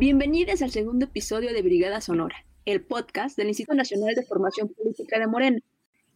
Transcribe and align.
Bienvenidos 0.00 0.62
al 0.62 0.70
segundo 0.70 1.04
episodio 1.04 1.52
de 1.52 1.60
Brigada 1.60 2.00
Sonora, 2.00 2.46
el 2.64 2.80
podcast 2.80 3.36
del 3.36 3.48
Instituto 3.48 3.76
Nacional 3.76 4.14
de 4.14 4.24
Formación 4.24 4.70
Política 4.70 5.18
de 5.18 5.26
Morena. 5.26 5.58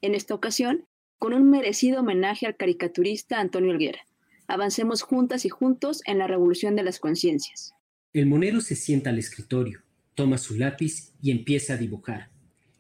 En 0.01 0.15
esta 0.15 0.35
ocasión, 0.35 0.87
con 1.19 1.35
un 1.35 1.51
merecido 1.51 2.01
homenaje 2.01 2.47
al 2.47 2.57
caricaturista 2.57 3.41
Antonio 3.41 3.73
Elguera. 3.73 3.99
Avancemos 4.47 5.03
juntas 5.03 5.45
y 5.45 5.51
juntos 5.51 6.01
en 6.07 6.17
la 6.17 6.27
revolución 6.27 6.77
de 6.77 6.83
las 6.83 6.99
conciencias. 6.99 7.75
El 8.15 8.25
monero 8.25 8.63
se 8.63 8.75
sienta 8.75 9.11
al 9.11 9.19
escritorio, 9.19 9.83
toma 10.15 10.39
su 10.39 10.57
lápiz 10.57 11.13
y 11.21 11.31
empieza 11.31 11.75
a 11.75 11.77
dibujar. 11.77 12.31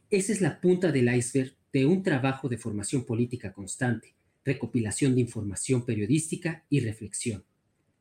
Esa 0.08 0.32
es 0.32 0.40
la 0.40 0.58
punta 0.58 0.90
del 0.90 1.14
iceberg 1.14 1.52
de 1.70 1.84
un 1.84 2.02
trabajo 2.02 2.48
de 2.48 2.56
formación 2.56 3.04
política 3.04 3.52
constante, 3.52 4.14
recopilación 4.42 5.16
de 5.16 5.20
información 5.20 5.84
periodística 5.84 6.64
y 6.70 6.80
reflexión. 6.80 7.44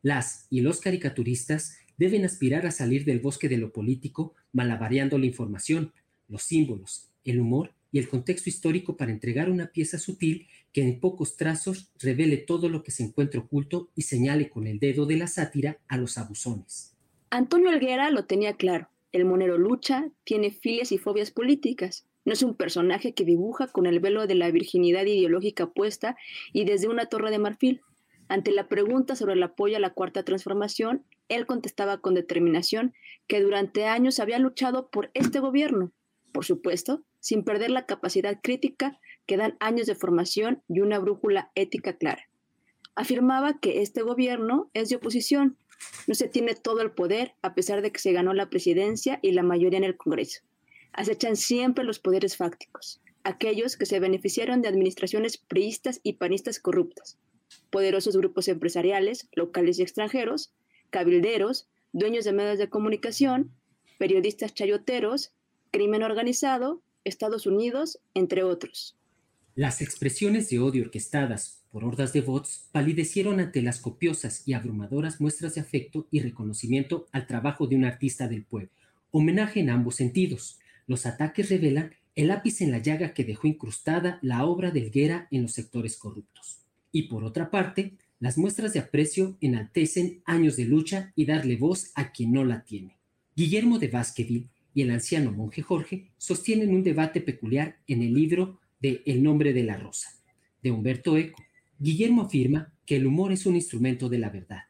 Las 0.01 0.47
y 0.49 0.61
los 0.61 0.79
caricaturistas 0.79 1.75
deben 1.97 2.25
aspirar 2.25 2.65
a 2.65 2.71
salir 2.71 3.05
del 3.05 3.19
bosque 3.19 3.49
de 3.49 3.57
lo 3.57 3.71
político, 3.71 4.33
malabareando 4.51 5.17
la 5.17 5.25
información, 5.25 5.91
los 6.27 6.43
símbolos, 6.43 7.09
el 7.23 7.39
humor 7.39 7.71
y 7.91 7.99
el 7.99 8.09
contexto 8.09 8.49
histórico 8.49 8.97
para 8.97 9.11
entregar 9.11 9.49
una 9.49 9.67
pieza 9.67 9.99
sutil 9.99 10.47
que 10.73 10.81
en 10.81 10.99
pocos 10.99 11.37
trazos 11.37 11.91
revele 11.99 12.37
todo 12.37 12.67
lo 12.67 12.83
que 12.83 12.91
se 12.91 13.03
encuentra 13.03 13.39
oculto 13.39 13.89
y 13.95 14.01
señale 14.01 14.49
con 14.49 14.65
el 14.65 14.79
dedo 14.79 15.05
de 15.05 15.17
la 15.17 15.27
sátira 15.27 15.77
a 15.87 15.97
los 15.97 16.17
abusones. 16.17 16.95
Antonio 17.29 17.69
Alguera 17.69 18.09
lo 18.09 18.25
tenía 18.25 18.53
claro. 18.53 18.89
El 19.11 19.25
monero 19.25 19.59
lucha, 19.59 20.09
tiene 20.23 20.49
filias 20.49 20.91
y 20.91 20.97
fobias 20.97 21.29
políticas. 21.29 22.07
No 22.25 22.33
es 22.33 22.41
un 22.41 22.55
personaje 22.55 23.13
que 23.13 23.25
dibuja 23.25 23.67
con 23.67 23.85
el 23.85 23.99
velo 23.99 24.25
de 24.25 24.35
la 24.35 24.49
virginidad 24.49 25.05
ideológica 25.05 25.67
puesta 25.67 26.15
y 26.51 26.65
desde 26.65 26.87
una 26.87 27.05
torre 27.05 27.29
de 27.29 27.37
marfil. 27.37 27.81
Ante 28.27 28.51
la 28.51 28.67
pregunta 28.67 29.15
sobre 29.15 29.33
el 29.33 29.43
apoyo 29.43 29.77
a 29.77 29.79
la 29.79 29.91
cuarta 29.91 30.23
transformación, 30.23 31.03
él 31.35 31.45
contestaba 31.45 31.99
con 31.99 32.13
determinación 32.13 32.93
que 33.27 33.41
durante 33.41 33.85
años 33.85 34.19
había 34.19 34.39
luchado 34.39 34.89
por 34.89 35.11
este 35.13 35.39
gobierno, 35.39 35.91
por 36.31 36.45
supuesto, 36.45 37.03
sin 37.19 37.43
perder 37.43 37.71
la 37.71 37.85
capacidad 37.85 38.39
crítica 38.41 38.99
que 39.25 39.37
dan 39.37 39.55
años 39.59 39.87
de 39.87 39.95
formación 39.95 40.61
y 40.67 40.81
una 40.81 40.99
brújula 40.99 41.51
ética 41.55 41.97
clara. 41.97 42.29
Afirmaba 42.95 43.59
que 43.59 43.81
este 43.81 44.01
gobierno 44.01 44.69
es 44.73 44.89
de 44.89 44.97
oposición, 44.97 45.57
no 46.07 46.15
se 46.15 46.27
tiene 46.27 46.55
todo 46.55 46.81
el 46.81 46.91
poder 46.91 47.33
a 47.41 47.55
pesar 47.55 47.81
de 47.81 47.91
que 47.91 47.99
se 47.99 48.11
ganó 48.11 48.33
la 48.33 48.49
presidencia 48.49 49.19
y 49.21 49.31
la 49.31 49.43
mayoría 49.43 49.77
en 49.77 49.83
el 49.83 49.97
Congreso. 49.97 50.41
Acechan 50.91 51.35
siempre 51.35 51.83
los 51.83 51.99
poderes 51.99 52.37
fácticos, 52.37 53.01
aquellos 53.23 53.77
que 53.77 53.85
se 53.85 53.99
beneficiaron 53.99 54.61
de 54.61 54.67
administraciones 54.67 55.37
priistas 55.37 55.99
y 56.03 56.13
panistas 56.13 56.59
corruptas, 56.59 57.17
poderosos 57.71 58.15
grupos 58.17 58.47
empresariales, 58.47 59.27
locales 59.33 59.79
y 59.79 59.81
extranjeros, 59.81 60.53
cabilderos, 60.93 61.67
dueños 61.91 62.23
de 62.23 62.33
medios 62.33 62.59
de 62.59 62.69
comunicación, 62.69 63.51
periodistas 63.97 64.53
chayoteros, 64.53 65.33
crimen 65.71 66.03
organizado, 66.03 66.83
Estados 67.03 67.47
Unidos, 67.47 67.99
entre 68.13 68.43
otros. 68.43 68.95
Las 69.55 69.81
expresiones 69.81 70.51
de 70.51 70.59
odio 70.59 70.83
orquestadas 70.83 71.63
por 71.71 71.83
hordas 71.83 72.13
de 72.13 72.21
bots 72.21 72.69
palidecieron 72.71 73.39
ante 73.39 73.63
las 73.63 73.79
copiosas 73.79 74.47
y 74.47 74.53
abrumadoras 74.53 75.19
muestras 75.19 75.55
de 75.55 75.61
afecto 75.61 76.07
y 76.11 76.19
reconocimiento 76.19 77.07
al 77.11 77.25
trabajo 77.25 77.65
de 77.65 77.75
un 77.75 77.85
artista 77.85 78.27
del 78.27 78.43
pueblo. 78.43 78.69
Homenaje 79.09 79.61
en 79.61 79.71
ambos 79.71 79.95
sentidos. 79.95 80.59
Los 80.85 81.07
ataques 81.07 81.49
revelan 81.49 81.95
el 82.13 82.27
lápiz 82.27 82.61
en 82.61 82.69
la 82.69 82.77
llaga 82.77 83.15
que 83.15 83.23
dejó 83.23 83.47
incrustada 83.47 84.19
la 84.21 84.45
obra 84.45 84.69
de 84.69 84.81
Helguera 84.81 85.27
en 85.31 85.41
los 85.41 85.53
sectores 85.53 85.97
corruptos. 85.97 86.59
Y 86.91 87.03
por 87.03 87.23
otra 87.23 87.49
parte, 87.49 87.97
las 88.23 88.37
muestras 88.37 88.71
de 88.71 88.79
aprecio 88.79 89.35
enaltecen 89.41 90.21
años 90.23 90.55
de 90.55 90.63
lucha 90.63 91.11
y 91.13 91.25
darle 91.25 91.57
voz 91.57 91.91
a 91.93 92.13
quien 92.13 92.31
no 92.31 92.45
la 92.45 92.63
tiene. 92.63 92.97
Guillermo 93.35 93.79
de 93.79 93.89
Baskerville 93.89 94.47
y 94.73 94.81
el 94.81 94.91
anciano 94.91 95.33
monje 95.33 95.61
Jorge 95.61 96.09
sostienen 96.17 96.73
un 96.73 96.83
debate 96.83 97.19
peculiar 97.19 97.79
en 97.85 98.01
el 98.01 98.13
libro 98.13 98.61
de 98.79 99.01
El 99.05 99.23
nombre 99.23 99.51
de 99.51 99.63
la 99.63 99.75
rosa, 99.75 100.07
de 100.61 100.71
Humberto 100.71 101.17
Eco. 101.17 101.43
Guillermo 101.77 102.21
afirma 102.21 102.73
que 102.85 102.95
el 102.95 103.07
humor 103.07 103.33
es 103.33 103.45
un 103.45 103.55
instrumento 103.55 104.07
de 104.07 104.19
la 104.19 104.29
verdad, 104.29 104.61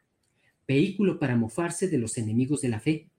vehículo 0.67 1.19
para 1.19 1.35
mofarse 1.35 1.87
de 1.87 1.99
los 1.99 2.17
enemigos 2.17 2.61
de 2.61 2.69
la 2.69 2.79
fe, 2.79 3.11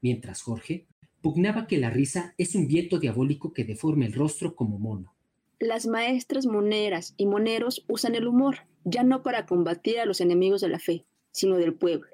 mientras 0.00 0.40
Jorge 0.40 0.86
pugnaba 1.20 1.66
que 1.66 1.78
la 1.78 1.90
risa 1.90 2.32
es 2.38 2.54
un 2.54 2.68
viento 2.68 3.00
diabólico 3.00 3.52
que 3.52 3.64
deforma 3.64 4.06
el 4.06 4.12
rostro 4.12 4.54
como 4.54 4.78
mono. 4.78 5.16
Las 5.58 5.88
maestras 5.88 6.46
moneras 6.46 7.12
y 7.16 7.26
moneros 7.26 7.84
usan 7.88 8.14
el 8.14 8.28
humor, 8.28 8.69
ya 8.84 9.02
no 9.02 9.22
para 9.22 9.46
combatir 9.46 9.98
a 10.00 10.06
los 10.06 10.20
enemigos 10.20 10.60
de 10.60 10.68
la 10.68 10.78
fe, 10.78 11.04
sino 11.32 11.56
del 11.56 11.74
pueblo. 11.74 12.08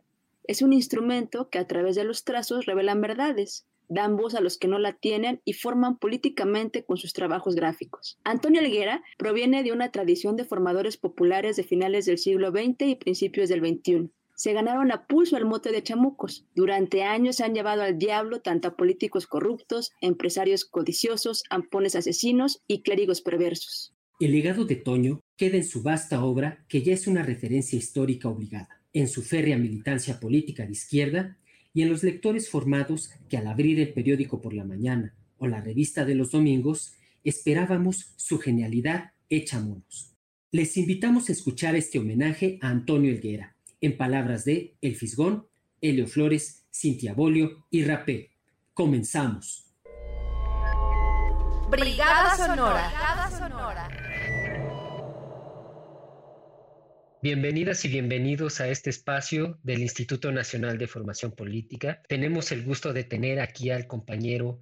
Es 0.45 0.63
un 0.63 0.73
instrumento 0.73 1.49
que 1.51 1.59
a 1.59 1.67
través 1.67 1.97
de 1.97 2.05
los 2.05 2.25
trazos 2.25 2.67
revelan 2.67 3.01
verdades, 3.01 3.67
dan 3.89 4.17
voz 4.17 4.35
a 4.35 4.41
los 4.41 4.59
que 4.59 4.69
no 4.69 4.79
la 4.79 4.93
tienen 4.93 5.41
y 5.45 5.53
forman 5.53 5.97
políticamente 5.99 6.85
con 6.85 6.97
sus 6.97 7.13
trabajos 7.13 7.55
gráficos. 7.55 8.19
Antonio 8.25 8.61
Alguera 8.61 9.03
proviene 9.17 9.63
de 9.63 9.73
una 9.73 9.91
tradición 9.91 10.37
de 10.37 10.45
formadores 10.45 10.97
populares 10.97 11.57
de 11.57 11.65
finales 11.65 12.07
del 12.07 12.19
siglo 12.19 12.51
XX 12.51 12.83
y 12.83 12.95
principios 12.97 13.49
del 13.49 13.61
XXI 13.61 14.11
se 14.37 14.53
ganaron 14.53 14.93
a 14.93 15.07
pulso 15.07 15.39
el 15.39 15.47
mote 15.47 15.73
de 15.73 15.83
chamucos. 15.83 16.45
Durante 16.55 17.03
años 17.03 17.41
han 17.41 17.55
llevado 17.55 17.83
al 17.83 17.99
diablo 17.99 18.43
tanto 18.43 18.69
a 18.69 18.77
políticos 18.77 19.27
corruptos, 19.27 19.93
empresarios 20.03 20.67
codiciosos, 20.67 21.43
ampones 21.49 21.97
asesinos 21.97 22.63
y 22.69 22.83
clérigos 22.83 23.23
perversos. 23.23 23.96
El 24.19 24.33
legado 24.33 24.65
de 24.65 24.77
Toño 24.77 25.21
queda 25.37 25.59
en 25.59 25.65
su 25.65 25.83
vasta 25.83 26.25
obra, 26.25 26.65
que 26.69 26.83
ya 26.83 26.95
es 26.95 27.07
una 27.07 27.23
referencia 27.23 27.79
histórica 27.79 28.31
obligada, 28.31 28.81
en 28.95 29.09
su 29.09 29.23
férrea 29.23 29.59
militancia 29.59 30.19
política 30.21 30.65
de 30.65 30.73
izquierda 30.73 31.37
y 31.75 31.83
en 31.83 31.91
los 31.91 32.03
lectores 32.03 32.49
formados 32.49 33.11
que 33.29 33.37
al 33.37 33.47
abrir 33.47 33.79
el 33.79 33.93
periódico 33.93 34.41
por 34.41 34.55
la 34.55 34.65
mañana 34.65 35.15
o 35.37 35.47
la 35.47 35.61
revista 35.61 36.07
de 36.07 36.15
los 36.15 36.31
domingos 36.31 36.95
esperábamos 37.25 38.15
su 38.17 38.39
genialidad 38.39 39.13
hecha 39.29 39.61
monos. 39.61 40.15
Les 40.51 40.79
invitamos 40.79 41.29
a 41.29 41.33
escuchar 41.33 41.77
este 41.77 41.99
homenaje 41.99 42.59
a 42.63 42.71
Antonio 42.71 43.13
Elguera, 43.13 43.55
en 43.83 43.99
palabras 43.99 44.47
de 44.47 44.77
El 44.81 44.97
Fisgón, 44.97 45.47
Helio 45.83 46.07
Flores, 46.07 46.65
Cintia 46.73 47.13
Bolio 47.13 47.67
y 47.69 47.85
Rapé. 47.85 48.31
Comenzamos. 48.73 49.67
Brigada 51.69 52.35
Sonora. 52.37 53.16
Bienvenidas 57.27 57.85
y 57.85 57.89
bienvenidos 57.89 58.61
a 58.61 58.69
este 58.69 58.89
espacio 58.89 59.59
del 59.65 59.81
Instituto 59.81 60.31
Nacional 60.31 60.79
de 60.79 60.87
Formación 60.87 61.33
Política. 61.33 62.01
Tenemos 62.09 62.53
el 62.53 62.63
gusto 62.63 62.93
de 62.93 63.03
tener 63.03 63.41
aquí 63.41 63.71
al 63.71 63.89
compañero 63.89 64.61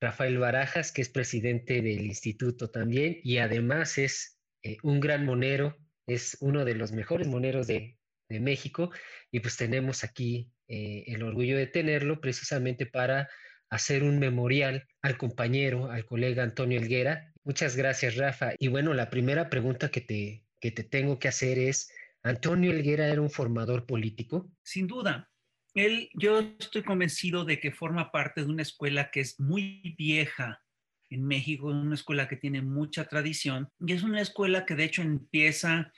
Rafael 0.00 0.38
Barajas, 0.38 0.92
que 0.92 1.02
es 1.02 1.10
presidente 1.10 1.82
del 1.82 2.06
instituto 2.06 2.70
también 2.70 3.18
y 3.22 3.36
además 3.36 3.98
es 3.98 4.40
eh, 4.62 4.78
un 4.82 4.98
gran 4.98 5.26
monero, 5.26 5.76
es 6.06 6.38
uno 6.40 6.64
de 6.64 6.74
los 6.74 6.90
mejores 6.90 7.28
moneros 7.28 7.66
de, 7.66 7.98
México 8.30 8.90
y 9.30 9.40
pues 9.40 9.58
tenemos 9.58 10.02
aquí 10.02 10.50
eh, 10.68 11.04
el 11.08 11.22
orgullo 11.22 11.58
de 11.58 11.66
tenerlo 11.66 12.22
precisamente 12.22 12.86
para 12.86 13.28
hacer 13.68 14.02
un 14.02 14.18
memorial 14.18 14.88
al 15.02 15.18
compañero, 15.18 15.90
al 15.90 16.06
colega 16.06 16.42
Antonio 16.42 16.80
Elguera. 16.80 17.34
Muchas 17.44 17.76
gracias, 17.76 18.16
Rafa. 18.16 18.54
Y 18.58 18.68
bueno, 18.68 18.94
la 18.94 19.10
primera 19.10 19.50
pregunta 19.50 19.90
que 19.90 20.00
te, 20.00 20.46
que 20.60 20.70
te 20.70 20.82
tengo 20.82 21.18
que 21.18 21.28
hacer 21.28 21.58
es, 21.58 21.90
¿Antonio 22.26 22.72
Elguera 22.72 23.08
era 23.08 23.20
un 23.20 23.30
formador 23.30 23.86
político? 23.86 24.50
Sin 24.62 24.86
duda. 24.86 25.30
Él, 25.74 26.08
yo 26.14 26.40
estoy 26.58 26.82
convencido 26.82 27.44
de 27.44 27.60
que 27.60 27.70
forma 27.70 28.10
parte 28.10 28.42
de 28.42 28.48
una 28.48 28.62
escuela 28.62 29.10
que 29.10 29.20
es 29.20 29.38
muy 29.38 29.94
vieja 29.98 30.62
en 31.10 31.24
México, 31.24 31.66
una 31.66 31.94
escuela 31.94 32.28
que 32.28 32.36
tiene 32.36 32.62
mucha 32.62 33.04
tradición 33.04 33.68
y 33.78 33.92
es 33.92 34.02
una 34.02 34.20
escuela 34.20 34.64
que 34.64 34.74
de 34.74 34.84
hecho 34.84 35.02
empieza 35.02 35.92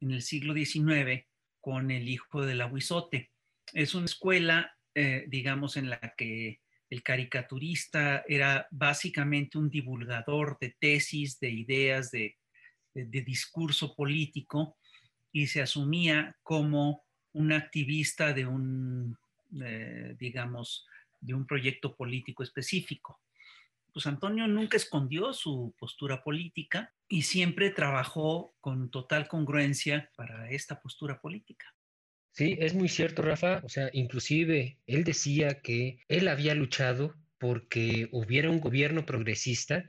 en 0.00 0.10
el 0.10 0.22
siglo 0.22 0.54
XIX 0.54 1.26
con 1.60 1.90
el 1.90 2.08
hijo 2.08 2.44
del 2.44 2.60
aguizote. 2.60 3.30
Es 3.72 3.94
una 3.94 4.04
escuela, 4.04 4.76
eh, 4.94 5.24
digamos, 5.28 5.76
en 5.76 5.90
la 5.90 6.14
que 6.16 6.60
el 6.90 7.02
caricaturista 7.02 8.22
era 8.28 8.68
básicamente 8.70 9.56
un 9.56 9.70
divulgador 9.70 10.58
de 10.60 10.76
tesis, 10.78 11.40
de 11.40 11.50
ideas, 11.50 12.10
de, 12.10 12.36
discurso 12.94 13.94
político 13.94 14.76
y 15.32 15.46
se 15.46 15.62
asumía 15.62 16.36
como 16.42 17.02
un 17.32 17.52
activista 17.52 18.32
de 18.32 18.46
un, 18.46 19.16
eh, 19.64 20.14
digamos, 20.18 20.86
de 21.20 21.34
un 21.34 21.46
proyecto 21.46 21.96
político 21.96 22.42
específico. 22.42 23.20
Pues 23.92 24.06
Antonio 24.06 24.46
nunca 24.46 24.76
escondió 24.76 25.32
su 25.32 25.74
postura 25.78 26.22
política 26.22 26.92
y 27.08 27.22
siempre 27.22 27.70
trabajó 27.70 28.54
con 28.60 28.90
total 28.90 29.28
congruencia 29.28 30.10
para 30.16 30.50
esta 30.50 30.80
postura 30.80 31.20
política. 31.20 31.74
Sí, 32.32 32.56
es 32.58 32.74
muy 32.74 32.88
cierto, 32.88 33.20
Rafa. 33.20 33.60
O 33.62 33.68
sea, 33.68 33.90
inclusive 33.92 34.78
él 34.86 35.04
decía 35.04 35.60
que 35.60 35.98
él 36.08 36.28
había 36.28 36.54
luchado 36.54 37.14
porque 37.38 38.08
hubiera 38.12 38.50
un 38.50 38.60
gobierno 38.60 39.04
progresista 39.04 39.84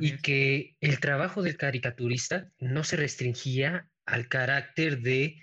y 0.00 0.18
que 0.18 0.76
el 0.80 1.00
trabajo 1.00 1.42
del 1.42 1.56
caricaturista 1.56 2.50
no 2.58 2.84
se 2.84 2.96
restringía 2.96 3.90
al 4.06 4.28
carácter 4.28 5.00
de 5.00 5.36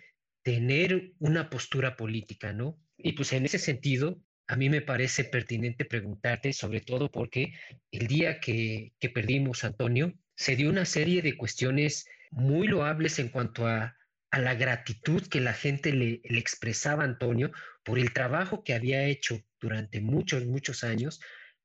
tener 0.44 1.13
una 1.19 1.50
postura 1.50 1.95
política, 1.95 2.53
¿no? 2.53 2.79
Y 2.97 3.13
pues 3.13 3.33
en 3.33 3.45
ese 3.45 3.59
sentido, 3.59 4.21
a 4.47 4.56
mí 4.56 4.69
me 4.69 4.81
parece 4.81 5.23
pertinente 5.23 5.85
preguntarte, 5.85 6.53
sobre 6.53 6.81
todo 6.81 7.11
porque 7.11 7.53
el 7.91 8.07
día 8.07 8.39
que, 8.39 8.94
que 9.00 9.09
perdimos, 9.09 9.63
Antonio, 9.63 10.13
se 10.35 10.56
dio 10.56 10.69
una 10.69 10.85
serie 10.85 11.21
de 11.21 11.38
cuestiones 11.38 12.07
muy 12.31 12.67
loables 12.67 13.19
en 13.19 13.29
cuanto 13.29 13.67
a, 13.67 13.95
a 14.31 14.39
la 14.39 14.56
gratitud 14.56 15.27
que 15.27 15.39
la 15.39 15.53
gente 15.53 15.91
le, 15.91 16.21
le, 16.23 16.39
expresaba 16.39 17.03
a 17.03 17.07
Antonio 17.07 17.51
por 17.83 18.00
el 18.00 18.13
trabajo 18.13 18.63
que 18.63 18.73
había 18.73 19.06
hecho 19.06 19.39
durante 19.59 20.01
muchos, 20.01 20.45
muchos 20.45 20.83
años, 20.83 21.19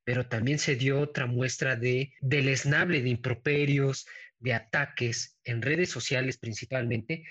pero 0.05 0.26
también 0.26 0.58
se 0.58 0.76
dio 0.76 1.00
otra 1.00 1.26
muestra 1.26 1.76
de 1.76 2.12
deleznable 2.20 3.02
de 3.02 3.11
improperios, 3.11 4.06
de 4.44 4.52
ataques 4.52 5.38
en 5.43 5.62
redes 5.62 5.88
sociales 5.88 6.37
principalmente. 6.37 7.25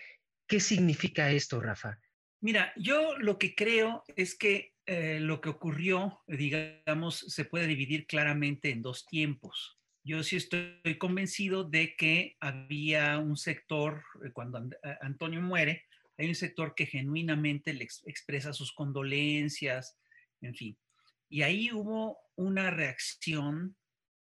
¿Qué 0.48 0.60
significa 0.60 1.32
esto, 1.32 1.62
Rafa? 1.62 2.00
Mira, 2.42 2.74
yo 2.76 3.18
lo 3.20 3.38
que 3.38 3.54
creo 3.54 4.04
es 4.16 4.36
que 4.36 4.74
eh, 4.88 5.20
lo 5.22 5.40
que 5.40 5.50
ocurrió, 5.50 6.22
digamos, 6.28 7.20
se 7.20 7.46
puede 7.46 7.68
dividir 7.68 8.08
claramente 8.08 8.72
en 8.72 8.82
dos 8.82 9.06
tiempos. 9.06 9.80
Yo 10.04 10.24
sí 10.24 10.36
estoy 10.36 10.98
convencido 10.98 11.64
de 11.64 11.96
que 11.96 12.36
había 12.42 13.20
un 13.20 13.38
sector, 13.38 14.04
eh, 14.26 14.32
cuando 14.34 14.58
eh, 14.60 14.98
Antonio 15.02 15.40
muere, 15.40 15.86
hay 16.18 16.28
un 16.28 16.36
sector 16.36 16.74
que 16.76 16.88
genuinamente 16.88 17.74
le 17.74 17.84
expresa 17.84 18.54
sus 18.54 18.74
condolencias, 18.74 19.98
en 20.42 20.56
fin. 20.56 20.78
Y 21.30 21.44
ahí 21.44 21.72
hubo 21.72 22.18
una 22.36 22.72
reacción 22.72 23.78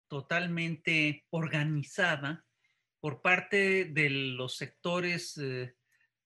totalmente 0.10 1.26
organizada 1.30 2.46
por 3.02 3.22
parte 3.22 3.86
de 3.86 4.10
los 4.10 4.56
sectores 4.56 5.38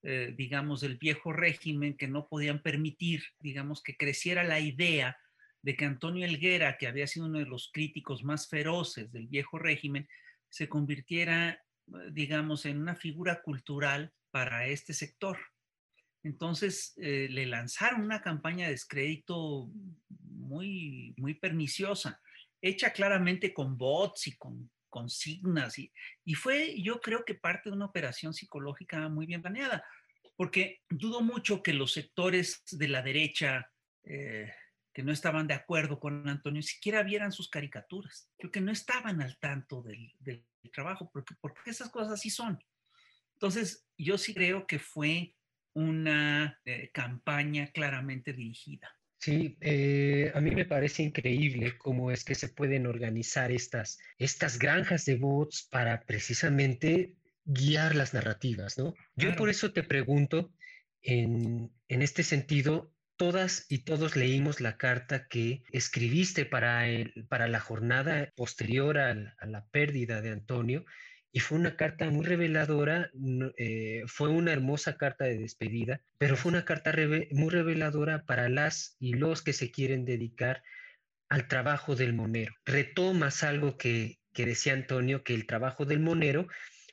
eh, 0.08 0.36
digamos, 0.38 0.82
del 0.82 1.00
viejo 1.00 1.34
régimen 1.34 1.98
que 1.98 2.08
no 2.08 2.28
podían 2.28 2.62
permitir, 2.62 3.24
digamos, 3.40 3.82
que 3.82 3.98
creciera 3.98 4.44
la 4.44 4.60
idea 4.60 5.18
de 5.64 5.76
que 5.76 5.86
Antonio 5.86 6.28
Elguera, 6.28 6.78
que 6.78 6.86
había 6.86 7.08
sido 7.08 7.26
uno 7.26 7.40
de 7.40 7.48
los 7.48 7.72
críticos 7.74 8.24
más 8.24 8.48
feroces 8.48 9.12
del 9.12 9.26
viejo 9.26 9.58
régimen, 9.58 10.08
se 10.48 10.70
convirtiera, 10.70 11.60
digamos, 12.12 12.68
en 12.68 12.80
una 12.80 12.94
figura 12.94 13.42
cultural 13.42 14.14
para 14.30 14.68
este 14.68 14.94
sector. 14.94 15.40
Entonces 16.22 16.94
eh, 16.98 17.28
le 17.32 17.48
lanzaron 17.48 18.02
una 18.02 18.22
campaña 18.22 18.66
de 18.66 18.74
descrédito 18.74 19.72
muy, 20.20 21.16
muy 21.18 21.34
perniciosa, 21.34 22.22
hecha 22.62 22.94
claramente 22.94 23.56
con 23.56 23.76
bots 23.76 24.28
y 24.28 24.38
con 24.38 24.70
consignas 24.96 25.78
y, 25.78 25.92
y 26.24 26.36
fue 26.36 26.82
yo 26.82 27.02
creo 27.02 27.26
que 27.26 27.36
parte 27.36 27.70
de 27.70 27.76
una 27.76 27.88
operación 27.88 28.34
psicológica 28.34 29.10
muy 29.10 29.26
bien 29.26 29.42
planeada, 29.42 29.84
porque 30.38 30.84
dudo 30.90 31.20
mucho 31.22 31.62
que 31.62 31.74
los 31.74 31.92
sectores 31.92 32.64
de 32.72 32.88
la 32.88 33.02
derecha 33.02 33.70
eh, 34.04 34.50
que 34.94 35.04
no 35.04 35.12
estaban 35.12 35.48
de 35.48 35.54
acuerdo 35.54 36.00
con 36.00 36.30
Antonio 36.30 36.62
siquiera 36.62 37.04
vieran 37.04 37.34
sus 37.34 37.50
caricaturas, 37.50 38.30
creo 38.38 38.52
que 38.52 38.62
no 38.62 38.72
estaban 38.72 39.22
al 39.22 39.38
tanto 39.38 39.82
del, 39.82 40.14
del 40.20 40.46
trabajo, 40.72 41.10
porque, 41.12 41.36
porque 41.42 41.70
esas 41.70 41.90
cosas 41.90 42.14
así 42.14 42.30
son. 42.30 42.58
Entonces, 43.34 43.86
yo 43.98 44.18
sí 44.18 44.34
creo 44.34 44.66
que 44.66 44.80
fue 44.80 45.36
una 45.74 46.58
eh, 46.64 46.90
campaña 46.94 47.68
claramente 47.74 48.32
dirigida. 48.32 48.98
Sí, 49.26 49.58
eh, 49.60 50.32
a 50.36 50.40
mí 50.40 50.52
me 50.52 50.66
parece 50.66 51.02
increíble 51.02 51.80
cómo 51.80 52.12
es 52.12 52.24
que 52.24 52.36
se 52.36 52.48
pueden 52.48 52.86
organizar 52.86 53.52
estas, 53.52 53.98
estas 54.20 54.60
granjas 54.60 55.04
de 55.06 55.16
bots 55.16 55.68
para 55.72 56.04
precisamente 56.04 57.16
guiar 57.44 57.96
las 57.96 58.14
narrativas, 58.14 58.78
¿no? 58.78 58.94
Yo 59.16 59.36
por 59.36 59.50
eso 59.50 59.74
te 59.74 59.82
pregunto, 59.82 60.54
en, 61.02 61.72
en 61.88 62.04
este 62.04 62.22
sentido, 62.22 62.94
todas 63.16 63.66
y 63.68 63.80
todos 63.80 64.16
leímos 64.16 64.62
la 64.62 64.78
carta 64.78 65.26
que 65.28 65.64
escribiste 65.72 66.46
para, 66.46 66.88
el, 66.88 67.26
para 67.28 67.48
la 67.48 67.60
jornada 67.60 68.32
posterior 68.36 69.00
a 69.00 69.16
la 69.16 69.66
pérdida 69.72 70.22
de 70.22 70.34
Antonio 70.34 70.86
y 71.36 71.42
fue 71.42 71.58
una 71.58 71.76
carta 71.76 72.10
muy 72.10 72.26
reveladora, 72.26 73.12
eh, 73.58 74.04
fue 74.08 74.30
una 74.30 74.54
hermosa 74.54 74.96
carta 74.96 75.26
de 75.26 75.38
despedida, 75.38 76.00
pero 76.18 76.38
fue 76.38 76.50
una 76.50 76.64
carta 76.64 76.94
muy 77.32 77.50
reveladora 77.50 78.24
para 78.24 78.48
las 78.48 78.96
y 79.02 79.16
los 79.16 79.42
que 79.42 79.52
se 79.52 79.70
quieren 79.70 80.06
dedicar 80.06 80.64
al 81.28 81.50
trabajo 81.50 81.98
del 81.98 82.14
monero. 82.14 82.56
Retomas 82.64 83.44
algo 83.44 83.78
que, 83.78 84.18
que 84.32 84.46
decía 84.46 84.72
Antonio, 84.72 85.26
que 85.26 85.34
el 85.34 85.46
trabajo 85.46 85.84
del 85.84 86.00
monero 86.00 86.48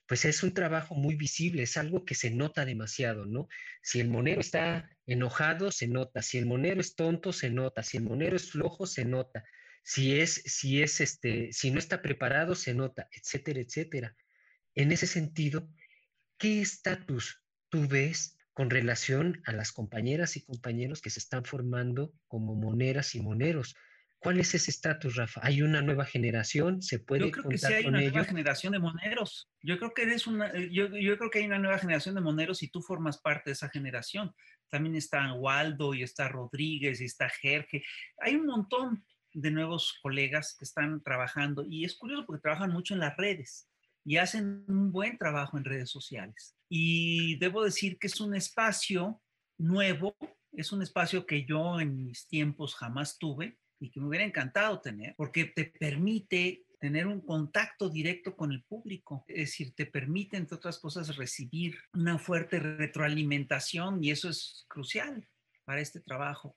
pues 0.09 0.25
es 0.25 0.43
un 0.43 0.53
trabajo 0.53 0.97
muy 0.97 1.15
visible, 1.15 1.63
es 1.63 1.77
algo 1.77 2.05
que 2.05 2.17
se 2.17 2.33
nota 2.33 2.65
demasiado, 2.65 3.27
¿no? 3.27 3.47
Si 3.81 4.01
el 4.01 4.09
monero 4.09 4.41
está 4.41 4.91
enojado, 5.07 5.71
se 5.71 5.87
nota, 5.87 6.21
si 6.21 6.39
el 6.39 6.47
monero 6.47 6.81
es 6.81 6.97
tonto, 6.97 7.33
se 7.33 7.49
nota, 7.49 7.85
si 7.85 7.99
el 7.99 8.03
monero 8.03 8.35
es 8.35 8.51
flojo, 8.51 8.87
se 8.89 9.05
nota, 9.05 9.45
si 9.85 10.19
es, 10.19 10.43
si 10.47 10.83
es, 10.83 11.01
este, 11.01 11.53
si 11.53 11.71
no 11.71 11.79
está 11.79 12.03
preparado, 12.03 12.57
se 12.57 12.75
nota, 12.75 13.09
etcétera, 13.13 13.61
etcétera. 13.61 14.17
En 14.75 14.93
ese 14.93 15.07
sentido, 15.07 15.69
¿qué 16.39 16.61
estatus 16.61 17.43
tú 17.69 17.87
ves 17.89 18.39
con 18.53 18.71
relación 18.71 19.43
a 19.47 19.53
las 19.53 19.73
compañeras 19.73 20.37
y 20.37 20.45
compañeros 20.45 21.01
que 21.01 21.11
se 21.11 21.19
están 21.19 21.45
formando 21.45 22.15
como 22.27 22.55
moneras 22.55 23.15
y 23.15 23.21
moneros? 23.21 23.75
¿Cuál 24.19 24.39
es 24.39 24.55
ese 24.55 24.71
estatus, 24.71 25.17
Rafa? 25.17 25.41
¿Hay 25.43 25.63
una 25.63 25.83
nueva 25.83 26.05
generación? 26.05 26.81
¿Se 26.81 27.01
puede 27.01 27.25
Yo 27.25 27.31
creo 27.33 27.49
que 27.49 27.59
sí 27.59 27.73
hay 27.73 27.87
una 27.87 28.01
nueva 28.01 28.25
generación 28.25 28.73
de 28.73 28.79
moneros. 28.79 29.51
Yo 29.63 29.79
creo 29.79 29.93
que 29.93 30.03
eres 30.03 30.29
una, 30.29 30.47
eh, 30.51 30.71
yo, 30.71 30.97
yo, 30.97 31.19
creo 31.19 31.29
que 31.29 31.41
hay 31.41 31.47
una 31.47 31.59
nueva 31.59 31.79
generación 31.79 32.15
de 32.15 32.21
moneros 32.21 32.63
y 32.63 32.69
tú 32.69 32.83
formas 32.83 33.19
parte 33.19 33.51
de 33.51 33.55
esa 33.55 33.69
generación. 33.69 34.33
También 34.71 34.95
está 34.95 35.33
Waldo 35.35 35.93
y 35.93 36.05
está 36.05 36.29
Rodríguez 36.29 37.01
y 37.01 37.07
está 37.07 37.29
Jerge. 37.29 37.83
Hay 38.19 38.37
un 38.37 38.47
montón 38.47 39.05
de 39.33 39.51
nuevos 39.51 39.99
colegas 40.01 40.55
que 40.57 40.65
están 40.65 41.03
trabajando 41.03 41.65
y 41.69 41.85
es 41.85 41.97
curioso 41.97 42.25
porque 42.25 42.43
trabajan 42.43 42.71
mucho 42.71 42.95
en 42.95 43.01
las 43.01 43.17
redes 43.17 43.72
y 44.05 44.17
hacen 44.17 44.65
un 44.69 44.93
buen 44.93 45.19
trabajo 45.19 45.57
en 45.57 45.65
redes 45.65 45.91
sociales. 45.91 46.57
Y 46.69 47.37
debo 47.39 47.65
decir 47.65 47.99
que 47.99 48.07
es 48.07 48.21
un 48.21 48.35
espacio 48.35 49.23
nuevo, 49.59 50.17
es 50.53 50.73
un 50.73 50.83
espacio 50.83 51.27
que 51.27 51.45
yo 51.45 51.81
en 51.81 51.97
mis 51.97 52.27
tiempos 52.27 52.75
jamás 52.75 53.19
tuve 53.19 53.59
y 53.81 53.91
que 53.91 54.01
me 54.01 54.09
hubiera 54.09 54.25
encantado 54.25 54.81
tener, 54.81 55.15
porque 55.17 55.47
te 55.47 55.65
permite 55.65 56.65
tener 56.79 57.07
un 57.07 57.21
contacto 57.21 57.89
directo 57.89 58.37
con 58.37 58.51
el 58.51 58.65
público, 58.65 59.25
es 59.29 59.51
decir, 59.51 59.73
te 59.75 59.87
permite, 59.87 60.37
entre 60.37 60.57
otras 60.57 60.81
cosas, 60.81 61.17
recibir 61.17 61.79
una 61.93 62.19
fuerte 62.19 62.59
retroalimentación 62.59 64.03
y 64.03 64.11
eso 64.11 64.29
es 64.29 64.65
crucial 64.69 65.29
para 65.65 65.81
este 65.81 66.01
trabajo. 66.01 66.57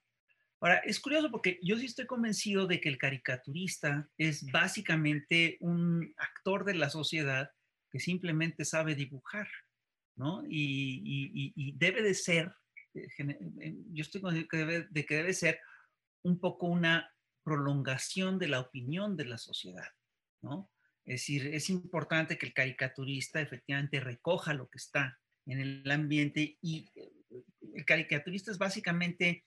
Ahora, 0.65 0.79
es 0.79 0.99
curioso 0.99 1.29
porque 1.29 1.59
yo 1.61 1.77
sí 1.77 1.85
estoy 1.85 2.07
convencido 2.07 2.65
de 2.65 2.81
que 2.81 2.89
el 2.89 2.97
caricaturista 2.97 4.09
es 4.17 4.51
básicamente 4.51 5.57
un 5.59 6.11
actor 6.17 6.65
de 6.65 6.73
la 6.73 6.89
sociedad 6.89 7.51
que 7.91 7.99
simplemente 7.99 8.65
sabe 8.65 8.95
dibujar, 8.95 9.47
¿no? 10.15 10.43
Y, 10.49 11.71
debe 11.77 12.01
de 12.01 12.15
ser, 12.15 12.51
eh, 12.95 13.07
eh, 13.19 13.75
yo 13.91 14.01
estoy 14.01 14.21
convencido 14.21 14.87
de 14.89 15.05
que 15.05 15.15
debe 15.15 15.35
ser 15.35 15.59
un 16.23 16.39
poco 16.39 16.65
una 16.65 17.13
prolongación 17.43 18.39
de 18.39 18.47
la 18.47 18.59
opinión 18.59 19.15
de 19.15 19.25
la 19.25 19.37
sociedad, 19.37 19.91
¿no? 20.41 20.71
Es 21.05 21.21
decir, 21.21 21.45
es 21.53 21.69
importante 21.69 22.39
que 22.39 22.47
el 22.47 22.55
caricaturista 22.55 23.39
efectivamente 23.39 23.99
recoja 23.99 24.55
lo 24.55 24.67
que 24.67 24.79
está 24.79 25.19
en 25.45 25.59
el 25.59 25.91
ambiente 25.91 26.57
y 26.59 26.89
eh, 26.95 27.13
el 27.75 27.85
caricaturista 27.85 28.49
es 28.49 28.57
básicamente 28.57 29.43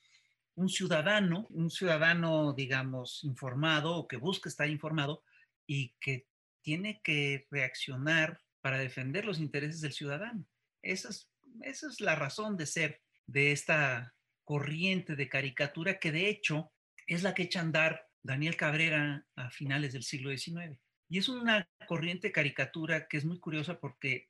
un 0.58 0.68
ciudadano, 0.68 1.46
un 1.50 1.70
ciudadano, 1.70 2.52
digamos, 2.52 3.22
informado 3.22 3.94
o 3.94 4.08
que 4.08 4.16
busca 4.16 4.48
estar 4.48 4.68
informado 4.68 5.22
y 5.68 5.94
que 6.00 6.26
tiene 6.62 7.00
que 7.04 7.46
reaccionar 7.48 8.40
para 8.60 8.78
defender 8.78 9.24
los 9.24 9.38
intereses 9.38 9.80
del 9.80 9.92
ciudadano. 9.92 10.44
Esa 10.82 11.10
es, 11.10 11.30
esa 11.62 11.86
es 11.86 12.00
la 12.00 12.16
razón 12.16 12.56
de 12.56 12.66
ser 12.66 13.00
de 13.26 13.52
esta 13.52 14.14
corriente 14.44 15.14
de 15.14 15.28
caricatura 15.28 16.00
que 16.00 16.10
de 16.10 16.28
hecho 16.28 16.72
es 17.06 17.22
la 17.22 17.34
que 17.34 17.44
echa 17.44 17.60
a 17.60 17.62
andar 17.62 18.08
Daniel 18.24 18.56
Cabrera 18.56 19.24
a 19.36 19.50
finales 19.50 19.92
del 19.92 20.02
siglo 20.02 20.36
XIX. 20.36 20.76
Y 21.08 21.18
es 21.18 21.28
una 21.28 21.68
corriente 21.86 22.32
caricatura 22.32 23.06
que 23.06 23.16
es 23.16 23.24
muy 23.24 23.38
curiosa 23.38 23.78
porque 23.78 24.28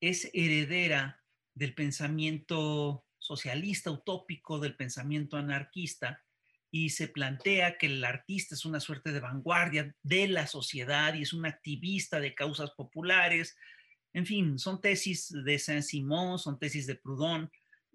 es 0.00 0.28
heredera 0.32 1.22
del 1.54 1.74
pensamiento 1.74 3.04
socialista 3.28 3.90
utópico 3.90 4.58
del 4.58 4.74
pensamiento 4.74 5.36
anarquista 5.36 6.24
y 6.70 6.90
se 6.90 7.08
plantea 7.08 7.76
que 7.76 7.86
el 7.86 8.02
artista 8.02 8.54
es 8.54 8.64
una 8.64 8.80
suerte 8.80 9.12
de 9.12 9.20
vanguardia 9.20 9.94
de 10.02 10.28
la 10.28 10.46
sociedad 10.46 11.12
y 11.12 11.22
es 11.22 11.34
un 11.34 11.44
activista 11.44 12.20
de 12.20 12.34
causas 12.34 12.70
populares. 12.70 13.54
En 14.14 14.24
fin, 14.24 14.58
son 14.58 14.80
tesis 14.80 15.28
de 15.44 15.58
Saint-Simon, 15.58 16.38
son 16.38 16.58
tesis 16.58 16.86
de 16.86 16.94
Proudhon, 16.94 17.50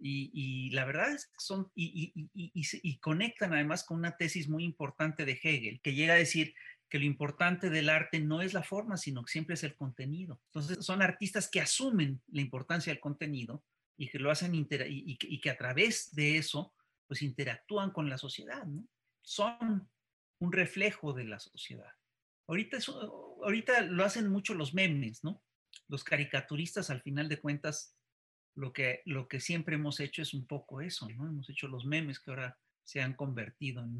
y, 0.05 0.69
la 0.71 0.83
verdad 0.85 1.13
es 1.13 1.27
que 1.27 1.35
son, 1.37 1.71
y, 1.75 2.99
conectan 2.99 3.53
además 3.53 3.85
con 3.85 3.97
una 3.97 4.17
tesis 4.17 4.49
muy 4.49 4.65
importante 4.65 5.23
de 5.23 5.39
Hegel, 5.41 5.79
que 5.81 5.93
llega 5.93 6.13
a 6.13 6.17
decir 6.17 6.53
que 6.89 6.99
lo 6.99 7.05
importante 7.05 7.69
del 7.69 7.89
arte 7.89 8.19
no 8.19 8.41
es 8.41 8.53
la 8.53 8.63
forma, 8.63 8.97
sino 8.97 9.23
que 9.23 9.31
siempre 9.31 9.55
es 9.55 9.63
el 9.63 9.75
contenido. 9.75 10.41
Entonces, 10.47 10.85
son 10.85 11.01
artistas 11.01 11.49
que 11.49 11.61
asumen 11.61 12.21
la 12.27 12.41
importancia 12.41 12.91
del 12.91 12.99
contenido 12.99 13.63
y 13.97 14.09
que 14.09 14.19
lo 14.19 14.31
hacen 14.31 14.55
y, 14.55 14.65
y, 14.69 15.41
que 15.41 15.50
a 15.50 15.57
través 15.57 16.13
de 16.13 16.38
eso 16.38 16.73
pues 17.07 17.21
interactúan 17.21 17.91
con 17.91 18.09
la 18.09 18.17
sociedad, 18.17 18.65
¿no? 18.65 18.88
son 19.21 19.89
un 20.39 20.51
reflejo 20.51 21.13
de 21.13 21.25
la 21.25 21.39
sociedad. 21.39 21.91
Ahorita, 22.47 22.77
ahorita 23.43 23.81
lo 23.81 24.03
hacen 24.03 24.27
mucho 24.29 24.53
los 24.53 24.73
memes, 24.73 25.23
¿no? 25.23 25.41
Los 25.88 26.03
caricaturistas, 26.03 26.89
al 26.89 27.01
final 27.01 27.29
de 27.29 27.39
cuentas, 27.39 27.95
lo 28.55 28.73
que, 28.73 29.01
lo 29.05 29.27
que 29.27 29.39
siempre 29.39 29.75
hemos 29.75 30.00
hecho 30.00 30.21
es 30.21 30.33
un 30.33 30.45
poco 30.45 30.81
eso, 30.81 31.09
¿no? 31.09 31.27
Hemos 31.27 31.50
hecho 31.50 31.67
los 31.67 31.85
memes 31.85 32.19
que 32.19 32.31
ahora 32.31 32.59
se 32.83 33.01
han 33.01 33.13
convertido 33.13 33.81
en 33.81 33.95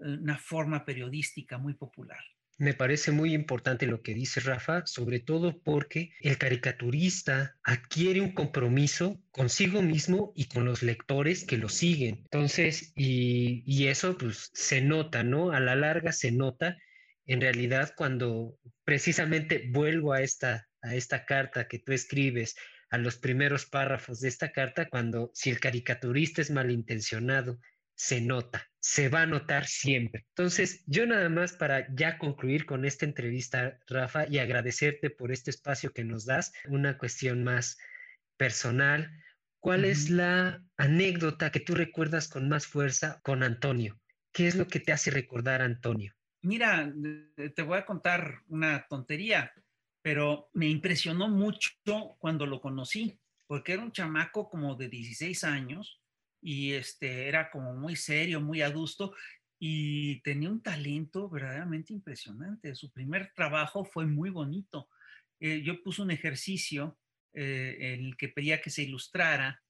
una 0.00 0.38
forma 0.38 0.84
periodística 0.84 1.58
muy 1.58 1.74
popular. 1.74 2.22
Me 2.60 2.74
parece 2.74 3.10
muy 3.10 3.32
importante 3.32 3.86
lo 3.86 4.02
que 4.02 4.12
dice 4.12 4.38
Rafa, 4.38 4.84
sobre 4.84 5.18
todo 5.18 5.62
porque 5.62 6.12
el 6.20 6.36
caricaturista 6.36 7.56
adquiere 7.64 8.20
un 8.20 8.34
compromiso 8.34 9.18
consigo 9.30 9.80
mismo 9.80 10.34
y 10.36 10.44
con 10.44 10.66
los 10.66 10.82
lectores 10.82 11.46
que 11.46 11.56
lo 11.56 11.70
siguen. 11.70 12.16
Entonces, 12.24 12.92
y, 12.94 13.62
y 13.64 13.86
eso 13.86 14.18
pues 14.18 14.50
se 14.52 14.82
nota, 14.82 15.24
¿no? 15.24 15.52
A 15.52 15.60
la 15.60 15.74
larga 15.74 16.12
se 16.12 16.32
nota 16.32 16.76
en 17.24 17.40
realidad 17.40 17.94
cuando 17.96 18.58
precisamente 18.84 19.70
vuelvo 19.70 20.12
a 20.12 20.20
esta, 20.20 20.68
a 20.82 20.94
esta 20.94 21.24
carta 21.24 21.66
que 21.66 21.78
tú 21.78 21.92
escribes, 21.92 22.56
a 22.90 22.98
los 22.98 23.16
primeros 23.16 23.64
párrafos 23.64 24.20
de 24.20 24.28
esta 24.28 24.52
carta, 24.52 24.86
cuando 24.90 25.30
si 25.32 25.48
el 25.48 25.60
caricaturista 25.60 26.42
es 26.42 26.50
malintencionado, 26.50 27.58
se 28.00 28.22
nota, 28.22 28.66
se 28.78 29.10
va 29.10 29.22
a 29.22 29.26
notar 29.26 29.66
siempre. 29.66 30.24
Entonces, 30.28 30.82
yo 30.86 31.04
nada 31.04 31.28
más 31.28 31.52
para 31.52 31.86
ya 31.94 32.16
concluir 32.16 32.64
con 32.64 32.86
esta 32.86 33.04
entrevista, 33.04 33.78
Rafa, 33.86 34.26
y 34.26 34.38
agradecerte 34.38 35.10
por 35.10 35.32
este 35.32 35.50
espacio 35.50 35.92
que 35.92 36.02
nos 36.02 36.24
das, 36.24 36.50
una 36.66 36.96
cuestión 36.96 37.44
más 37.44 37.76
personal. 38.38 39.10
¿Cuál 39.58 39.84
es 39.84 40.08
la 40.08 40.64
anécdota 40.78 41.52
que 41.52 41.60
tú 41.60 41.74
recuerdas 41.74 42.28
con 42.28 42.48
más 42.48 42.66
fuerza 42.66 43.20
con 43.22 43.42
Antonio? 43.42 44.00
¿Qué 44.32 44.46
es 44.46 44.54
lo 44.54 44.66
que 44.66 44.80
te 44.80 44.92
hace 44.92 45.10
recordar 45.10 45.60
a 45.60 45.66
Antonio? 45.66 46.14
Mira, 46.40 46.90
te 47.54 47.62
voy 47.62 47.76
a 47.76 47.84
contar 47.84 48.40
una 48.48 48.86
tontería, 48.88 49.52
pero 50.00 50.48
me 50.54 50.68
impresionó 50.68 51.28
mucho 51.28 51.70
cuando 52.18 52.46
lo 52.46 52.62
conocí, 52.62 53.20
porque 53.46 53.74
era 53.74 53.82
un 53.82 53.92
chamaco 53.92 54.48
como 54.48 54.74
de 54.74 54.88
16 54.88 55.44
años 55.44 55.99
y 56.40 56.72
este, 56.72 57.28
era 57.28 57.50
como 57.50 57.74
muy 57.74 57.96
serio, 57.96 58.40
muy 58.40 58.62
adusto 58.62 59.14
y 59.58 60.20
tenía 60.22 60.48
un 60.48 60.62
talento 60.62 61.28
verdaderamente 61.28 61.92
impresionante. 61.92 62.74
Su 62.74 62.90
primer 62.90 63.32
trabajo 63.34 63.84
fue 63.84 64.06
muy 64.06 64.30
bonito. 64.30 64.88
Eh, 65.38 65.62
yo 65.62 65.82
puse 65.82 66.00
un 66.00 66.10
ejercicio 66.10 66.98
eh, 67.34 67.76
en 67.78 68.06
el 68.06 68.16
que 68.16 68.28
pedía 68.28 68.62
que 68.62 68.70
se 68.70 68.82
ilustrara 68.82 69.62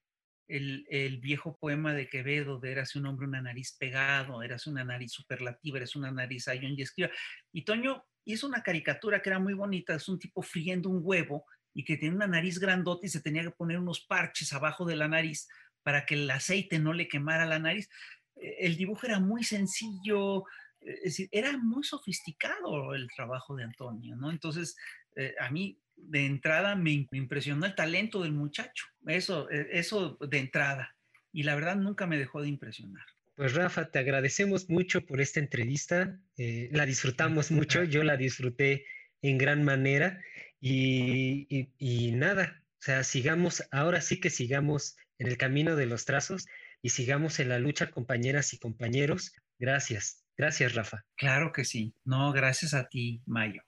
el, 0.46 0.86
el, 0.88 1.18
viejo 1.18 1.56
poema 1.58 1.92
de 1.92 2.08
Quevedo 2.08 2.58
de 2.58 2.72
Eras 2.72 2.96
un 2.96 3.06
hombre, 3.06 3.26
una 3.26 3.42
nariz 3.42 3.76
pegado, 3.78 4.42
eras 4.42 4.66
una 4.66 4.84
nariz 4.84 5.12
superlativa, 5.12 5.76
eres 5.76 5.94
una 5.94 6.10
nariz 6.10 6.48
ayón 6.48 6.74
y 6.76 6.82
escriba. 6.82 7.10
Y 7.52 7.62
Toño 7.62 8.04
hizo 8.24 8.46
una 8.46 8.62
caricatura 8.62 9.22
que 9.22 9.28
era 9.28 9.38
muy 9.38 9.54
bonita, 9.54 9.94
es 9.94 10.08
un 10.08 10.18
tipo 10.18 10.42
friendo 10.42 10.88
un 10.88 11.00
huevo 11.02 11.44
y 11.74 11.84
que 11.84 11.96
tenía 11.96 12.16
una 12.16 12.26
nariz 12.26 12.58
grandota 12.58 13.06
y 13.06 13.10
se 13.10 13.20
tenía 13.20 13.42
que 13.42 13.50
poner 13.50 13.78
unos 13.78 14.00
parches 14.00 14.52
abajo 14.52 14.84
de 14.84 14.96
la 14.96 15.08
nariz 15.08 15.48
para 15.82 16.06
que 16.06 16.14
el 16.14 16.30
aceite 16.30 16.78
no 16.78 16.92
le 16.92 17.08
quemara 17.08 17.46
la 17.46 17.58
nariz. 17.58 17.88
Eh, 18.36 18.56
el 18.60 18.76
dibujo 18.76 19.06
era 19.06 19.20
muy 19.20 19.44
sencillo, 19.44 20.44
eh, 20.80 20.94
es 20.96 21.02
decir, 21.04 21.28
era 21.32 21.56
muy 21.56 21.84
sofisticado 21.84 22.94
el 22.94 23.08
trabajo 23.14 23.56
de 23.56 23.64
Antonio, 23.64 24.16
¿no? 24.16 24.30
Entonces, 24.30 24.76
eh, 25.16 25.34
a 25.40 25.50
mí 25.50 25.78
de 25.96 26.26
entrada 26.26 26.76
me 26.76 27.06
impresionó 27.12 27.66
el 27.66 27.74
talento 27.74 28.22
del 28.22 28.32
muchacho, 28.32 28.86
eso, 29.06 29.50
eso 29.50 30.16
de 30.18 30.38
entrada, 30.38 30.96
y 31.30 31.42
la 31.42 31.54
verdad 31.54 31.76
nunca 31.76 32.06
me 32.06 32.16
dejó 32.16 32.40
de 32.40 32.48
impresionar. 32.48 33.04
Pues 33.34 33.52
Rafa, 33.54 33.90
te 33.90 33.98
agradecemos 33.98 34.70
mucho 34.70 35.04
por 35.04 35.20
esta 35.20 35.40
entrevista, 35.40 36.18
la 36.38 36.86
disfrutamos 36.86 37.50
mucho, 37.50 37.84
yo 37.84 38.02
la 38.02 38.16
disfruté 38.16 38.86
en 39.20 39.36
gran 39.36 39.62
manera 39.62 40.22
y, 40.58 41.46
y, 41.54 41.68
y 41.78 42.12
nada, 42.12 42.62
o 42.80 42.82
sea, 42.82 43.04
sigamos, 43.04 43.62
ahora 43.72 44.00
sí 44.00 44.20
que 44.20 44.30
sigamos 44.30 44.96
en 45.18 45.26
el 45.26 45.36
camino 45.36 45.76
de 45.76 45.84
los 45.84 46.06
trazos 46.06 46.46
y 46.80 46.88
sigamos 46.88 47.38
en 47.38 47.50
la 47.50 47.58
lucha, 47.58 47.90
compañeras 47.90 48.54
y 48.54 48.58
compañeros. 48.58 49.34
Gracias. 49.58 50.24
Gracias, 50.38 50.74
Rafa. 50.74 51.04
Claro 51.14 51.52
que 51.52 51.66
sí. 51.66 51.94
No, 52.06 52.32
gracias 52.32 52.72
a 52.72 52.88
ti, 52.88 53.22
Mayo. 53.26 53.60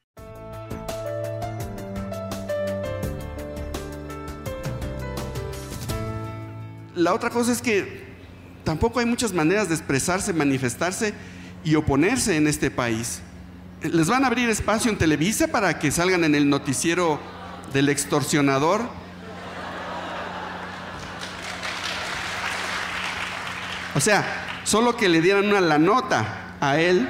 La 6.95 7.13
otra 7.13 7.29
cosa 7.29 7.53
es 7.53 7.61
que 7.61 8.15
tampoco 8.65 9.01
hay 9.01 9.05
muchas 9.05 9.35
maneras 9.35 9.69
de 9.69 9.75
expresarse, 9.75 10.33
manifestarse 10.33 11.13
y 11.63 11.75
oponerse 11.75 12.39
en 12.39 12.47
este 12.47 12.71
país. 12.71 13.21
Les 13.83 14.09
van 14.09 14.25
a 14.25 14.29
abrir 14.29 14.49
espacio 14.49 14.91
en 14.91 14.97
Televisa 14.97 15.49
para 15.49 15.79
que 15.79 15.91
salgan 15.91 16.25
en 16.25 16.35
el 16.35 16.49
noticiero 16.49 17.21
del 17.75 17.91
extorsionador 17.91 19.02
O 23.95 24.01
sea, 24.01 24.63
solo 24.65 24.97
que 24.97 25.09
le 25.09 25.21
dieran 25.21 25.47
una 25.47 25.61
la 25.61 25.79
nota 25.79 26.57
a 26.61 26.81
él 26.81 27.09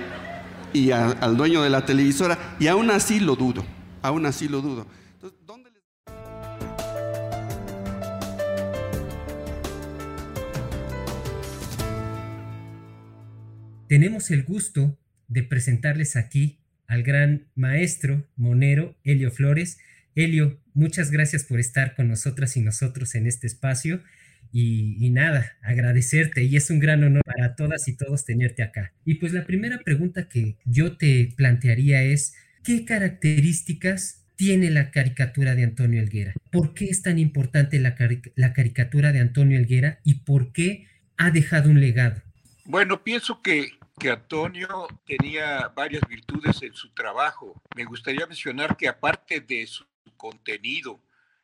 y 0.73 0.91
al 0.91 1.37
dueño 1.37 1.63
de 1.63 1.71
la 1.71 1.87
televisora, 1.87 2.57
y 2.59 2.67
aún 2.67 2.91
así 2.91 3.21
lo 3.21 3.37
dudo, 3.37 3.65
aún 4.01 4.27
así 4.27 4.49
lo 4.49 4.61
dudo. 4.61 4.87
Entonces, 5.15 5.39
¿dónde 5.47 5.71
Tenemos 13.87 14.31
el 14.31 14.43
gusto 14.43 14.99
de 15.29 15.43
presentarles 15.43 16.17
aquí 16.17 16.59
al 16.87 17.03
gran 17.03 17.47
maestro 17.55 18.27
monero 18.37 18.97
Helio 19.05 19.31
Flores. 19.31 19.79
Helio, 20.15 20.59
muchas 20.75 21.11
gracias 21.11 21.45
por 21.45 21.61
estar 21.61 21.95
con 21.95 22.09
nosotras 22.09 22.57
y 22.57 22.61
nosotros 22.61 23.15
en 23.15 23.27
este 23.27 23.47
espacio. 23.47 24.03
Y, 24.55 25.09
nada, 25.11 25.57
agradecerte 25.63 26.45
y 26.45 26.57
es 26.57 26.69
un 26.69 26.79
gran 26.79 27.03
honor 27.03 27.23
para 27.25 27.57
todas 27.57 27.89
y 27.89 27.97
todos 27.97 28.27
tenerte 28.27 28.63
acá. 28.63 28.93
Y 29.05 29.15
pues 29.15 29.33
la 29.33 29.47
primera 29.47 29.79
pregunta 29.79 30.29
que 30.29 30.57
yo 30.67 30.97
te 30.99 31.33
plantearía 31.37 32.03
es, 32.03 32.35
¿qué 32.63 32.85
características 32.85 34.27
tiene 34.37 34.71
la 34.71 34.91
caricatura 34.91 35.55
de 35.55 35.65
Antonio 35.65 36.03
Elguera? 36.03 36.35
¿Por 36.51 36.75
qué 36.75 36.87
es 36.87 37.01
tan 37.01 37.19
importante 37.19 37.79
la, 37.79 37.97
la 38.35 38.53
caricatura 38.53 39.13
de 39.13 39.21
Antonio 39.21 39.59
Elguera 39.59 40.01
y 40.05 40.17
por 40.17 40.53
qué 40.53 40.87
ha 41.17 41.31
dejado 41.31 41.71
un 41.71 41.81
legado? 41.81 42.21
Bueno, 42.65 43.03
pienso 43.03 43.41
que, 43.43 43.71
que 43.99 44.11
Antonio 44.11 44.87
tenía 45.07 45.69
varias 45.69 46.03
virtudes 46.09 46.63
en 46.63 46.75
su 46.75 46.91
trabajo. 46.91 47.61
Me 47.75 47.85
gustaría 47.85 48.27
mencionar 48.27 48.77
que 48.77 48.89
aparte 48.89 49.41
de 49.41 49.67
su 49.67 49.85
contenido, 50.17 51.01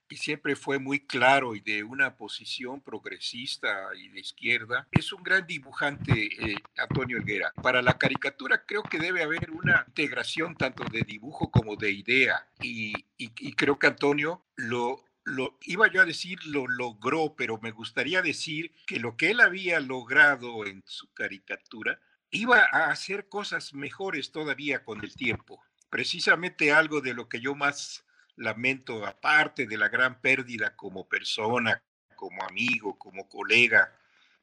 y 0.08 0.16
siempre 0.16 0.56
fue 0.56 0.78
muy 0.78 1.00
claro 1.00 1.54
y 1.54 1.60
de 1.60 1.82
una 1.82 2.16
posición 2.16 2.80
progresista 2.80 3.88
y 3.96 4.08
de 4.08 4.20
izquierda. 4.20 4.88
Es 4.90 5.12
un 5.12 5.22
gran 5.22 5.46
dibujante, 5.46 6.12
eh, 6.12 6.56
Antonio 6.76 7.18
Helguera. 7.18 7.52
Para 7.62 7.82
la 7.82 7.98
caricatura 7.98 8.64
creo 8.64 8.82
que 8.82 8.98
debe 8.98 9.22
haber 9.22 9.50
una 9.50 9.84
integración 9.86 10.56
tanto 10.56 10.84
de 10.84 11.02
dibujo 11.02 11.50
como 11.50 11.76
de 11.76 11.90
idea 11.90 12.46
y, 12.60 12.94
y, 13.16 13.52
creo 13.52 13.78
que 13.78 13.88
Antonio 13.88 14.44
lo, 14.56 15.04
lo 15.24 15.58
iba 15.62 15.88
yo 15.88 16.00
a 16.00 16.06
decir 16.06 16.38
lo 16.46 16.66
logró, 16.66 17.34
pero 17.36 17.58
me 17.60 17.72
gustaría 17.72 18.22
decir 18.22 18.72
que 18.86 19.00
lo 19.00 19.16
que 19.16 19.30
él 19.30 19.40
había 19.40 19.80
logrado 19.80 20.66
en 20.66 20.82
su 20.86 21.12
caricatura 21.12 22.00
iba 22.30 22.60
a 22.72 22.90
hacer 22.90 23.28
cosas 23.28 23.74
mejores 23.74 24.32
todavía 24.32 24.84
con 24.84 25.02
el 25.02 25.14
tiempo. 25.14 25.62
Precisamente 25.90 26.72
algo 26.72 27.00
de 27.00 27.14
lo 27.14 27.28
que 27.28 27.40
yo 27.40 27.54
más 27.54 28.04
lamento, 28.38 29.04
aparte 29.04 29.66
de 29.66 29.76
la 29.76 29.88
gran 29.88 30.20
pérdida 30.20 30.74
como 30.76 31.08
persona, 31.08 31.82
como 32.16 32.42
amigo, 32.44 32.98
como 32.98 33.28
colega 33.28 33.92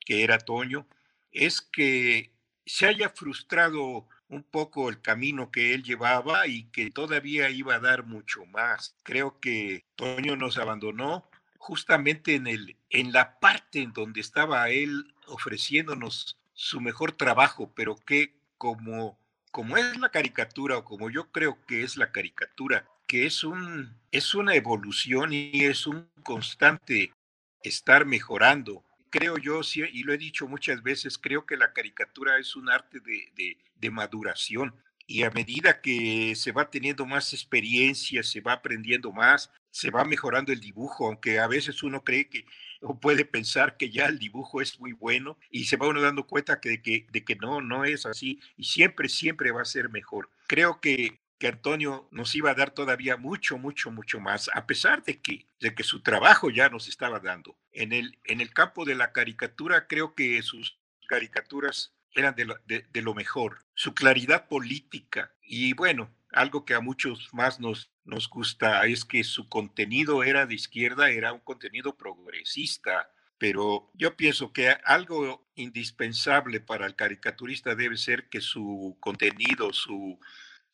que 0.06 0.24
era 0.24 0.38
Toño, 0.38 0.88
es 1.32 1.62
que 1.62 2.32
se 2.66 2.88
haya 2.88 3.10
frustrado 3.10 4.08
un 4.30 4.44
poco 4.44 4.90
el 4.90 5.02
camino 5.02 5.52
que 5.52 5.74
él 5.74 5.84
llevaba 5.84 6.48
y 6.48 6.66
que 6.66 6.92
todavía 6.92 7.50
iba 7.50 7.76
a 7.76 7.80
dar 7.80 8.06
mucho 8.06 8.46
más. 8.46 8.96
Creo 9.04 9.40
que 9.40 9.86
Toño 9.96 10.36
nos 10.36 10.58
abandonó 10.58 11.30
justamente 11.58 12.36
en, 12.36 12.48
el, 12.48 12.78
en 12.90 13.12
la 13.12 13.40
parte 13.40 13.82
en 13.82 13.94
donde 13.94 14.22
estaba 14.22 14.70
él 14.70 15.14
ofreciéndonos 15.28 16.40
su 16.54 16.80
mejor 16.80 17.12
trabajo, 17.12 17.72
pero 17.76 17.96
que 17.96 18.36
como, 18.58 19.20
como 19.52 19.78
es 19.78 19.98
la 19.98 20.10
caricatura 20.10 20.78
o 20.78 20.86
como 20.86 21.10
yo 21.10 21.32
creo 21.32 21.58
que 21.66 21.84
es 21.84 21.98
la 21.98 22.12
caricatura, 22.12 22.88
que 23.08 23.26
es, 23.26 23.44
un, 23.44 23.98
es 24.12 24.34
una 24.34 24.56
evolución 24.56 25.34
y 25.34 25.64
es 25.64 25.88
un 25.88 26.10
constante 26.24 27.14
estar 27.62 28.06
mejorando. 28.06 28.84
Creo 29.10 29.38
yo, 29.38 29.62
y 29.92 30.04
lo 30.04 30.14
he 30.14 30.18
dicho 30.18 30.48
muchas 30.48 30.84
veces, 30.84 31.18
creo 31.18 31.46
que 31.46 31.58
la 31.58 31.72
caricatura 31.74 32.38
es 32.38 32.56
un 32.56 32.70
arte 32.70 33.00
de, 33.00 33.58
de, 33.76 33.92
maduración 33.92 34.74
y 35.08 35.22
a 35.22 35.30
medida 35.30 35.80
que 35.80 36.34
se 36.36 36.52
va 36.52 36.70
teniendo 36.72 37.06
más 37.06 37.32
experiencia, 37.34 38.24
se 38.24 38.42
va 38.42 38.54
aprendiendo 38.54 39.12
más, 39.12 39.52
se 39.70 39.92
va 39.92 40.04
mejorando 40.04 40.52
el 40.52 40.60
dibujo, 40.60 41.08
aunque 41.08 41.40
a 41.40 41.48
veces 41.48 41.84
uno 41.84 42.04
cree 42.04 42.28
que 42.28 42.46
o 42.82 43.00
puede 43.00 43.26
pensar 43.26 43.78
que 43.78 43.90
ya 43.90 44.06
el 44.06 44.20
dibujo 44.20 44.62
es 44.62 44.80
muy 44.80 44.94
bueno 44.94 45.38
y 45.50 45.66
se 45.66 45.78
va 45.78 45.88
uno 45.88 46.02
dando 46.02 46.28
cuenta 46.28 46.60
que, 46.60 46.70
de, 46.70 46.82
que, 46.82 47.08
de 47.12 47.24
que 47.24 47.36
no, 47.36 47.62
no 47.62 47.86
es 47.86 48.06
así 48.06 48.40
y 48.58 48.66
siempre, 48.66 49.10
siempre 49.10 49.52
va 49.52 49.62
a 49.62 49.66
ser 49.66 49.90
mejor. 49.90 50.30
Creo 50.48 50.80
que, 50.82 51.20
que 51.38 51.48
Antonio 51.48 52.08
nos 52.12 52.34
iba 52.36 52.52
a 52.52 52.56
dar 52.56 52.72
todavía 52.72 53.18
mucho, 53.18 53.58
mucho, 53.58 53.92
mucho 53.92 54.20
más, 54.20 54.50
a 54.54 54.66
pesar 54.66 55.04
de 55.04 55.22
que, 55.22 55.48
de 55.60 55.76
que 55.76 55.84
su 55.84 56.02
trabajo 56.02 56.50
ya 56.50 56.70
nos 56.70 56.88
estaba 56.88 57.20
dando. 57.20 57.58
En 57.72 57.92
el, 57.92 58.20
en 58.24 58.42
el 58.42 58.54
campo 58.54 58.86
de 58.86 58.96
la 58.96 59.12
caricatura, 59.12 59.88
creo 59.88 60.16
que 60.16 60.42
sus 60.42 60.80
caricaturas 61.08 61.94
eran 62.14 62.36
de 62.36 62.46
lo, 62.46 62.56
de, 62.66 63.02
lo 63.02 63.14
mejor. 63.14 63.66
Su 63.74 63.94
claridad 63.94 64.48
política 64.48 65.34
y 65.42 65.74
bueno, 65.74 66.16
algo 66.32 66.66
que 66.66 66.74
a 66.74 66.80
muchos 66.80 67.30
más 67.34 67.60
nos, 67.60 67.92
nos 68.06 68.30
gusta 68.30 68.86
es 68.86 69.04
que 69.06 69.24
su 69.24 69.50
contenido 69.50 70.24
era 70.24 70.46
de 70.46 70.56
izquierda, 70.56 71.10
era 71.10 71.34
un 71.34 71.42
contenido 71.42 71.96
progresista, 71.98 73.10
pero 73.38 73.92
yo 73.94 74.16
pienso 74.16 74.54
que 74.54 74.70
algo 74.86 75.46
indispensable 75.56 76.62
para 76.62 76.86
el 76.86 76.96
caricaturista 76.96 77.76
debe 77.76 77.98
ser 77.98 78.30
que 78.30 78.40
su 78.40 78.98
contenido, 79.02 79.74
su, 79.74 80.20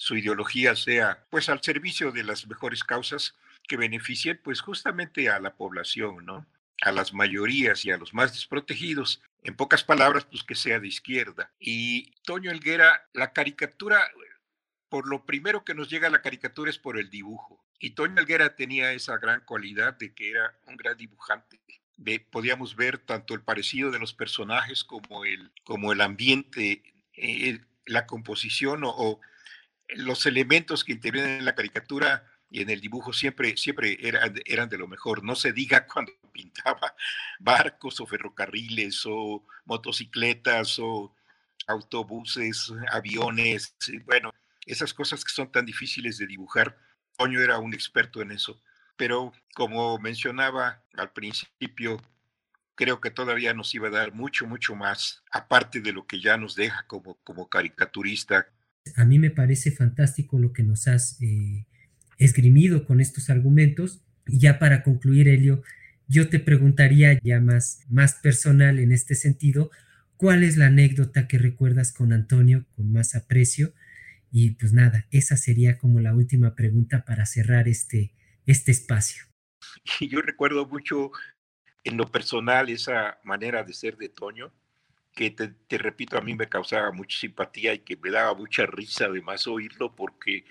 su 0.02 0.18
ideología 0.18 0.76
sea 0.76 1.28
pues 1.30 1.48
al 1.48 1.62
servicio 1.62 2.12
de 2.12 2.24
las 2.24 2.48
mejores 2.48 2.84
causas 2.84 3.36
que 3.68 3.78
beneficien 3.78 4.42
pues 4.44 4.60
justamente 4.60 5.30
a 5.30 5.40
la 5.40 5.54
población, 5.54 6.26
¿no? 6.26 6.48
A 6.82 6.92
las 6.92 7.14
mayorías 7.14 7.86
y 7.86 7.92
a 7.92 7.98
los 7.98 8.12
más 8.12 8.34
desprotegidos. 8.34 9.22
En 9.44 9.56
pocas 9.56 9.84
palabras, 9.84 10.26
pues 10.26 10.44
que 10.44 10.56
sea 10.56 10.80
de 10.80 10.88
izquierda. 10.88 11.52
Y 11.60 12.16
Toño 12.24 12.50
Elguera, 12.50 13.08
la 13.14 13.32
caricatura 13.32 14.02
por 14.90 15.08
lo 15.08 15.24
primero 15.24 15.64
que 15.64 15.76
nos 15.76 15.88
llega 15.88 16.08
a 16.08 16.12
la 16.12 16.24
caricatura 16.24 16.72
es 16.72 16.80
por 16.80 16.98
el 16.98 17.12
dibujo. 17.12 17.64
Y 17.80 17.92
Toño 17.92 18.16
Alguera 18.18 18.56
tenía 18.56 18.94
esa 18.94 19.20
gran 19.20 19.42
cualidad 19.42 19.94
de 20.00 20.16
que 20.16 20.32
era 20.32 20.58
un 20.66 20.78
gran 20.78 20.98
dibujante. 20.98 21.62
podíamos 22.32 22.76
ver 22.76 22.98
tanto 22.98 23.36
el 23.36 23.44
parecido 23.44 23.92
de 23.92 24.00
los 24.00 24.16
personajes 24.16 24.84
como 24.84 25.26
el, 25.26 25.52
como 25.64 25.94
el 25.94 26.02
ambiente, 26.02 26.82
eh, 27.14 27.60
la 27.86 28.08
composición 28.08 28.82
o, 28.84 29.22
los 29.96 30.26
elementos 30.26 30.84
que 30.84 30.94
intervienen 30.94 31.40
en 31.40 31.46
la 31.46 31.56
caricatura 31.56 32.26
y 32.50 32.62
en 32.62 32.70
el 32.70 32.82
dibujo 32.82 33.14
siempre, 33.14 33.56
siempre 33.56 33.98
eran, 34.02 34.36
eran 34.46 34.70
de 34.70 34.78
lo 34.78 34.88
mejor. 34.88 35.24
No 35.24 35.36
se 35.36 35.54
diga 35.54 35.88
cuando 35.92 36.12
pintaba 36.32 36.96
barcos 37.40 38.00
o 38.00 38.06
ferrocarriles 38.06 39.04
o 39.06 39.46
motocicletas 39.66 40.78
o 40.80 41.16
autobuses, 41.68 42.72
aviones, 42.92 43.76
bueno, 44.06 44.34
esas 44.66 44.94
cosas 44.94 45.24
que 45.24 45.32
son 45.32 45.52
tan 45.52 45.66
difíciles 45.66 46.18
de 46.18 46.28
dibujar. 46.28 46.78
Toño 47.18 47.42
era 47.42 47.60
un 47.60 47.74
experto 47.74 48.22
en 48.22 48.32
eso, 48.32 48.62
pero 48.96 49.32
como 49.54 49.98
mencionaba 50.00 50.84
al 50.96 51.12
principio, 51.12 52.02
creo 52.76 53.00
que 53.00 53.12
todavía 53.12 53.54
nos 53.54 53.74
iba 53.76 53.88
a 53.88 53.92
dar 53.92 54.14
mucho, 54.14 54.48
mucho 54.48 54.76
más, 54.76 55.24
aparte 55.32 55.82
de 55.82 55.94
lo 55.94 56.08
que 56.08 56.20
ya 56.20 56.38
nos 56.38 56.56
deja 56.56 56.84
como, 56.88 57.16
como 57.24 57.50
caricaturista. 57.50 58.48
A 58.96 59.06
mí 59.06 59.20
me 59.20 59.32
parece 59.32 59.72
fantástico 59.72 60.40
lo 60.40 60.54
que 60.54 60.64
nos 60.64 60.88
has 60.88 61.22
eh, 61.22 61.66
esgrimido 62.18 62.86
con 62.86 63.02
estos 63.02 63.30
argumentos. 63.30 64.02
Y 64.28 64.40
ya 64.40 64.60
para 64.60 64.84
concluir, 64.84 65.28
Helio, 65.28 65.64
yo 66.08 66.30
te 66.30 66.40
preguntaría 66.40 67.20
ya 67.24 67.40
más, 67.40 67.86
más 67.90 68.16
personal 68.16 68.80
en 68.80 68.92
este 68.92 69.16
sentido, 69.16 69.72
¿cuál 70.18 70.44
es 70.44 70.58
la 70.58 70.68
anécdota 70.68 71.28
que 71.28 71.38
recuerdas 71.38 71.94
con 71.94 72.14
Antonio 72.14 72.66
con 72.76 72.92
más 72.92 73.16
aprecio? 73.16 73.74
Y 74.32 74.52
pues 74.52 74.74
nada, 74.74 75.08
esa 75.12 75.38
sería 75.38 75.78
como 75.78 76.00
la 76.00 76.14
última 76.14 76.56
pregunta 76.56 77.06
para 77.06 77.26
cerrar 77.26 77.68
este, 77.68 78.14
este 78.46 78.72
espacio. 78.72 79.24
Yo 80.00 80.22
recuerdo 80.22 80.66
mucho 80.66 81.12
en 81.84 81.98
lo 81.98 82.06
personal 82.12 82.70
esa 82.70 83.20
manera 83.24 83.64
de 83.64 83.74
ser 83.74 83.98
de 83.98 84.10
Toño, 84.10 84.52
que 85.14 85.32
te, 85.32 85.50
te, 85.50 85.78
repito, 85.78 86.18
a 86.18 86.22
mí 86.22 86.36
me 86.36 86.50
causaba 86.50 86.92
mucha 86.92 87.20
simpatía 87.20 87.74
y 87.74 87.80
que 87.80 87.98
me 87.98 88.12
daba 88.12 88.34
mucha 88.34 88.66
risa 88.66 89.06
además 89.06 89.48
oírlo 89.48 89.96
porque 89.96 90.46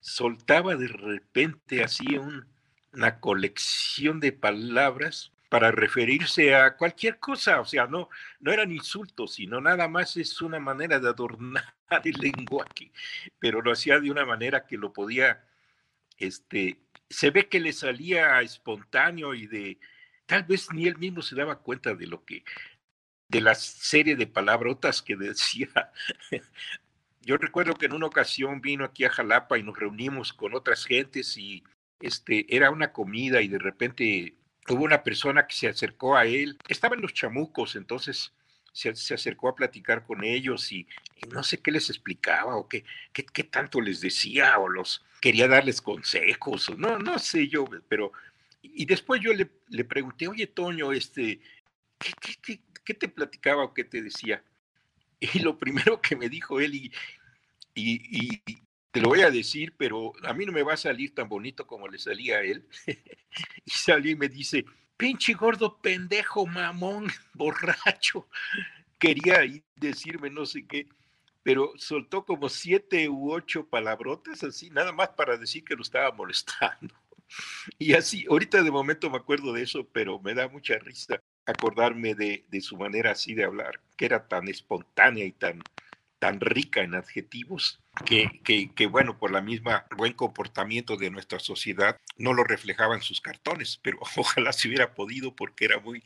soltaba 0.00 0.76
de 0.76 0.88
repente 0.88 1.82
así 1.82 2.16
un, 2.16 2.46
una 2.92 3.20
colección 3.20 4.20
de 4.20 4.32
palabras 4.32 5.32
para 5.48 5.72
referirse 5.72 6.54
a 6.54 6.76
cualquier 6.76 7.18
cosa, 7.18 7.60
o 7.60 7.64
sea, 7.64 7.86
no, 7.86 8.08
no 8.38 8.52
eran 8.52 8.70
insultos, 8.70 9.34
sino 9.34 9.60
nada 9.60 9.88
más 9.88 10.16
es 10.16 10.40
una 10.40 10.60
manera 10.60 11.00
de 11.00 11.08
adornar 11.08 11.74
el 12.04 12.14
lenguaje, 12.20 12.92
pero 13.38 13.60
lo 13.60 13.72
hacía 13.72 13.98
de 13.98 14.10
una 14.10 14.24
manera 14.24 14.64
que 14.64 14.76
lo 14.76 14.92
podía, 14.92 15.44
este, 16.18 16.78
se 17.08 17.30
ve 17.30 17.48
que 17.48 17.58
le 17.58 17.72
salía 17.72 18.40
espontáneo 18.42 19.34
y 19.34 19.48
de, 19.48 19.78
tal 20.26 20.44
vez 20.44 20.72
ni 20.72 20.86
él 20.86 20.96
mismo 20.98 21.20
se 21.20 21.34
daba 21.34 21.58
cuenta 21.58 21.94
de 21.94 22.06
lo 22.06 22.24
que, 22.24 22.44
de 23.30 23.40
la 23.40 23.54
serie 23.54 24.16
de 24.16 24.26
palabrotas 24.26 25.02
que 25.02 25.16
decía. 25.16 25.68
Yo 27.22 27.36
recuerdo 27.36 27.74
que 27.74 27.86
en 27.86 27.92
una 27.92 28.06
ocasión 28.06 28.60
vino 28.60 28.84
aquí 28.84 29.04
a 29.04 29.10
Jalapa 29.10 29.58
y 29.58 29.62
nos 29.62 29.78
reunimos 29.78 30.32
con 30.32 30.54
otras 30.54 30.84
gentes 30.84 31.36
y 31.36 31.62
este, 32.00 32.46
era 32.54 32.70
una 32.70 32.92
comida 32.92 33.40
y 33.40 33.48
de 33.48 33.58
repente 33.58 34.34
hubo 34.68 34.84
una 34.84 35.02
persona 35.02 35.46
que 35.46 35.54
se 35.54 35.68
acercó 35.68 36.16
a 36.16 36.24
él, 36.24 36.58
estaban 36.66 37.00
los 37.00 37.12
chamucos, 37.12 37.76
entonces 37.76 38.32
se, 38.72 38.90
acercó 38.90 39.48
a 39.48 39.54
platicar 39.54 40.04
con 40.04 40.24
ellos 40.24 40.72
y, 40.72 40.86
no 41.30 41.42
sé 41.42 41.58
qué 41.58 41.70
les 41.70 41.90
explicaba 41.90 42.56
o 42.56 42.68
qué, 42.68 42.84
qué, 43.12 43.24
qué, 43.26 43.44
tanto 43.44 43.80
les 43.80 44.00
decía 44.00 44.58
o 44.58 44.68
los 44.68 45.04
quería 45.20 45.46
darles 45.46 45.82
consejos, 45.82 46.68
o 46.70 46.74
no, 46.76 46.98
no 46.98 47.18
sé 47.18 47.48
yo, 47.48 47.66
pero... 47.88 48.12
Y 48.62 48.84
después 48.84 49.20
yo 49.22 49.32
le, 49.32 49.50
le 49.68 49.84
pregunté, 49.84 50.28
oye, 50.28 50.46
Toño, 50.46 50.92
este, 50.92 51.40
¿qué, 51.98 52.12
qué, 52.20 52.34
qué, 52.42 52.60
te 52.94 53.08
platicaba 53.08 53.64
o 53.64 53.74
qué 53.74 53.84
te 53.84 54.02
decía? 54.02 54.44
Y 55.20 55.40
lo 55.40 55.58
primero 55.58 56.00
que 56.00 56.16
me 56.16 56.28
dijo 56.28 56.60
él, 56.60 56.90
y, 57.74 58.42
te 58.90 59.00
lo 59.00 59.10
voy 59.10 59.20
a 59.20 59.30
decir, 59.30 59.74
pero 59.76 60.12
a 60.24 60.32
mí 60.32 60.44
no 60.46 60.52
me 60.52 60.62
va 60.62 60.74
a 60.74 60.78
salir 60.78 61.14
tan 61.14 61.28
bonito 61.28 61.66
como 61.66 61.86
le 61.88 61.98
salía 61.98 62.38
a 62.38 62.42
él. 62.42 62.66
y 63.64 63.70
salió 63.70 64.10
y 64.10 64.16
me 64.16 64.28
dice, 64.28 64.64
pinche 64.96 65.34
gordo 65.34 65.80
pendejo, 65.80 66.46
mamón, 66.46 67.08
borracho. 67.34 68.28
Quería 68.98 69.40
decirme 69.76 70.30
no 70.30 70.44
sé 70.44 70.66
qué, 70.66 70.88
pero 71.42 71.72
soltó 71.76 72.24
como 72.24 72.48
siete 72.48 73.08
u 73.08 73.32
ocho 73.32 73.66
palabrotas 73.66 74.42
así, 74.42 74.70
nada 74.70 74.92
más 74.92 75.10
para 75.10 75.36
decir 75.36 75.64
que 75.64 75.76
lo 75.76 75.82
estaba 75.82 76.10
molestando. 76.12 76.94
Y 77.78 77.92
así, 77.92 78.26
ahorita 78.28 78.60
de 78.60 78.72
momento 78.72 79.08
me 79.08 79.16
acuerdo 79.16 79.52
de 79.52 79.62
eso, 79.62 79.88
pero 79.92 80.18
me 80.18 80.34
da 80.34 80.48
mucha 80.48 80.76
risa 80.78 81.22
acordarme 81.46 82.14
de, 82.14 82.44
de 82.48 82.60
su 82.60 82.76
manera 82.76 83.12
así 83.12 83.34
de 83.34 83.44
hablar, 83.44 83.80
que 83.96 84.06
era 84.06 84.28
tan 84.28 84.48
espontánea 84.48 85.24
y 85.24 85.32
tan, 85.32 85.62
tan 86.20 86.38
rica 86.38 86.82
en 86.82 86.94
adjetivos 86.94 87.80
que, 88.04 88.70
que, 88.74 88.86
bueno, 88.86 89.18
por 89.18 89.32
la 89.32 89.40
misma 89.40 89.86
buen 89.96 90.12
comportamiento 90.12 90.96
de 90.96 91.10
nuestra 91.10 91.38
sociedad, 91.38 91.96
no 92.16 92.34
lo 92.34 92.44
reflejaban 92.44 93.02
sus 93.02 93.20
cartones, 93.20 93.80
pero 93.82 93.98
ojalá 94.16 94.52
se 94.52 94.68
hubiera 94.68 94.94
podido 94.94 95.34
porque 95.34 95.64
era 95.64 95.80
muy, 95.80 96.04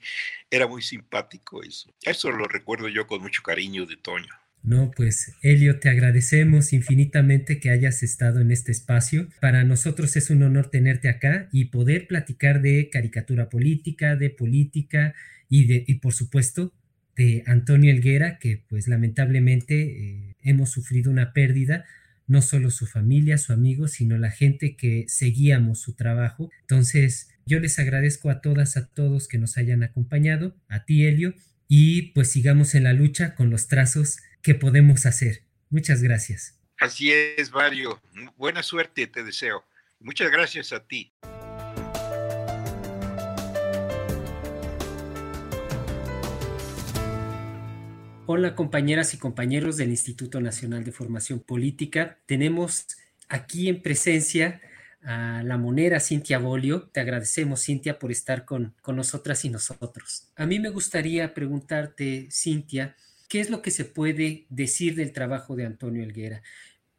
era 0.51 0.67
muy 0.67 0.83
simpático 0.83 1.63
eso. 1.63 1.91
Eso 2.03 2.31
lo 2.31 2.47
recuerdo 2.47 2.89
yo 2.89 3.07
con 3.07 3.21
mucho 3.21 3.43
cariño 3.43 3.87
de 3.87 3.97
Toño. 3.97 4.33
No, 4.65 4.91
pues 4.97 5.35
Elio, 5.43 5.79
te 5.79 5.91
agradecemos 5.91 6.73
infinitamente 6.73 7.61
que 7.61 7.69
hayas 7.69 8.03
estado 8.03 8.41
en 8.41 8.51
este 8.51 8.73
espacio. 8.73 9.29
Para 9.39 9.63
nosotros 9.63 10.17
es 10.17 10.31
un 10.31 10.43
honor 10.43 10.71
tenerte 10.71 11.11
acá 11.11 11.51
y 11.53 11.67
poder 11.67 12.07
platicar 12.07 12.63
de 12.63 12.89
caricatura 12.91 13.51
política, 13.51 14.17
de 14.17 14.31
política 14.31 15.15
y, 15.51 15.67
de, 15.67 15.85
y 15.87 15.97
por 15.97 16.15
supuesto 16.15 16.73
de 17.15 17.45
Antonio 17.47 17.93
Elguera, 17.93 18.39
que 18.39 18.65
pues 18.67 18.89
lamentablemente 18.89 19.83
eh, 19.83 20.37
hemos 20.41 20.71
sufrido 20.71 21.11
una 21.11 21.35
pérdida, 21.35 21.85
no 22.27 22.41
solo 22.41 22.71
su 22.71 22.87
familia, 22.87 23.37
su 23.37 23.53
amigo, 23.53 23.87
sino 23.87 24.17
la 24.17 24.31
gente 24.31 24.77
que 24.77 25.05
seguíamos 25.09 25.79
su 25.79 25.93
trabajo. 25.93 26.51
Entonces, 26.63 27.29
yo 27.45 27.61
les 27.61 27.79
agradezco 27.79 28.31
a 28.31 28.41
todas, 28.41 28.79
a 28.79 28.87
todos 28.87 29.29
que 29.29 29.37
nos 29.37 29.59
hayan 29.59 29.83
acompañado, 29.83 30.57
a 30.69 30.87
ti, 30.87 31.05
Helio, 31.05 31.35
y 31.69 32.13
pues 32.13 32.31
sigamos 32.31 32.75
en 32.75 32.85
la 32.85 32.95
lucha 32.95 33.35
con 33.35 33.51
los 33.51 33.69
trazos 33.69 34.21
que 34.45 34.55
podemos 34.55 35.07
hacer. 35.07 35.43
Muchas 35.71 36.03
gracias. 36.03 36.61
Así 36.79 37.11
es, 37.11 37.51
Mario. 37.51 38.01
Buena 38.37 38.63
suerte 38.63 39.07
te 39.07 39.25
deseo. 39.25 39.65
Muchas 39.99 40.31
gracias 40.31 40.73
a 40.75 40.87
ti. 40.87 41.15
Hola 48.27 48.55
compañeras 48.55 49.15
y 49.15 49.19
compañeros 49.19 49.79
del 49.79 49.89
Instituto 49.89 50.41
Nacional 50.43 50.85
de 50.85 50.93
Formación 50.93 51.41
Política. 51.41 52.19
Tenemos 52.27 52.87
aquí 53.29 53.69
en 53.71 53.81
presencia 53.81 54.61
a 55.03 55.43
la 55.43 55.57
monera 55.57 56.01
Cintia 56.01 56.39
Bolio. 56.39 56.89
Te 56.89 57.01
agradecemos, 57.01 57.65
Cintia, 57.65 57.99
por 57.99 58.13
estar 58.13 58.45
con, 58.45 58.75
con 58.83 58.97
nosotras 58.97 59.43
y 59.47 59.49
nosotros. 59.49 60.29
A 60.37 60.45
mí 60.45 60.59
me 60.61 60.69
gustaría 60.69 61.33
preguntarte, 61.33 62.29
Cintia, 62.31 62.95
¿qué 63.35 63.41
es 63.41 63.51
lo 63.51 63.63
que 63.63 63.73
se 63.73 63.85
puede 63.85 64.47
decir 64.49 64.95
del 64.95 65.13
trabajo 65.13 65.57
de 65.57 65.67
Antonio 65.67 66.05
Elguera? 66.05 66.41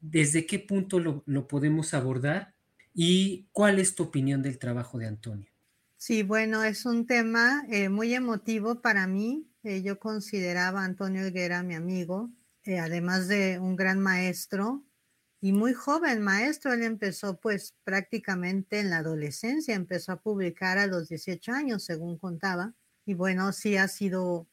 ¿desde 0.02 0.46
qué 0.46 0.60
punto 0.60 1.00
lo, 1.00 1.48
podemos 1.48 1.94
abordar? 1.94 2.54
¿Y 2.94 3.48
cuál 3.54 3.80
es 3.80 3.96
tu 3.96 4.04
opinión 4.04 4.42
del 4.42 4.60
trabajo 4.60 4.98
de 4.98 5.08
Antonio? 5.08 5.50
Sí, 5.96 6.24
bueno, 6.24 6.62
es 6.66 6.86
un 6.86 7.08
tema 7.08 7.66
eh, 7.70 7.88
muy 7.88 8.14
emotivo 8.14 8.82
para 8.82 9.08
mí. 9.08 9.50
Eh, 9.64 9.82
yo 9.82 9.98
consideraba 9.98 10.82
a 10.82 10.84
Antonio 10.84 11.26
Higuera 11.26 11.64
mi 11.64 11.74
amigo, 11.74 12.30
eh, 12.64 12.80
además 12.80 13.30
de 13.30 13.58
un 13.58 13.78
gran 13.78 14.02
maestro 14.02 14.84
y 15.40 15.54
muy 15.54 15.74
joven 15.74 16.22
maestro. 16.22 16.74
Él 16.74 16.84
empezó 16.84 17.40
pues 17.40 17.76
prácticamente 17.86 18.82
en 18.82 18.90
la 18.90 18.98
adolescencia, 18.98 19.74
empezó 19.74 20.12
a 20.12 20.22
publicar 20.22 20.80
a 20.80 20.88
los 20.88 21.08
18 21.08 21.54
años, 21.54 21.86
según 21.86 22.18
contaba. 22.18 22.74
Y 23.06 23.14
bueno, 23.14 23.54
sí 23.54 23.78
ha 23.78 23.88
sido 23.88 24.50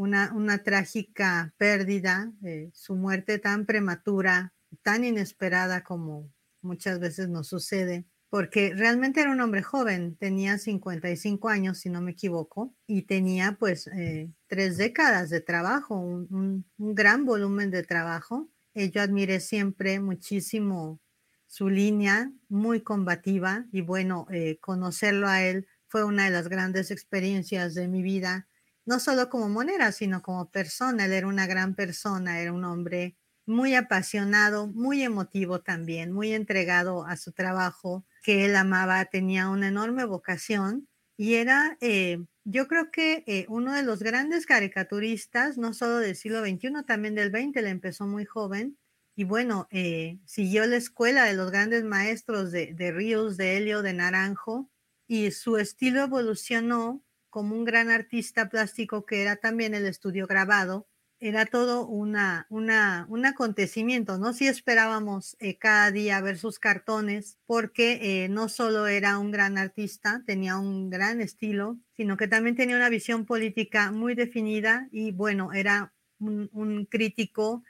una, 0.00 0.32
una 0.32 0.62
trágica 0.62 1.52
pérdida, 1.58 2.32
eh, 2.42 2.70
su 2.72 2.96
muerte 2.96 3.38
tan 3.38 3.66
prematura, 3.66 4.54
tan 4.82 5.04
inesperada 5.04 5.84
como 5.84 6.32
muchas 6.62 6.98
veces 6.98 7.28
nos 7.28 7.48
sucede, 7.48 8.06
porque 8.30 8.72
realmente 8.74 9.20
era 9.20 9.30
un 9.30 9.42
hombre 9.42 9.62
joven, 9.62 10.16
tenía 10.16 10.56
55 10.56 11.50
años, 11.50 11.78
si 11.78 11.90
no 11.90 12.00
me 12.00 12.12
equivoco, 12.12 12.74
y 12.86 13.02
tenía 13.02 13.58
pues 13.58 13.88
eh, 13.88 14.30
tres 14.46 14.78
décadas 14.78 15.28
de 15.28 15.42
trabajo, 15.42 15.96
un, 15.96 16.64
gran 16.78 17.26
volumen 17.26 17.70
de 17.70 17.82
trabajo. 17.82 18.48
Eh, 18.72 18.90
yo 18.90 19.02
admiré 19.02 19.38
siempre 19.38 20.00
muchísimo 20.00 20.98
su 21.46 21.68
línea, 21.68 22.32
muy 22.48 22.80
combativa, 22.80 23.66
y 23.70 23.82
bueno, 23.82 24.26
conocerlo 24.60 25.28
a 25.28 25.42
él 25.42 25.66
fue 25.88 26.04
una 26.04 26.24
de 26.24 26.30
las 26.30 26.48
grandes 26.48 26.90
experiencias 26.90 27.74
de 27.74 27.86
mi 27.86 28.02
vida 28.02 28.46
no 28.90 28.98
solo 28.98 29.30
como 29.30 29.48
monera, 29.48 29.92
sino 29.92 30.20
como 30.20 30.50
persona. 30.50 31.04
Él 31.04 31.12
era 31.12 31.28
una 31.28 31.46
gran 31.46 31.76
persona, 31.76 32.40
era 32.40 32.52
un 32.52 32.64
hombre 32.64 33.16
muy 33.46 33.76
apasionado, 33.76 34.66
muy 34.66 35.02
emotivo 35.02 35.60
también, 35.60 36.10
muy 36.10 36.32
entregado 36.32 37.06
a 37.06 37.16
su 37.16 37.30
trabajo, 37.30 38.04
que 38.24 38.44
él 38.46 38.56
amaba, 38.56 39.04
tenía 39.04 39.48
una 39.48 39.68
enorme 39.68 40.04
vocación 40.04 40.88
y 41.16 41.34
era, 41.34 41.78
eh, 41.80 42.24
yo 42.44 42.66
creo 42.66 42.90
que 42.90 43.22
eh, 43.28 43.46
uno 43.48 43.74
de 43.74 43.84
los 43.84 44.02
grandes 44.02 44.44
caricaturistas, 44.44 45.56
no 45.56 45.72
solo 45.72 45.98
del 45.98 46.16
siglo 46.16 46.40
XXI, 46.40 46.82
también 46.84 47.14
del 47.14 47.30
XX, 47.30 47.62
le 47.62 47.70
empezó 47.70 48.08
muy 48.08 48.24
joven. 48.24 48.76
Y 49.14 49.22
bueno, 49.22 49.68
eh, 49.70 50.18
siguió 50.24 50.66
la 50.66 50.76
escuela 50.76 51.26
de 51.26 51.34
los 51.34 51.52
grandes 51.52 51.84
maestros 51.84 52.50
de, 52.50 52.74
de 52.74 52.90
Ríos, 52.90 53.36
de 53.36 53.56
Helio, 53.56 53.82
de 53.82 53.92
Naranjo, 53.92 54.68
y 55.06 55.30
su 55.30 55.58
estilo 55.58 56.02
evolucionó 56.02 57.04
como 57.30 57.54
un 57.54 57.64
gran 57.64 57.90
artista 57.90 58.48
plástico 58.48 59.06
que 59.06 59.22
era 59.22 59.36
también 59.36 59.74
el 59.74 59.86
estudio 59.86 60.26
grabado, 60.26 60.88
era 61.20 61.44
todo 61.44 61.86
una, 61.86 62.46
una, 62.48 63.04
un 63.10 63.26
acontecimiento, 63.26 64.16
¿no? 64.18 64.32
Si 64.32 64.48
esperábamos 64.48 65.36
eh, 65.38 65.58
cada 65.58 65.90
día 65.90 66.20
ver 66.22 66.38
sus 66.38 66.58
cartones, 66.58 67.38
porque 67.44 68.24
eh, 68.24 68.28
no 68.30 68.48
solo 68.48 68.86
era 68.86 69.18
un 69.18 69.30
gran 69.30 69.58
artista, 69.58 70.22
tenía 70.26 70.56
un 70.56 70.88
gran 70.88 71.20
estilo, 71.20 71.78
sino 71.94 72.16
que 72.16 72.26
también 72.26 72.56
tenía 72.56 72.76
una 72.76 72.88
visión 72.88 73.26
política 73.26 73.92
muy 73.92 74.14
definida 74.14 74.88
y 74.90 75.12
bueno, 75.12 75.52
era 75.52 75.92
un, 76.18 76.86
crítico 76.90 77.64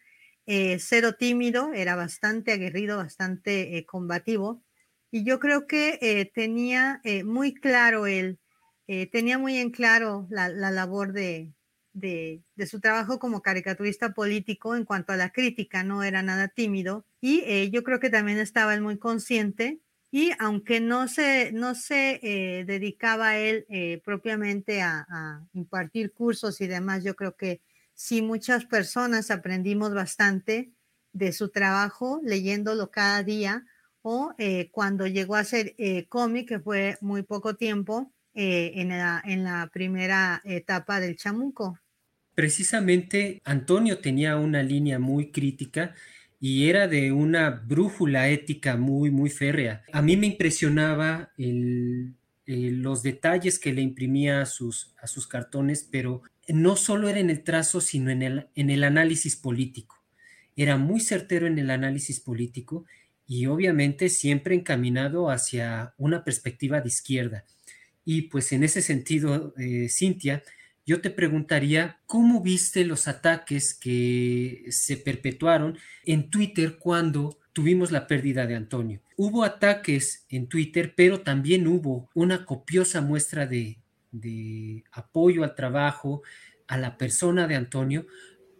eh, 0.46 0.78
cero 0.78 1.14
tímido, 1.18 1.72
era 1.74 1.96
bastante 1.96 2.52
aguerrido, 2.52 2.98
bastante 2.98 3.84
combativo. 3.86 4.62
Y 5.10 5.24
yo 5.24 5.40
creo 5.40 5.66
que 5.66 6.30
tenía 6.34 7.00
muy 7.24 7.52
claro 7.52 8.06
el 8.06 8.38
eh, 8.92 9.06
tenía 9.06 9.38
muy 9.38 9.56
en 9.56 9.70
claro 9.70 10.26
la, 10.30 10.48
labor 10.48 11.12
de, 11.12 11.52
su 12.66 12.80
trabajo 12.80 13.20
como 13.20 13.40
caricaturista 13.40 14.14
político 14.14 14.74
en 14.74 14.84
cuanto 14.84 15.12
a 15.12 15.16
la 15.16 15.30
crítica, 15.30 15.84
no 15.84 16.02
era 16.02 16.24
nada 16.24 16.48
tímido 16.48 17.04
y 17.20 17.44
eh, 17.46 17.70
yo 17.70 17.84
creo 17.84 18.00
que 18.00 18.10
también 18.10 18.38
estaba 18.40 18.74
él 18.74 18.80
muy 18.80 18.98
consciente 18.98 19.78
y 20.10 20.32
aunque 20.40 20.80
no 20.80 21.06
se, 21.06 21.52
eh, 21.52 22.64
dedicaba 22.66 23.38
él 23.38 23.64
propiamente 24.04 24.82
a, 24.82 25.06
a, 25.08 25.46
impartir 25.52 26.12
cursos 26.12 26.60
y 26.60 26.66
demás, 26.66 27.04
yo 27.04 27.14
creo 27.14 27.36
que 27.36 27.60
sí 27.94 28.22
muchas 28.22 28.64
personas 28.64 29.30
aprendimos 29.30 29.94
bastante 29.94 30.72
de 31.12 31.32
su 31.32 31.50
trabajo 31.50 32.20
leyéndolo 32.24 32.90
cada 32.90 33.22
día 33.22 33.64
o 34.02 34.34
cuando 34.72 35.06
llegó 35.06 35.36
a 35.36 35.44
ser 35.44 35.76
cómic, 36.08 36.48
que 36.48 36.58
fue 36.58 36.98
muy 37.00 37.22
poco 37.22 37.54
tiempo, 37.54 38.12
eh, 38.34 38.72
en, 38.76 38.88
la, 38.88 39.70
primera 39.72 40.40
etapa 40.44 41.00
del 41.00 41.16
chamuco. 41.16 41.78
Precisamente 42.34 43.40
Antonio 43.44 43.98
tenía 43.98 44.36
una 44.36 44.62
línea 44.62 44.98
muy 44.98 45.32
crítica 45.32 45.94
y 46.38 46.68
era 46.68 46.86
de 46.86 47.12
una 47.12 47.50
brújula 47.50 48.28
ética 48.28 48.76
muy, 48.76 49.10
muy 49.10 49.30
férrea. 49.30 49.82
A 49.92 50.00
mí 50.00 50.16
me 50.16 50.28
impresionaba 50.28 51.32
los 51.36 53.02
detalles 53.02 53.58
que 53.58 53.72
le 53.72 53.82
imprimía 53.82 54.40
a 54.42 54.46
sus, 54.46 54.94
a 55.02 55.06
sus 55.06 55.26
cartones, 55.26 55.86
pero 55.90 56.22
no 56.48 56.76
solo 56.76 57.08
era 57.08 57.20
en 57.20 57.30
el 57.30 57.42
trazo, 57.42 57.80
sino 57.80 58.10
en 58.10 58.22
el, 58.22 58.48
en 58.54 58.70
el 58.70 58.84
análisis 58.84 59.36
político. 59.36 59.96
Era 60.56 60.76
muy 60.76 61.00
certero 61.00 61.46
en 61.46 61.58
el 61.58 61.70
análisis 61.70 62.20
político 62.20 62.86
y 63.26 63.46
obviamente 63.46 64.08
siempre 64.08 64.54
encaminado 64.54 65.30
hacia 65.30 65.94
una 65.98 66.24
perspectiva 66.24 66.80
de 66.80 66.88
izquierda. 66.88 67.44
Y 68.12 68.22
pues 68.22 68.50
en 68.50 68.64
ese 68.64 68.82
sentido, 68.82 69.54
eh, 69.56 69.88
Cintia, 69.88 70.42
yo 70.84 71.00
te 71.00 71.10
preguntaría, 71.10 72.00
¿cómo 72.06 72.42
viste 72.42 72.84
los 72.84 73.06
ataques 73.06 73.72
que 73.72 74.64
se 74.70 74.96
perpetuaron 74.96 75.78
en 76.04 76.28
Twitter 76.28 76.76
cuando 76.76 77.38
tuvimos 77.52 77.92
la 77.92 78.08
pérdida 78.08 78.48
de 78.48 78.56
Antonio? 78.56 79.00
Hubo 79.16 79.44
ataques 79.44 80.26
en 80.28 80.48
Twitter, 80.48 80.94
pero 80.96 81.20
también 81.20 81.68
hubo 81.68 82.10
una 82.12 82.44
copiosa 82.44 83.00
muestra 83.00 83.46
de, 83.46 83.78
de 84.10 84.82
apoyo 84.90 85.44
al 85.44 85.54
trabajo, 85.54 86.22
a 86.66 86.78
la 86.78 86.98
persona 86.98 87.46
de 87.46 87.54
Antonio. 87.54 88.08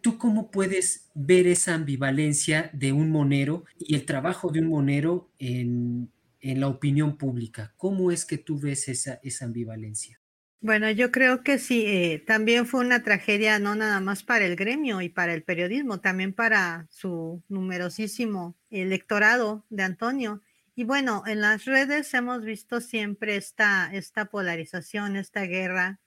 ¿Tú 0.01 0.17
cómo 0.17 0.53
puedes 0.53 1.11
ver 1.15 1.49
esa 1.49 1.75
ambivalencia 1.75 2.71
de 2.73 2.93
un 2.93 3.11
monero 3.11 3.65
y 3.81 3.97
el 3.97 4.05
trabajo 4.05 4.53
de 4.53 4.61
un 4.61 4.69
monero 4.69 5.29
en, 5.41 6.09
en 6.41 6.61
la 6.61 6.69
opinión 6.69 7.17
pública. 7.17 7.75
¿Cómo 7.77 8.11
es 8.11 8.25
que 8.25 8.39
tú 8.39 8.59
ves 8.59 8.89
esa, 8.89 9.21
ambivalencia? 9.45 10.21
Bueno, 10.63 10.91
yo 10.91 11.11
creo 11.11 11.43
que 11.43 11.59
sí, 11.59 11.85
eh, 11.87 12.23
también 12.27 12.67
fue 12.67 12.81
una 12.81 13.03
tragedia 13.03 13.59
no 13.59 13.75
nada 13.75 14.01
más 14.01 14.23
para 14.23 14.45
el 14.45 14.57
gremio 14.57 15.01
y 15.01 15.09
para 15.09 15.33
el 15.33 15.43
periodismo, 15.43 16.01
también 16.01 16.35
para 16.35 16.87
su 16.91 17.43
numerosísimo 17.49 18.59
electorado 18.69 19.65
de 19.71 19.85
Antonio. 19.85 20.43
Y 20.75 20.85
bueno, 20.85 21.23
en 21.27 21.41
las 21.41 21.65
redes 21.65 22.13
hemos 22.13 22.45
visto 22.45 22.81
siempre 22.81 23.37
esta 23.37 23.91
polarización, 24.31 25.17
esta 25.17 25.43
guerra, 25.43 26.01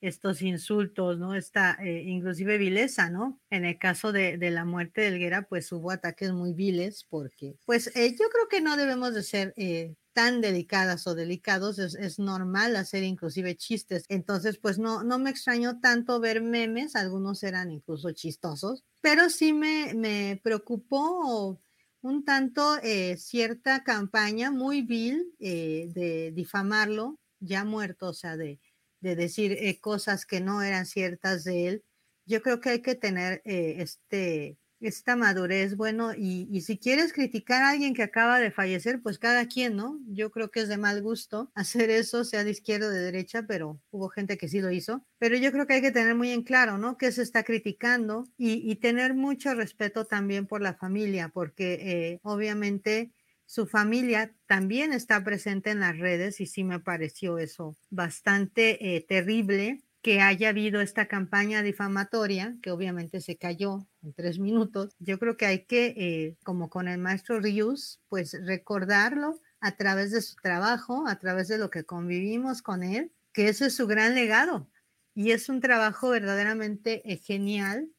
estos 0.00 0.40
insultos, 0.42 1.18
¿no? 1.18 1.34
Esta 1.34 1.76
eh, 1.82 2.02
inclusive 2.06 2.58
vileza, 2.58 3.10
¿no? 3.10 3.38
En 3.50 3.64
el 3.64 3.78
caso 3.78 4.12
de, 4.12 4.38
de, 4.38 4.50
la 4.50 4.64
muerte 4.64 5.02
de 5.02 5.08
Elguera, 5.08 5.46
pues 5.48 5.70
hubo 5.72 5.90
ataques 5.90 6.32
muy 6.32 6.54
viles 6.54 7.06
porque, 7.08 7.56
pues 7.66 7.94
eh, 7.96 8.10
yo 8.18 8.28
creo 8.30 8.48
que 8.48 8.60
no 8.60 8.76
debemos 8.76 9.14
de 9.14 9.22
ser 9.22 9.52
eh, 9.56 9.94
tan 10.12 10.40
delicadas 10.40 11.06
o 11.06 11.14
delicados, 11.14 11.78
es, 11.78 11.94
es, 11.94 12.18
normal 12.18 12.76
hacer 12.76 13.04
inclusive 13.04 13.56
chistes. 13.56 14.04
Entonces, 14.08 14.58
pues 14.58 14.78
no, 14.78 15.04
no 15.04 15.18
me 15.18 15.30
extrañó 15.30 15.80
tanto 15.80 16.18
ver 16.18 16.42
memes, 16.42 16.96
algunos 16.96 17.42
eran 17.42 17.70
incluso 17.70 18.10
chistosos, 18.12 18.84
pero 19.02 19.28
sí 19.28 19.52
me, 19.52 19.92
me 19.94 20.40
preocupó 20.42 21.60
un 22.02 22.24
tanto 22.24 22.78
cierta 23.18 23.84
campaña 23.84 24.50
muy 24.50 24.80
vil 24.80 25.34
de 25.38 26.32
difamarlo, 26.34 27.18
ya 27.40 27.64
muerto, 27.64 28.08
o 28.08 28.14
sea, 28.14 28.38
de 28.38 28.58
de 29.00 29.16
decir 29.16 29.52
eh, 29.52 29.80
cosas 29.80 30.26
que 30.26 30.40
no 30.40 30.62
eran 30.62 30.86
ciertas 30.86 31.44
de 31.44 31.68
él. 31.68 31.84
Yo 32.26 32.42
creo 32.42 32.60
que 32.60 32.70
hay 32.70 32.82
que 32.82 32.94
tener 32.94 33.42
eh, 33.44 33.76
este, 33.78 34.58
esta 34.80 35.14
madurez, 35.16 35.76
bueno, 35.76 36.14
y, 36.14 36.48
y, 36.50 36.62
si 36.62 36.78
quieres 36.78 37.12
criticar 37.12 37.62
a 37.62 37.70
alguien 37.70 37.92
que 37.94 38.02
acaba 38.02 38.38
de 38.40 38.50
fallecer, 38.50 39.00
pues 39.02 39.18
cada 39.18 39.46
quien, 39.46 39.76
¿no? 39.76 40.00
Yo 40.06 40.30
creo 40.30 40.50
que 40.50 40.60
es 40.60 40.68
de 40.68 40.78
mal 40.78 41.02
gusto 41.02 41.50
hacer 41.54 41.90
eso, 41.90 42.24
sea 42.24 42.44
de 42.44 42.50
izquierda 42.50 42.86
o 42.86 42.90
de 42.90 43.00
derecha, 43.00 43.44
pero 43.46 43.80
hubo 43.90 44.08
gente 44.08 44.38
que 44.38 44.48
sí 44.48 44.60
lo 44.60 44.70
hizo. 44.70 45.04
Pero 45.18 45.36
yo 45.36 45.52
creo 45.52 45.66
que 45.66 45.74
hay 45.74 45.82
que 45.82 45.92
tener 45.92 46.14
muy 46.14 46.30
en 46.30 46.42
claro, 46.42 46.78
¿no? 46.78 46.96
Que 46.96 47.12
se 47.12 47.22
está 47.22 47.44
criticando 47.44 48.26
y, 48.38 48.70
y 48.70 48.76
tener 48.76 49.14
mucho 49.14 49.54
respeto 49.54 50.06
también 50.06 50.46
por 50.46 50.62
la 50.62 50.74
familia, 50.74 51.30
porque 51.32 51.74
eh, 51.82 52.20
obviamente 52.22 53.12
su 53.50 53.66
familia 53.66 54.32
también 54.46 54.92
está 54.92 55.24
presente 55.24 55.70
en 55.70 55.80
las 55.80 55.98
redes 55.98 56.40
y 56.40 56.46
sí 56.46 56.62
me 56.62 56.78
pareció 56.78 57.36
eso 57.38 57.76
bastante 57.90 58.94
eh, 58.94 59.00
terrible 59.00 59.82
que 60.02 60.20
haya 60.20 60.50
habido 60.50 60.80
esta 60.80 61.08
campaña 61.08 61.60
difamatoria, 61.60 62.56
que 62.62 62.70
obviamente 62.70 63.20
se 63.20 63.38
cayó 63.38 63.88
en 64.04 64.14
tres 64.14 64.38
minutos. 64.38 64.94
Yo 65.00 65.18
creo 65.18 65.36
que 65.36 65.46
hay 65.46 65.64
que, 65.64 65.86
eh, 65.96 66.36
como 66.44 66.70
con 66.70 66.86
el 66.86 66.98
maestro 66.98 67.40
Rius, 67.40 68.00
pues 68.08 68.38
recordarlo 68.40 69.40
a 69.58 69.72
través 69.72 70.12
de 70.12 70.22
su 70.22 70.36
trabajo, 70.36 71.08
a 71.08 71.18
través 71.18 71.48
de 71.48 71.58
lo 71.58 71.70
que 71.70 71.82
convivimos 71.82 72.62
con 72.62 72.84
él, 72.84 73.10
que 73.32 73.48
ese 73.48 73.66
es 73.66 73.74
su 73.74 73.88
gran 73.88 74.14
legado. 74.14 74.70
Y 75.12 75.32
es 75.32 75.48
un 75.48 75.60
trabajo 75.60 76.10
verdaderamente 76.10 77.02
eh, 77.12 77.16
genial 77.16 77.90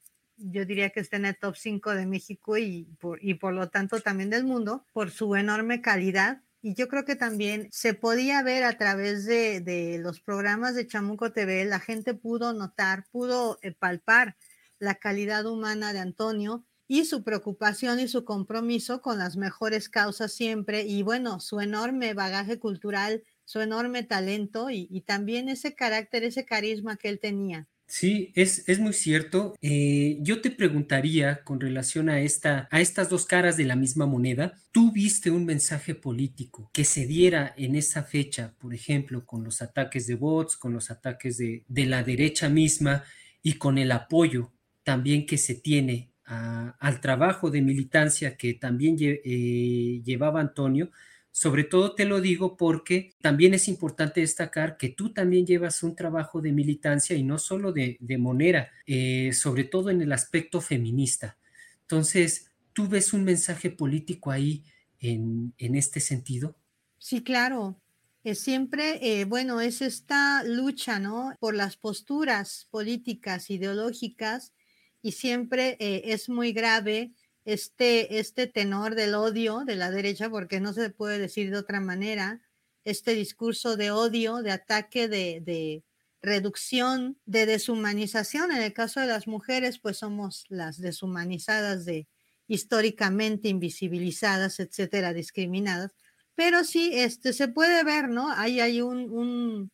yo 0.44 0.66
diría 0.66 0.90
que 0.90 1.00
está 1.00 1.18
en 1.18 1.26
el 1.26 1.38
top 1.38 1.56
5 1.56 1.96
de 1.96 2.06
México 2.06 2.58
y 2.58 2.86
por, 3.00 3.24
y 3.24 3.36
por 3.36 3.54
lo 3.54 3.70
tanto 3.70 4.00
también 4.00 4.30
del 4.30 4.44
mundo, 4.44 4.86
por 4.94 5.12
su 5.12 5.36
enorme 5.36 5.82
calidad. 5.82 6.42
Y 6.62 6.76
yo 6.76 6.88
creo 6.88 7.06
que 7.06 7.16
también 7.16 7.68
se 7.72 7.94
podía 7.94 8.44
ver 8.44 8.64
a 8.64 8.78
través 8.78 9.26
de, 9.26 9.62
de 9.62 9.98
los 10.00 10.22
programas 10.22 10.76
de 10.76 10.88
Chamuco 10.88 11.32
TV, 11.32 11.66
la 11.66 11.80
gente 11.80 12.14
pudo 12.14 12.54
notar, 12.54 13.06
pudo 13.12 13.58
eh, 13.62 13.72
palpar 13.72 14.38
la 14.80 14.96
calidad 14.96 15.46
humana 15.46 15.94
de 15.94 16.00
Antonio 16.00 16.66
y 16.88 17.06
su 17.06 17.24
preocupación 17.24 18.00
y 18.00 18.08
su 18.08 18.26
compromiso 18.26 19.02
con 19.02 19.18
las 19.18 19.38
mejores 19.38 19.90
causas 19.90 20.34
siempre 20.34 20.84
y 20.84 21.04
bueno, 21.04 21.40
su 21.40 21.62
enorme 21.62 22.14
bagaje 22.14 22.60
cultural, 22.60 23.24
su 23.46 23.62
enorme 23.62 24.04
talento 24.04 24.70
y, 24.70 24.88
y 24.92 25.02
también 25.02 25.50
ese 25.50 25.74
carácter, 25.74 26.24
ese 26.24 26.46
carisma 26.46 26.98
que 26.98 27.10
él 27.10 27.20
tenía. 27.20 27.68
Sí, 27.94 28.32
es, 28.36 28.70
es 28.70 28.80
muy 28.80 28.94
cierto. 28.94 29.54
Eh, 29.62 30.18
yo 30.22 30.40
te 30.40 30.50
preguntaría 30.50 31.44
con 31.44 31.60
relación 31.60 32.08
a, 32.08 32.22
esta, 32.22 32.70
a 32.72 32.80
estas 32.80 33.10
dos 33.10 33.26
caras 33.26 33.58
de 33.58 33.66
la 33.66 33.76
misma 33.76 34.06
moneda, 34.06 34.54
¿tú 34.72 34.94
viste 34.94 35.30
un 35.30 35.44
mensaje 35.46 35.94
político 35.94 36.72
que 36.74 36.86
se 36.86 37.06
diera 37.06 37.54
en 37.58 37.76
esa 37.76 38.04
fecha, 38.04 38.56
por 38.60 38.74
ejemplo, 38.74 39.26
con 39.26 39.44
los 39.44 39.62
ataques 39.62 40.08
de 40.08 40.16
bots, 40.16 40.56
con 40.56 40.72
los 40.72 40.90
ataques 40.90 41.38
de, 41.38 41.66
de 41.68 41.86
la 41.86 42.02
derecha 42.02 42.48
misma 42.48 43.04
y 43.44 43.56
con 43.56 43.78
el 43.78 43.92
apoyo 43.92 44.54
también 44.84 45.26
que 45.26 45.38
se 45.38 45.56
tiene 45.56 46.14
al 46.24 47.02
trabajo 47.02 47.52
de 47.52 47.62
militancia 47.62 48.38
que 48.38 48.54
también 48.54 48.96
eh, 49.02 50.02
llevaba 50.06 50.40
Antonio? 50.40 50.92
Sobre 51.32 51.64
todo 51.64 51.96
te 51.96 52.06
lo 52.06 52.20
digo 52.20 52.58
porque 52.58 53.16
también 53.22 53.54
es 53.54 53.68
importante 53.68 54.22
destacar 54.22 54.78
que 54.78 54.90
tú 54.90 55.14
también 55.14 55.46
llevas 55.46 55.82
un 55.82 55.96
trabajo 55.96 56.42
de 56.42 56.52
militancia 56.52 57.16
y 57.16 57.24
no 57.24 57.38
solo 57.38 57.72
de, 57.72 57.98
de 58.00 58.18
monera, 58.18 58.70
eh, 58.86 59.32
sobre 59.34 59.64
todo 59.64 59.90
en 59.90 60.02
el 60.02 60.12
aspecto 60.12 60.60
feminista. 60.60 61.38
Entonces, 61.82 62.52
¿tú 62.74 62.88
ves 62.88 63.14
un 63.14 63.24
mensaje 63.24 63.70
político 63.70 64.32
ahí 64.32 64.64
en, 65.00 65.54
este 65.58 66.00
sentido? 66.00 66.56
Sí, 66.98 67.22
claro. 67.24 67.82
Es 68.24 68.40
siempre, 68.40 69.00
eh, 69.02 69.26
bueno, 69.26 69.62
es 69.62 69.82
esta 69.82 70.44
lucha, 70.44 71.00
¿no? 71.00 71.36
Por 71.40 71.56
las 71.56 71.76
posturas 71.76 72.68
políticas, 72.70 73.50
ideológicas, 73.50 74.54
y 75.02 75.14
siempre 75.14 75.76
eh, 75.80 76.04
es 76.06 76.30
muy 76.30 76.54
grave 76.54 77.14
este, 77.46 78.20
este 78.20 78.48
tenor 78.48 78.96
del 78.96 79.16
odio 79.16 79.64
de 79.66 79.76
la 79.76 79.92
derecha, 79.92 80.30
porque 80.30 80.60
no 80.60 80.74
se 80.74 80.90
puede 80.90 81.20
decir 81.20 81.52
de 81.52 81.58
otra 81.58 81.80
manera, 81.80 82.42
este 82.84 83.14
discurso 83.14 83.78
de 83.78 83.92
odio, 83.92 84.38
de 84.38 84.52
ataque, 84.52 85.08
de, 85.08 85.42
de 85.42 85.84
reducción, 86.22 87.20
de 87.26 87.46
deshumanización. 87.46 88.52
En 88.52 88.62
el 88.62 88.74
caso 88.74 89.00
de 89.00 89.08
las 89.08 89.28
mujeres, 89.28 89.80
pues 89.80 89.98
somos 89.98 90.46
las 90.50 90.80
deshumanizadas, 90.80 91.86
de 91.86 92.08
históricamente 92.48 93.48
invisibilizadas, 93.50 94.60
etcétera, 94.60 95.14
discriminadas. 95.14 95.92
Pero 96.36 96.64
sí, 96.64 96.92
este, 96.94 97.34
se 97.34 97.48
puede 97.48 97.84
ver, 97.84 98.10
¿no? 98.10 98.32
Ahí 98.32 98.60
hay 98.60 98.82
un, 98.82 99.10
un, 99.10 99.72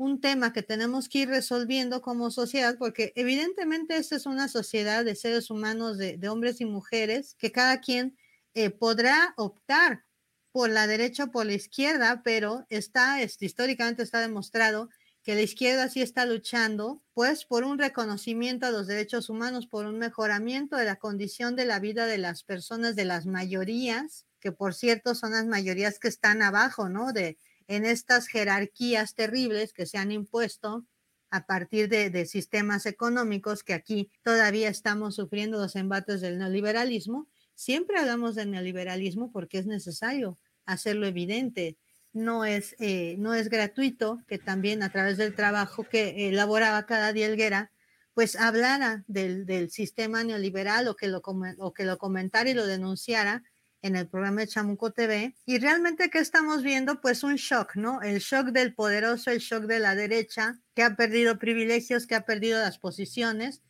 un 0.00 0.18
tema 0.18 0.54
que 0.54 0.62
tenemos 0.62 1.10
que 1.10 1.18
ir 1.18 1.28
resolviendo 1.28 2.00
como 2.00 2.30
sociedad, 2.30 2.78
porque 2.78 3.12
evidentemente 3.16 3.98
esta 3.98 4.16
es 4.16 4.24
una 4.24 4.48
sociedad 4.48 5.04
de 5.04 5.14
seres 5.14 5.50
humanos, 5.50 5.98
de, 5.98 6.18
hombres 6.30 6.62
y 6.62 6.64
mujeres, 6.64 7.34
que 7.38 7.52
cada 7.52 7.82
quien 7.82 8.16
eh, 8.54 8.70
podrá 8.70 9.34
optar 9.36 10.06
por 10.52 10.70
la 10.70 10.86
derecha 10.86 11.24
o 11.24 11.30
por 11.30 11.44
la 11.44 11.52
izquierda, 11.52 12.22
pero 12.24 12.64
está, 12.70 13.20
este, 13.20 13.44
históricamente 13.44 14.02
está 14.02 14.20
demostrado 14.20 14.88
que 15.22 15.34
la 15.34 15.42
izquierda 15.42 15.90
sí 15.90 16.00
está 16.00 16.24
luchando, 16.24 17.02
pues, 17.12 17.44
por 17.44 17.64
un 17.64 17.78
reconocimiento 17.78 18.64
a 18.64 18.70
los 18.70 18.86
derechos 18.86 19.28
humanos, 19.28 19.66
por 19.66 19.84
un 19.84 19.98
mejoramiento 19.98 20.76
de 20.76 20.86
la 20.86 20.96
condición 20.96 21.56
de 21.56 21.66
la 21.66 21.78
vida 21.78 22.06
de 22.06 22.16
las 22.16 22.42
personas, 22.42 22.96
de 22.96 23.04
las 23.04 23.26
mayorías, 23.26 24.24
que 24.40 24.50
por 24.50 24.72
cierto 24.72 25.14
son 25.14 25.32
las 25.32 25.44
mayorías 25.44 25.98
que 25.98 26.08
están 26.08 26.40
abajo, 26.40 26.88
¿no? 26.88 27.12
De, 27.12 27.36
en 27.70 27.84
estas 27.84 28.26
jerarquías 28.26 29.14
terribles 29.14 29.72
que 29.72 29.86
se 29.86 29.96
han 29.96 30.10
impuesto 30.10 30.84
a 31.30 31.46
partir 31.46 31.88
de, 31.88 32.26
sistemas 32.26 32.84
económicos 32.84 33.62
que 33.62 33.74
aquí 33.74 34.10
todavía 34.22 34.68
estamos 34.68 35.14
sufriendo 35.14 35.56
los 35.56 35.76
embates 35.76 36.20
del 36.20 36.38
neoliberalismo. 36.38 37.28
Siempre 37.54 37.96
hablamos 38.00 38.34
del 38.34 38.50
neoliberalismo 38.50 39.30
porque 39.30 39.58
es 39.58 39.66
necesario 39.66 40.36
hacerlo 40.66 41.06
evidente. 41.06 41.78
No 42.12 42.44
es, 42.44 42.74
eh, 42.80 43.14
no 43.20 43.34
es 43.34 43.48
gratuito 43.48 44.18
que 44.26 44.38
también 44.38 44.82
a 44.82 44.90
través 44.90 45.16
del 45.16 45.36
trabajo 45.36 45.84
que 45.84 46.28
elaboraba 46.28 46.86
cada 46.86 47.12
día 47.12 47.26
Elguera, 47.26 47.70
pues 48.14 48.34
hablara 48.34 49.04
del, 49.06 49.46
del 49.46 49.70
sistema 49.70 50.24
neoliberal 50.24 50.88
o 50.88 50.96
que, 50.96 51.06
lo, 51.06 51.22
o 51.58 51.72
que 51.72 51.84
lo 51.84 51.98
comentara 51.98 52.50
y 52.50 52.54
lo 52.54 52.66
denunciara 52.66 53.44
en 53.82 53.96
el 53.96 54.08
programa 54.08 54.42
de 54.42 54.46
Chamuco 54.46 54.92
TV. 54.92 55.34
Y 55.46 55.58
realmente, 55.58 56.10
¿qué 56.10 56.18
estamos 56.18 56.62
viendo? 56.62 57.00
Pues 57.00 57.22
un 57.22 57.36
shock, 57.36 57.76
¿no? 57.76 58.02
El 58.02 58.18
shock 58.18 58.48
del 58.48 58.74
poderoso, 58.74 59.30
el 59.30 59.38
shock 59.38 59.64
de 59.64 59.78
la 59.78 59.94
derecha, 59.94 60.60
que 60.74 60.82
ha 60.82 60.96
perdido 60.96 61.38
privilegios, 61.38 62.06
que 62.06 62.14
ha 62.14 62.24
perdido 62.24 62.60
las 62.60 62.78
posiciones, 62.78 63.62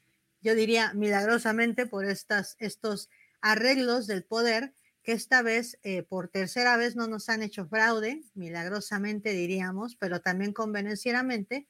yo 0.42 0.54
diría 0.54 0.92
milagrosamente 0.94 1.86
por 1.86 2.06
estas, 2.06 2.56
estos 2.58 3.10
arreglos 3.40 4.06
del 4.06 4.24
poder, 4.24 4.74
que 5.02 5.12
esta 5.12 5.42
vez, 5.42 5.78
eh, 5.82 6.02
por 6.02 6.28
tercera 6.28 6.76
vez, 6.76 6.96
no 6.96 7.06
nos 7.06 7.28
han 7.28 7.42
hecho 7.42 7.66
fraude, 7.66 8.22
milagrosamente 8.34 9.32
diríamos, 9.32 9.96
pero 9.96 10.20
también 10.20 10.52
convenencieramente. 10.52 11.68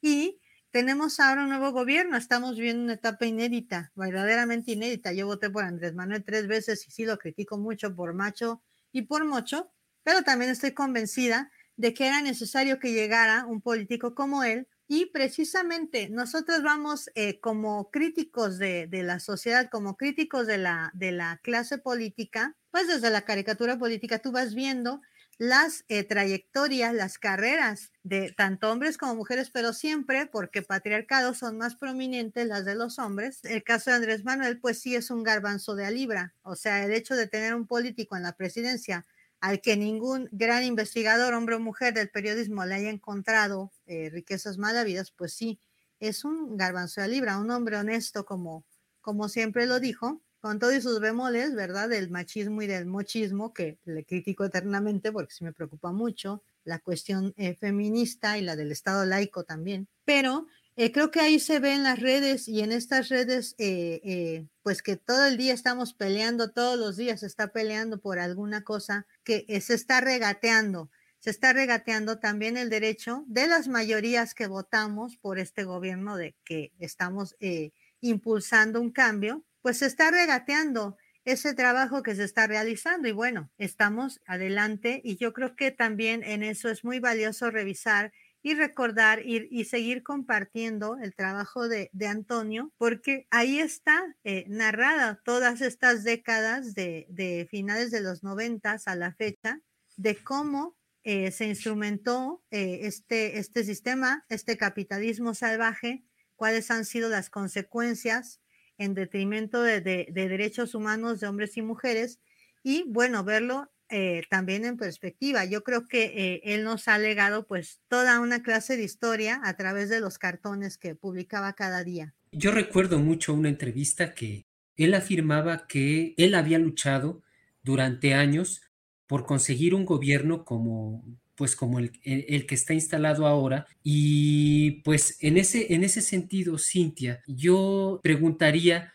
Y 0.00 0.40
tenemos 0.72 1.20
ahora 1.20 1.42
un 1.42 1.50
nuevo 1.50 1.70
gobierno, 1.70 2.16
estamos 2.16 2.56
viviendo 2.56 2.84
una 2.84 2.94
etapa 2.94 3.26
inédita, 3.26 3.92
verdaderamente 3.94 4.72
inédita. 4.72 5.12
Yo 5.12 5.26
voté 5.26 5.50
por 5.50 5.64
Andrés 5.64 5.94
Manuel 5.94 6.24
tres 6.24 6.48
veces 6.48 6.88
y 6.88 6.90
sí 6.90 7.04
lo 7.04 7.18
critico 7.18 7.58
mucho 7.58 7.94
por 7.94 8.14
macho 8.14 8.62
y 8.90 9.02
por 9.02 9.26
mocho, 9.26 9.70
pero 10.02 10.22
también 10.22 10.50
estoy 10.50 10.72
convencida 10.72 11.52
de 11.76 11.92
que 11.92 12.06
era 12.06 12.22
necesario 12.22 12.78
que 12.78 12.92
llegara 12.92 13.44
un 13.46 13.60
político 13.60 14.14
como 14.14 14.44
él 14.44 14.66
y 14.88 15.06
precisamente 15.06 16.08
nosotros 16.08 16.62
vamos 16.62 17.10
eh, 17.14 17.38
como 17.40 17.90
críticos 17.90 18.58
de, 18.58 18.86
de, 18.86 19.02
la 19.02 19.20
sociedad, 19.20 19.68
como 19.70 19.96
críticos 19.98 20.46
de 20.46 20.56
la, 20.56 20.90
de 20.94 21.12
la 21.12 21.38
clase 21.42 21.76
política, 21.76 22.56
pues 22.70 22.88
desde 22.88 23.10
la 23.10 23.22
caricatura 23.22 23.78
política 23.78 24.20
tú 24.20 24.32
vas 24.32 24.54
viendo 24.54 25.02
las 25.42 25.84
eh, 25.88 26.04
trayectorias, 26.04 26.94
las 26.94 27.18
carreras 27.18 27.90
de 28.04 28.30
tanto 28.30 28.70
hombres 28.70 28.96
como 28.96 29.16
mujeres, 29.16 29.50
pero 29.50 29.72
siempre 29.72 30.26
porque 30.26 30.62
patriarcados 30.62 31.38
son 31.38 31.58
más 31.58 31.74
prominentes 31.74 32.46
las 32.46 32.64
de 32.64 32.76
los 32.76 33.00
hombres. 33.00 33.40
El 33.42 33.64
caso 33.64 33.90
de 33.90 33.96
Andrés 33.96 34.22
Manuel, 34.24 34.60
pues 34.60 34.78
sí 34.78 34.94
es 34.94 35.10
un 35.10 35.24
garbanzo 35.24 35.74
de 35.74 35.86
a. 35.86 36.32
O 36.42 36.54
sea, 36.54 36.84
el 36.84 36.92
hecho 36.92 37.16
de 37.16 37.26
tener 37.26 37.56
un 37.56 37.66
político 37.66 38.16
en 38.16 38.22
la 38.22 38.36
presidencia 38.36 39.04
al 39.40 39.60
que 39.60 39.76
ningún 39.76 40.28
gran 40.30 40.62
investigador, 40.62 41.34
hombre 41.34 41.56
o 41.56 41.60
mujer 41.60 41.92
del 41.92 42.08
periodismo 42.08 42.64
le 42.64 42.76
haya 42.76 42.90
encontrado 42.90 43.72
eh, 43.86 44.10
riquezas 44.12 44.58
malavidas, 44.58 45.10
pues 45.10 45.34
sí, 45.34 45.58
es 45.98 46.24
un 46.24 46.56
garbanzo 46.56 47.00
de 47.00 47.08
libra, 47.08 47.38
un 47.38 47.50
hombre 47.50 47.78
honesto 47.78 48.24
como, 48.24 48.64
como 49.00 49.28
siempre 49.28 49.66
lo 49.66 49.80
dijo, 49.80 50.22
con 50.42 50.58
todos 50.58 50.82
sus 50.82 50.98
bemoles, 50.98 51.54
¿verdad? 51.54 51.88
Del 51.88 52.10
machismo 52.10 52.62
y 52.62 52.66
del 52.66 52.84
mochismo, 52.84 53.54
que 53.54 53.78
le 53.84 54.04
critico 54.04 54.44
eternamente 54.44 55.12
porque 55.12 55.32
sí 55.32 55.44
me 55.44 55.52
preocupa 55.52 55.92
mucho, 55.92 56.42
la 56.64 56.80
cuestión 56.80 57.32
eh, 57.36 57.54
feminista 57.54 58.36
y 58.38 58.42
la 58.42 58.56
del 58.56 58.72
Estado 58.72 59.06
laico 59.06 59.44
también. 59.44 59.88
Pero 60.04 60.48
eh, 60.74 60.90
creo 60.90 61.12
que 61.12 61.20
ahí 61.20 61.38
se 61.38 61.60
ve 61.60 61.74
en 61.74 61.84
las 61.84 62.00
redes 62.00 62.48
y 62.48 62.60
en 62.60 62.72
estas 62.72 63.08
redes, 63.08 63.54
eh, 63.58 64.00
eh, 64.04 64.48
pues 64.64 64.82
que 64.82 64.96
todo 64.96 65.26
el 65.26 65.36
día 65.36 65.54
estamos 65.54 65.94
peleando, 65.94 66.50
todos 66.50 66.76
los 66.76 66.96
días 66.96 67.20
se 67.20 67.26
está 67.26 67.52
peleando 67.52 68.00
por 68.00 68.18
alguna 68.18 68.64
cosa 68.64 69.06
que 69.22 69.44
eh, 69.48 69.60
se 69.60 69.74
está 69.74 70.00
regateando. 70.00 70.90
Se 71.20 71.30
está 71.30 71.52
regateando 71.52 72.18
también 72.18 72.56
el 72.56 72.68
derecho 72.68 73.22
de 73.28 73.46
las 73.46 73.68
mayorías 73.68 74.34
que 74.34 74.48
votamos 74.48 75.16
por 75.18 75.38
este 75.38 75.62
gobierno 75.62 76.16
de 76.16 76.34
que 76.44 76.72
estamos 76.80 77.36
eh, 77.38 77.70
impulsando 78.00 78.80
un 78.80 78.90
cambio 78.90 79.44
pues 79.62 79.78
se 79.78 79.86
está 79.86 80.10
regateando 80.10 80.96
ese 81.24 81.54
trabajo 81.54 82.02
que 82.02 82.14
se 82.14 82.24
está 82.24 82.46
realizando 82.46 83.08
y 83.08 83.12
bueno, 83.12 83.50
estamos 83.56 84.20
adelante 84.26 85.00
y 85.04 85.16
yo 85.16 85.32
creo 85.32 85.54
que 85.54 85.70
también 85.70 86.24
en 86.24 86.42
eso 86.42 86.68
es 86.68 86.84
muy 86.84 86.98
valioso 86.98 87.50
revisar 87.50 88.12
y 88.42 88.54
recordar 88.54 89.24
y, 89.24 89.46
y 89.50 89.66
seguir 89.66 90.02
compartiendo 90.02 90.96
el 91.00 91.14
trabajo 91.14 91.68
de, 91.68 91.90
de, 91.92 92.08
Antonio, 92.08 92.72
porque 92.76 93.28
ahí 93.30 93.60
está 93.60 94.02
eh, 94.24 94.44
narrada 94.48 95.20
todas 95.24 95.60
estas 95.60 96.02
décadas 96.02 96.74
de, 96.74 97.46
finales 97.50 97.92
de 97.92 98.00
los 98.00 98.24
noventas 98.24 98.88
a 98.88 98.96
la 98.96 99.14
fecha, 99.14 99.60
de 99.96 100.16
cómo 100.16 100.76
eh, 101.04 101.30
se 101.30 101.46
instrumentó 101.46 102.42
eh, 102.50 102.80
este, 102.82 103.38
este 103.38 103.62
sistema, 103.62 104.24
este 104.28 104.56
capitalismo 104.56 105.34
salvaje, 105.34 106.04
cuáles 106.34 106.70
han 106.72 106.84
sido 106.84 107.08
las 107.08 107.30
consecuencias 107.30 108.41
en 108.82 108.94
detrimento 108.94 109.62
de, 109.62 109.80
de, 109.80 110.08
de, 110.10 110.28
derechos 110.28 110.74
humanos 110.74 111.20
de 111.20 111.28
hombres 111.28 111.56
y 111.56 111.62
mujeres 111.62 112.18
y 112.62 112.84
bueno, 112.88 113.24
verlo 113.24 113.70
eh, 113.94 114.22
también 114.30 114.64
en 114.64 114.78
perspectiva. 114.78 115.44
Yo 115.44 115.62
creo 115.62 115.86
que 115.86 116.04
eh, 116.04 116.40
él 116.44 116.64
nos 116.64 116.88
ha 116.88 116.96
legado 116.96 117.46
pues 117.46 117.82
toda 117.88 118.20
una 118.20 118.42
clase 118.42 118.78
de 118.78 118.84
historia 118.84 119.38
a 119.44 119.54
través 119.54 119.90
de 119.90 120.00
los 120.00 120.18
cartones 120.18 120.78
que 120.78 120.94
publicaba 120.94 121.52
cada 121.52 121.84
día. 121.84 122.14
Yo 122.32 122.52
recuerdo 122.52 122.98
mucho 122.98 123.34
una 123.34 123.50
entrevista 123.50 124.14
que 124.14 124.46
él 124.76 124.94
afirmaba 124.94 125.66
que 125.66 126.14
él 126.16 126.34
había 126.34 126.58
luchado 126.58 127.22
durante 127.62 128.14
años 128.14 128.62
por 129.06 129.26
conseguir 129.26 129.74
un 129.74 129.84
gobierno 129.84 130.46
como 130.46 131.04
pues 131.36 131.56
como 131.56 131.78
el, 131.78 131.92
el, 132.04 132.46
que 132.46 132.54
está 132.54 132.74
instalado 132.74 133.26
ahora. 133.26 133.66
Y 133.82 134.82
pues 134.82 135.16
en 135.20 135.38
ese, 135.38 135.72
en 135.74 135.84
ese 135.84 136.00
sentido, 136.00 136.58
Cintia, 136.58 137.22
yo 137.26 138.00
preguntaría, 138.02 138.92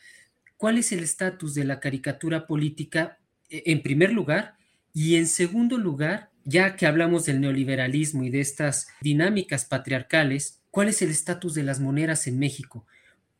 ¿cuál 0.57 0.77
es 0.77 0.91
el 0.91 1.03
estatus 1.03 1.53
de 1.55 1.65
la 1.65 1.79
caricatura 1.79 2.47
política 2.47 3.19
e, 3.49 3.63
en 3.65 3.81
primer 3.81 4.13
lugar? 4.13 4.55
Y 4.93 5.15
en 5.15 5.27
segundo 5.27 5.77
lugar, 5.77 6.31
ya 6.43 6.75
que 6.75 6.85
hablamos 6.85 7.25
del 7.25 7.41
neoliberalismo 7.41 8.23
y 8.23 8.29
de 8.29 8.41
estas 8.41 8.87
dinámicas 9.01 9.65
patriarcales, 9.65 10.61
¿cuál 10.71 10.89
es 10.89 11.01
el 11.01 11.09
estatus 11.09 11.53
de 11.53 11.63
las 11.63 11.79
monedas 11.79 12.27
en 12.27 12.39
México? 12.39 12.85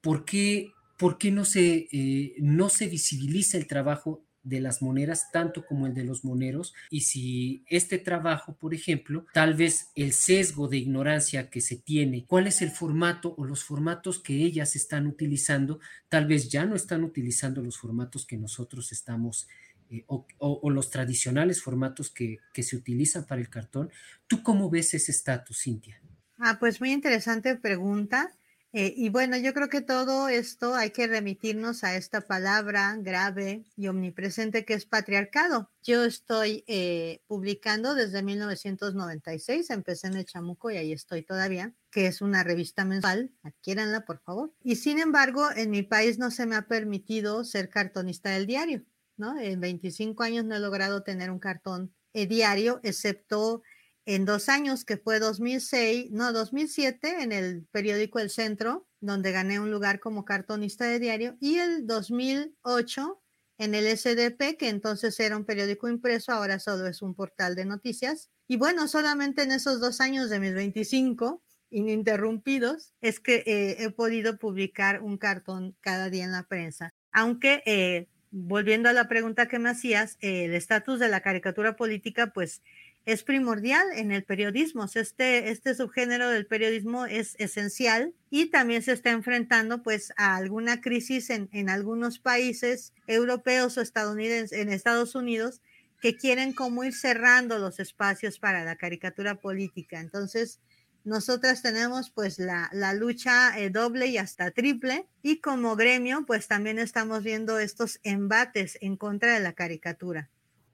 ¿Por 0.01 0.25
qué, 0.25 0.71
por 0.97 1.17
qué 1.17 1.31
no, 1.31 1.45
se, 1.45 1.87
eh, 1.91 2.35
no 2.39 2.69
se 2.69 2.87
visibiliza 2.87 3.57
el 3.57 3.67
trabajo 3.67 4.26
de 4.47 4.61
las 4.61 4.81
monedas 4.81 5.29
tanto 5.31 5.65
como 5.65 5.87
el 5.87 5.93
de 5.93 6.05
los 6.05 6.23
moneros 6.23 6.73
y 6.89 7.01
si 7.01 7.63
este 7.67 7.97
trabajo, 7.97 8.55
por 8.55 8.73
ejemplo, 8.73 9.25
tal 9.33 9.55
vez 9.55 9.89
el 9.95 10.13
sesgo 10.13 10.67
de 10.67 10.77
ignorancia 10.77 11.49
que 11.49 11.61
se 11.61 11.75
tiene, 11.75 12.25
cuál 12.25 12.47
es 12.47 12.61
el 12.61 12.71
formato 12.71 13.35
o 13.37 13.45
los 13.45 13.63
formatos 13.63 14.19
que 14.19 14.35
ellas 14.35 14.75
están 14.75 15.07
utilizando, 15.07 15.79
tal 16.07 16.27
vez 16.27 16.49
ya 16.49 16.65
no 16.65 16.75
están 16.75 17.03
utilizando 17.03 17.61
los 17.61 17.77
formatos 17.77 18.25
que 18.25 18.37
nosotros 18.37 18.91
estamos 18.91 19.47
eh, 19.89 20.05
o, 20.07 20.69
los 20.69 20.89
tradicionales 20.89 21.61
formatos 21.61 22.09
que, 22.09 22.39
que 22.53 22.63
se 22.63 22.75
utilizan 22.75 23.25
para 23.25 23.41
el 23.41 23.49
cartón. 23.49 23.89
¿Tú 24.27 24.43
cómo 24.43 24.69
ves 24.69 24.93
ese 24.93 25.11
estatus, 25.11 25.61
Cintia? 25.63 26.01
Ah, 26.39 26.57
pues 26.59 26.79
muy 26.79 26.91
interesante 26.91 27.55
pregunta. 27.55 28.31
Eh, 28.73 28.93
y 28.97 29.09
bueno, 29.09 29.37
yo 29.37 29.53
creo 29.53 29.69
que 29.69 29.81
todo 29.81 30.27
esto 30.27 30.75
hay 30.75 30.91
que 30.91 31.07
remitirnos 31.07 31.83
a 31.83 31.95
esta 31.95 32.21
palabra 32.21 32.95
grave 32.99 33.63
y 33.77 33.87
omnipresente 33.87 34.65
que 34.65 34.73
es 34.73 34.85
patriarcado. 34.85 35.71
Yo 35.83 36.03
estoy 36.03 36.65
eh, 36.67 37.21
publicando 37.27 37.95
desde 37.95 38.21
1996, 38.21 39.69
empecé 39.69 40.07
en 40.07 40.17
el 40.17 40.25
Chamuco 40.25 40.69
y 40.69 40.77
ahí 40.77 40.91
estoy 40.91 41.23
todavía, 41.23 41.73
que 41.91 42.07
es 42.07 42.21
una 42.21 42.43
revista 42.43 42.83
mensual, 42.83 43.31
adquiéranla 43.41 44.05
por 44.05 44.19
favor. 44.19 44.53
Y 44.63 44.75
sin 44.75 44.99
embargo, 44.99 45.49
en 45.55 45.69
mi 45.69 45.83
país 45.83 46.19
no 46.19 46.29
se 46.29 46.45
me 46.45 46.57
ha 46.57 46.67
permitido 46.67 47.45
ser 47.45 47.69
cartonista 47.69 48.31
del 48.31 48.47
diario, 48.47 48.83
¿no? 49.15 49.39
En 49.39 49.61
25 49.61 50.23
años 50.23 50.43
no 50.43 50.55
he 50.55 50.59
logrado 50.59 51.03
tener 51.03 51.31
un 51.31 51.39
cartón 51.39 51.95
eh, 52.13 52.27
diario, 52.27 52.81
excepto 52.83 53.63
en 54.07 54.23
dos 54.23 54.47
años, 54.47 54.85
que 54.85 54.95
fue 54.95 55.19
2006, 55.19 56.11
no, 56.11 56.31
2007, 56.31 57.23
en 57.23 57.33
el 57.33 57.67
periódico 57.71 58.19
El 58.19 58.29
Centro, 58.29 58.87
donde 59.01 59.33
gané 59.33 59.59
un 59.59 59.69
lugar 59.69 59.99
como 59.99 60.23
cartonista 60.23 60.85
de 60.85 60.99
diario, 60.99 61.35
y 61.41 61.57
el 61.57 61.85
2008 61.85 63.21
en 63.57 63.75
el 63.75 63.85
SDP, 63.85 64.55
que 64.57 64.69
entonces 64.69 65.19
era 65.19 65.35
un 65.35 65.43
periódico 65.43 65.89
impreso, 65.89 66.31
ahora 66.31 66.57
solo 66.57 66.87
es 66.87 67.01
un 67.01 67.15
portal 67.15 67.55
de 67.55 67.65
noticias. 67.65 68.29
Y 68.47 68.55
bueno, 68.55 68.87
solamente 68.87 69.43
en 69.43 69.51
esos 69.51 69.81
dos 69.81 69.99
años 69.99 70.29
de 70.29 70.39
mis 70.39 70.53
25 70.53 71.43
ininterrumpidos 71.69 72.93
es 73.01 73.19
que 73.19 73.43
eh, 73.45 73.83
he 73.83 73.89
podido 73.89 74.37
publicar 74.37 75.01
un 75.01 75.17
cartón 75.17 75.75
cada 75.81 76.09
día 76.09 76.23
en 76.23 76.31
la 76.31 76.43
prensa. 76.43 76.93
Aunque, 77.11 77.61
eh, 77.65 78.07
volviendo 78.31 78.87
a 78.87 78.93
la 78.93 79.09
pregunta 79.09 79.49
que 79.49 79.59
me 79.59 79.69
hacías, 79.69 80.17
el 80.21 80.53
estatus 80.53 80.97
de 80.97 81.09
la 81.09 81.19
caricatura 81.19 81.75
política, 81.75 82.31
pues 82.33 82.61
es 83.07 83.23
primordial 83.23 83.87
en 83.95 84.11
el 84.11 84.25
periodismo. 84.25 84.85
Este, 84.93 85.49
este 85.49 85.73
subgénero 85.73 86.29
del 86.29 86.45
periodismo 86.45 87.05
es 87.05 87.35
esencial 87.39 88.13
y 88.29 88.47
también 88.47 88.83
se 88.83 88.91
está 88.91 89.11
enfrentando 89.11 89.81
pues 89.81 90.11
a 90.17 90.35
alguna 90.35 90.81
crisis 90.81 91.29
en, 91.29 91.47
en 91.53 91.69
algunos 91.69 92.19
países 92.19 92.91
europeos 93.07 93.77
o 93.77 93.81
estadounidenses, 93.81 94.59
en 94.59 94.67
Estados 94.67 95.15
Unidos, 95.15 95.61
que 96.01 96.17
quieren 96.17 96.51
como 96.51 96.83
ir 96.83 96.93
cerrando 96.93 97.59
los 97.59 97.79
espacios 97.79 98.39
para 98.39 98.65
la 98.65 98.75
caricatura 98.75 99.35
política. 99.35 100.01
Entonces, 100.01 100.59
nosotras 101.05 101.61
tenemos 101.61 102.09
pues 102.09 102.39
la, 102.39 102.69
la 102.73 102.93
lucha 102.93 103.57
eh, 103.57 103.69
doble 103.69 104.07
y 104.07 104.17
hasta 104.17 104.51
triple 104.51 105.07
y 105.21 105.39
como 105.39 105.77
gremio 105.77 106.25
pues 106.27 106.49
también 106.49 106.77
estamos 106.77 107.23
viendo 107.23 107.57
estos 107.57 108.01
embates 108.03 108.77
en 108.81 108.97
contra 108.97 109.33
de 109.33 109.39
la 109.39 109.53
caricatura. 109.53 110.29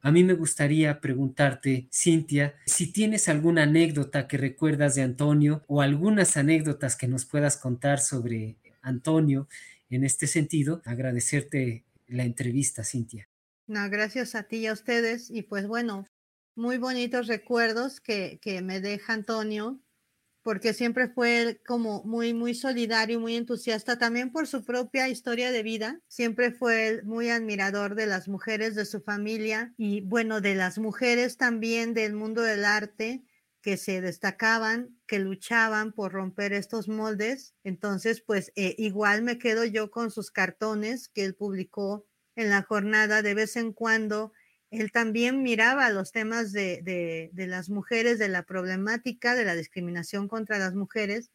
A 0.06 0.12
mí 0.12 0.26
me 0.26 0.34
gustaría 0.34 1.00
preguntarte, 1.00 1.88
Cintia, 1.90 2.56
si 2.66 2.92
tienes 2.92 3.30
alguna 3.30 3.64
anécdota 3.64 4.28
que 4.28 4.38
recuerdas 4.38 4.96
de 4.96 5.02
Antonio 5.02 5.64
o 5.66 5.82
algunas 5.82 6.36
anécdotas 6.36 6.98
que 6.98 7.08
nos 7.08 7.24
puedas 7.24 7.56
contar 7.56 8.02
sobre 8.02 8.58
Antonio 8.82 9.48
en 9.90 10.04
este 10.04 10.28
sentido. 10.28 10.82
Agradecerte 10.84 11.86
la 12.08 12.26
entrevista, 12.26 12.84
Cintia. 12.84 13.30
No, 13.66 13.90
gracias 13.90 14.36
a 14.36 14.44
ti 14.44 14.58
y 14.58 14.68
a 14.68 14.74
ustedes. 14.74 15.32
Y 15.32 15.44
pues 15.44 15.68
bueno, 15.68 16.06
muy 16.54 16.78
bonitos 16.78 17.28
recuerdos 17.28 18.02
que, 18.02 18.40
que 18.42 18.62
me 18.62 18.82
deja 18.82 19.14
Antonio 19.14 19.80
porque 20.44 20.74
siempre 20.74 21.08
fue 21.08 21.62
como 21.66 22.04
muy, 22.04 22.34
muy 22.34 22.54
solidario, 22.54 23.20
muy 23.20 23.36
entusiasta, 23.36 23.98
también 23.98 24.32
por 24.32 24.46
su 24.46 24.64
propia 24.64 25.08
historia 25.08 25.52
de 25.52 25.64
vida. 25.64 26.02
Siempre 26.08 26.52
fue 26.52 27.02
muy 27.04 27.30
admirador 27.30 27.96
de 27.96 28.06
las 28.06 28.28
mujeres 28.28 28.76
de 28.76 28.86
su 28.86 29.02
familia 29.02 29.74
y 29.78 30.02
bueno, 30.02 30.42
de 30.42 30.56
las 30.56 30.78
mujeres 30.78 31.38
también 31.38 31.94
del 31.94 32.14
mundo 32.14 32.42
del 32.42 32.66
arte 32.66 33.24
que 33.62 33.78
se 33.78 34.02
destacaban, 34.02 35.00
que 35.08 35.20
luchaban 35.20 35.94
por 35.94 36.12
romper 36.12 36.52
estos 36.52 36.90
moldes. 36.90 37.56
Entonces, 37.64 38.22
pues 38.22 38.52
eh, 38.56 38.76
igual 38.78 39.24
me 39.24 39.40
quedo 39.40 39.64
yo 39.64 39.90
con 39.90 40.12
sus 40.12 40.30
cartones 40.30 41.08
que 41.08 41.24
él 41.24 41.34
publicó 41.34 42.06
en 42.36 42.50
la 42.50 42.64
jornada 42.64 43.22
de 43.22 43.34
vez 43.34 43.56
en 43.56 43.72
cuando 43.72 44.34
él 44.74 44.92
también 44.92 45.44
miraba 45.44 45.90
los 45.92 46.12
temas 46.12 46.52
de, 46.52 47.30
las 47.36 47.70
mujeres, 47.70 48.18
de 48.18 48.28
la 48.28 48.44
problemática 48.44 49.36
de 49.36 49.46
la 49.46 49.56
discriminación 49.56 50.28
contra 50.28 50.58
las 50.58 50.74
mujeres 50.74 51.30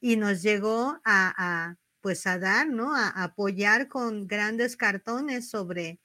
y 0.00 0.16
nos 0.16 0.42
llegó 0.42 1.00
a, 1.04 1.76
pues 2.00 2.26
a 2.26 2.38
dar, 2.38 2.68
¿no? 2.68 2.96
A, 2.96 3.08
apoyar 3.08 3.88
con 3.88 4.26
grandes 4.26 4.76
cartones 4.76 5.48
sobre 5.48 6.00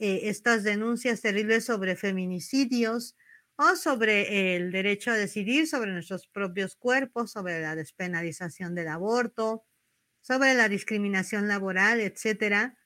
eh, 0.00 0.22
estas 0.24 0.64
denuncias 0.64 1.20
terribles 1.20 1.66
sobre 1.66 1.94
feminicidios 1.94 3.16
o 3.56 3.76
sobre 3.76 4.56
el 4.56 4.72
derecho 4.72 5.12
a 5.12 5.16
decidir 5.16 5.68
sobre 5.68 5.92
nuestros 5.92 6.26
propios 6.26 6.74
cuerpos, 6.74 7.30
sobre 7.30 7.60
la 7.60 7.76
despenalización 7.76 8.74
del 8.74 8.88
aborto, 8.88 9.64
sobre 10.20 10.54
la 10.54 10.68
discriminación 10.68 11.46
laboral, 11.46 12.00
etcétera 12.00 12.76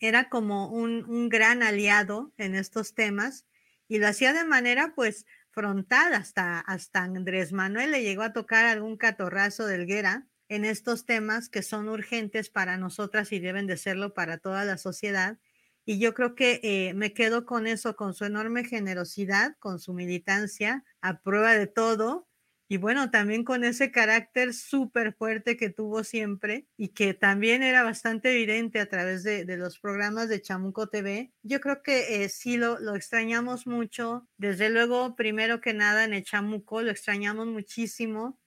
era 0.00 0.28
como 0.28 0.68
un, 0.68 1.28
gran 1.28 1.62
aliado 1.62 2.32
en 2.36 2.54
estos 2.54 2.94
temas 2.94 3.46
y 3.88 3.98
lo 3.98 4.08
hacía 4.08 4.32
de 4.32 4.44
manera 4.44 4.92
pues 4.94 5.26
frontal 5.50 6.14
hasta, 6.14 6.60
hasta 6.60 7.02
Andrés 7.02 7.52
Manuel 7.52 7.92
le 7.92 8.02
llegó 8.02 8.22
a 8.22 8.32
tocar 8.32 8.64
algún 8.66 8.96
catorrazo 8.96 9.66
de 9.66 9.76
Helguera 9.76 10.26
en 10.48 10.64
estos 10.64 11.06
temas 11.06 11.48
que 11.48 11.62
son 11.62 11.88
urgentes 11.88 12.50
para 12.50 12.76
nosotras 12.76 13.32
y 13.32 13.40
deben 13.40 13.66
de 13.66 13.76
serlo 13.76 14.14
para 14.14 14.38
toda 14.38 14.64
la 14.64 14.78
sociedad. 14.78 15.38
Y 15.86 15.98
yo 15.98 16.14
creo 16.14 16.34
que 16.34 16.60
eh, 16.62 16.94
me 16.94 17.12
quedo 17.12 17.44
con 17.44 17.66
eso, 17.66 17.96
con 17.96 18.14
su 18.14 18.24
enorme 18.24 18.64
generosidad, 18.64 19.56
con 19.58 19.78
su 19.78 19.92
militancia, 19.92 20.84
a 21.00 21.20
prueba 21.20 21.52
de 21.52 21.66
todo, 21.66 22.26
y 22.66 22.78
bueno, 22.78 23.10
también 23.10 23.44
con 23.44 23.62
ese 23.62 23.90
carácter 23.90 24.54
súper 24.54 25.12
fuerte 25.14 25.56
que 25.58 25.68
tuvo 25.68 26.02
siempre 26.02 26.66
y 26.78 26.88
que 26.88 27.12
también 27.12 27.62
era 27.62 27.82
bastante 27.82 28.32
evidente 28.32 28.80
a 28.80 28.88
través 28.88 29.22
de, 29.22 29.44
los 29.56 29.78
programas 29.78 30.30
de 30.30 30.40
Chamuco 30.40 30.88
TV. 30.88 31.30
Yo 31.42 31.60
creo 31.60 31.82
que 31.82 32.24
eh, 32.24 32.28
sí 32.30 32.56
lo, 32.56 32.78
lo 32.80 32.96
extrañamos 32.96 33.66
mucho. 33.66 34.26
Desde 34.38 34.70
luego, 34.70 35.14
primero 35.14 35.60
que 35.60 35.74
nada, 35.74 36.04
en 36.04 36.14
el 36.14 36.24
Chamuco 36.24 36.80
lo 36.80 36.90
extrañamos 36.90 37.46
muchísimo. 37.48 38.40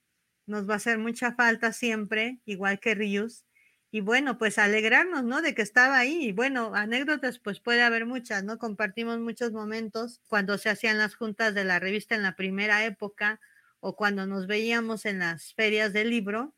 Nos 0.47 0.67
va 0.67 0.73
a 0.73 0.77
hacer 0.77 0.97
mucha 0.97 1.35
falta 1.35 1.71
siempre, 1.71 2.39
igual 2.45 2.79
que 2.79 2.95
Rius. 2.95 3.45
Y 3.91 4.01
bueno, 4.01 4.37
pues 4.39 4.57
alegrarnos, 4.57 5.23
¿no? 5.25 5.41
De 5.43 5.53
que 5.53 5.61
estaba 5.61 5.97
ahí. 5.99 6.29
Y 6.29 6.31
bueno, 6.31 6.73
anécdotas, 6.73 7.39
pues 7.39 7.59
puede 7.59 7.83
haber 7.83 8.05
muchas, 8.07 8.43
¿no? 8.43 8.57
Compartimos 8.57 9.19
muchos 9.19 9.51
momentos 9.51 10.21
cuando 10.27 10.57
se 10.57 10.69
hacían 10.69 10.97
las 10.97 11.15
juntas 11.15 11.53
de 11.53 11.65
la 11.65 11.79
revista 11.79 12.15
en 12.15 12.23
la 12.23 12.35
primera 12.35 12.83
época 12.85 13.39
o 13.79 13.95
cuando 13.95 14.25
nos 14.25 14.47
veíamos 14.47 15.05
en 15.05 15.19
las 15.19 15.53
ferias 15.53 15.93
del 15.93 16.09
libro. 16.09 16.55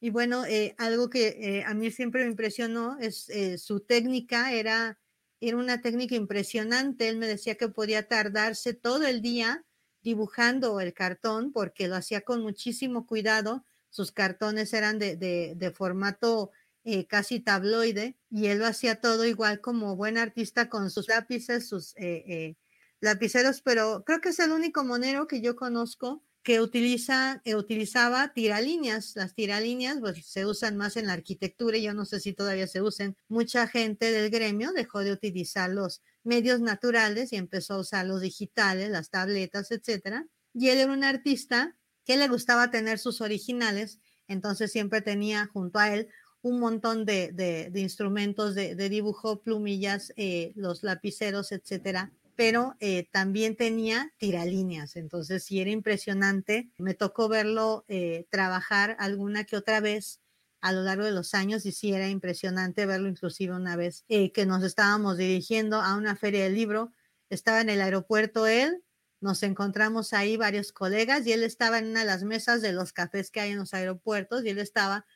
Y 0.00 0.10
bueno, 0.10 0.44
eh, 0.46 0.74
algo 0.78 1.10
que 1.10 1.28
eh, 1.40 1.64
a 1.64 1.74
mí 1.74 1.90
siempre 1.90 2.24
me 2.24 2.30
impresionó 2.30 2.98
es 3.00 3.28
eh, 3.30 3.58
su 3.58 3.80
técnica, 3.80 4.52
era, 4.52 4.98
era 5.40 5.56
una 5.56 5.82
técnica 5.82 6.14
impresionante. 6.14 7.08
Él 7.08 7.18
me 7.18 7.26
decía 7.28 7.56
que 7.56 7.68
podía 7.68 8.08
tardarse 8.08 8.74
todo 8.74 9.06
el 9.06 9.22
día 9.22 9.64
dibujando 10.02 10.80
el 10.80 10.94
cartón 10.94 11.52
porque 11.52 11.88
lo 11.88 11.96
hacía 11.96 12.22
con 12.22 12.42
muchísimo 12.42 13.06
cuidado. 13.06 13.64
Sus 13.90 14.12
cartones 14.12 14.72
eran 14.72 14.98
de, 14.98 15.16
de, 15.16 15.54
de 15.56 15.70
formato 15.72 16.52
casi 17.08 17.40
tabloide 17.40 18.18
y 18.30 18.46
él 18.46 18.58
lo 18.58 18.66
hacía 18.66 19.00
todo 19.02 19.26
igual 19.26 19.60
como 19.60 19.96
buen 19.96 20.16
artista 20.16 20.70
con 20.70 20.90
sus 20.90 21.08
lápices, 21.08 21.68
sus 21.68 21.94
lapiceros, 23.00 23.60
pero 23.62 24.02
creo 24.04 24.20
que 24.20 24.30
es 24.30 24.38
el 24.38 24.50
único 24.52 24.82
monero 24.84 25.26
que 25.26 25.40
yo 25.42 25.56
conozco 25.56 26.24
que 26.42 26.60
utiliza, 26.60 27.42
eh, 27.44 27.54
utilizaba 27.54 28.32
tiralíneas. 28.32 29.14
Las 29.16 29.34
tiralíneas 29.34 29.98
pues, 30.00 30.26
se 30.26 30.46
usan 30.46 30.76
más 30.76 30.96
en 30.96 31.06
la 31.06 31.12
arquitectura 31.12 31.76
y 31.76 31.82
yo 31.82 31.94
no 31.94 32.04
sé 32.04 32.20
si 32.20 32.32
todavía 32.32 32.66
se 32.66 32.82
usen. 32.82 33.16
Mucha 33.28 33.66
gente 33.66 34.10
del 34.12 34.30
gremio 34.30 34.72
dejó 34.72 35.00
de 35.00 35.12
utilizar 35.12 35.70
los 35.70 36.02
medios 36.24 36.60
naturales 36.60 37.32
y 37.32 37.36
empezó 37.36 37.74
a 37.74 37.80
usar 37.80 38.06
los 38.06 38.20
digitales, 38.20 38.90
las 38.90 39.10
tabletas, 39.10 39.70
etcétera. 39.70 40.26
Y 40.54 40.68
él 40.68 40.78
era 40.78 40.92
un 40.92 41.04
artista 41.04 41.76
que 42.04 42.16
le 42.16 42.28
gustaba 42.28 42.70
tener 42.70 42.98
sus 42.98 43.20
originales, 43.20 44.00
entonces 44.26 44.72
siempre 44.72 45.00
tenía 45.02 45.46
junto 45.46 45.78
a 45.78 45.94
él 45.94 46.08
un 46.42 46.58
montón 46.58 47.04
de, 47.04 47.70
instrumentos 47.74 48.54
de, 48.54 48.88
dibujo, 48.88 49.42
plumillas, 49.42 50.12
eh, 50.16 50.52
los 50.56 50.82
lapiceros, 50.82 51.52
etcétera, 51.52 52.12
pero 52.36 52.74
eh, 52.80 53.08
también 53.10 53.56
tenía 53.56 54.12
tiralíneas, 54.18 54.96
entonces 54.96 55.44
sí 55.44 55.60
era 55.60 55.70
impresionante. 55.70 56.70
Me 56.78 56.94
tocó 56.94 57.28
verlo 57.28 57.84
eh, 57.88 58.26
trabajar 58.30 58.96
alguna 58.98 59.44
que 59.44 59.56
otra 59.56 59.80
vez 59.80 60.20
a 60.60 60.72
lo 60.72 60.82
largo 60.82 61.04
de 61.04 61.12
los 61.12 61.34
años 61.34 61.64
y 61.66 61.72
sí 61.72 61.92
era 61.92 62.08
impresionante 62.08 62.86
verlo 62.86 63.08
inclusive 63.08 63.54
una 63.54 63.76
vez 63.76 64.04
eh, 64.08 64.30
que 64.32 64.46
nos 64.46 64.62
estábamos 64.62 65.16
dirigiendo 65.16 65.80
a 65.80 65.96
una 65.96 66.16
feria 66.16 66.44
del 66.44 66.54
libro, 66.54 66.92
estaba 67.30 67.60
en 67.60 67.70
el 67.70 67.80
aeropuerto 67.80 68.46
él, 68.46 68.84
nos 69.20 69.42
encontramos 69.42 70.12
ahí 70.12 70.36
varios 70.36 70.72
colegas 70.72 71.26
y 71.26 71.32
él 71.32 71.42
estaba 71.42 71.78
en 71.78 71.88
una 71.88 72.00
de 72.00 72.06
las 72.06 72.24
mesas 72.24 72.62
de 72.62 72.72
los 72.72 72.92
cafés 72.92 73.30
que 73.30 73.40
hay 73.40 73.52
en 73.52 73.58
los 73.58 73.74
aeropuertos 73.74 74.44
y 74.44 74.50
él 74.50 74.58
estaba 74.58 75.06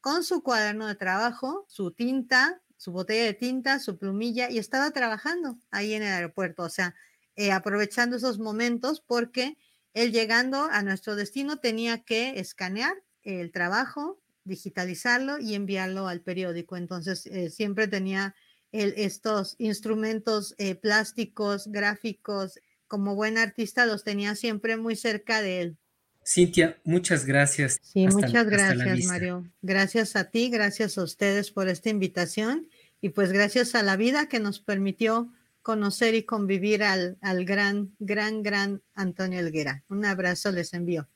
con 0.00 0.24
su 0.24 0.42
cuaderno 0.42 0.86
de 0.86 0.94
trabajo, 0.94 1.64
su 1.68 1.90
tinta, 1.90 2.62
su 2.76 2.92
botella 2.92 3.24
de 3.24 3.34
tinta, 3.34 3.78
su 3.80 3.98
plumilla 3.98 4.50
y 4.50 4.58
estaba 4.58 4.90
trabajando 4.90 5.58
ahí 5.70 5.94
en 5.94 6.02
el 6.02 6.12
aeropuerto, 6.12 6.62
o 6.64 6.68
sea, 6.68 6.94
eh, 7.36 7.52
aprovechando 7.52 8.16
esos 8.16 8.38
momentos 8.38 9.00
porque 9.00 9.58
él 9.94 10.12
llegando 10.12 10.64
a 10.70 10.82
nuestro 10.82 11.16
destino 11.16 11.58
tenía 11.58 12.02
que 12.02 12.38
escanear 12.38 12.94
el 13.22 13.50
trabajo, 13.52 14.20
digitalizarlo 14.44 15.38
y 15.38 15.54
enviarlo 15.54 16.06
al 16.06 16.20
periódico. 16.20 16.76
Entonces, 16.76 17.26
eh, 17.26 17.50
siempre 17.50 17.88
tenía 17.88 18.34
estos 18.72 19.54
instrumentos 19.58 20.54
eh, 20.58 20.74
plásticos, 20.74 21.68
gráficos, 21.68 22.60
como 22.88 23.14
buen 23.14 23.38
artista 23.38 23.86
los 23.86 24.04
tenía 24.04 24.34
siempre 24.34 24.76
muy 24.76 24.96
cerca 24.96 25.40
de 25.40 25.60
él. 25.62 25.78
Cintia, 26.26 26.76
muchas 26.82 27.24
gracias. 27.24 27.78
Sí, 27.82 28.08
muchas 28.08 28.46
gracias, 28.46 29.04
Mario. 29.04 29.48
Gracias 29.62 30.16
a 30.16 30.24
ti, 30.24 30.50
gracias 30.50 30.98
a 30.98 31.04
ustedes 31.04 31.52
por 31.52 31.68
esta 31.68 31.88
invitación 31.88 32.68
y 33.00 33.10
pues 33.10 33.30
gracias 33.30 33.76
a 33.76 33.84
la 33.84 33.96
vida 33.96 34.28
que 34.28 34.40
nos 34.40 34.58
permitió 34.58 35.32
conocer 35.62 36.16
y 36.16 36.24
convivir 36.24 36.82
al, 36.82 37.16
al 37.20 37.44
gran, 37.44 37.94
gran, 38.00 38.42
gran 38.42 38.82
Antonio 38.94 39.38
Elguera. 39.38 39.84
Un 39.88 40.04
abrazo 40.04 40.50
les 40.50 40.74
envío. 40.74 41.08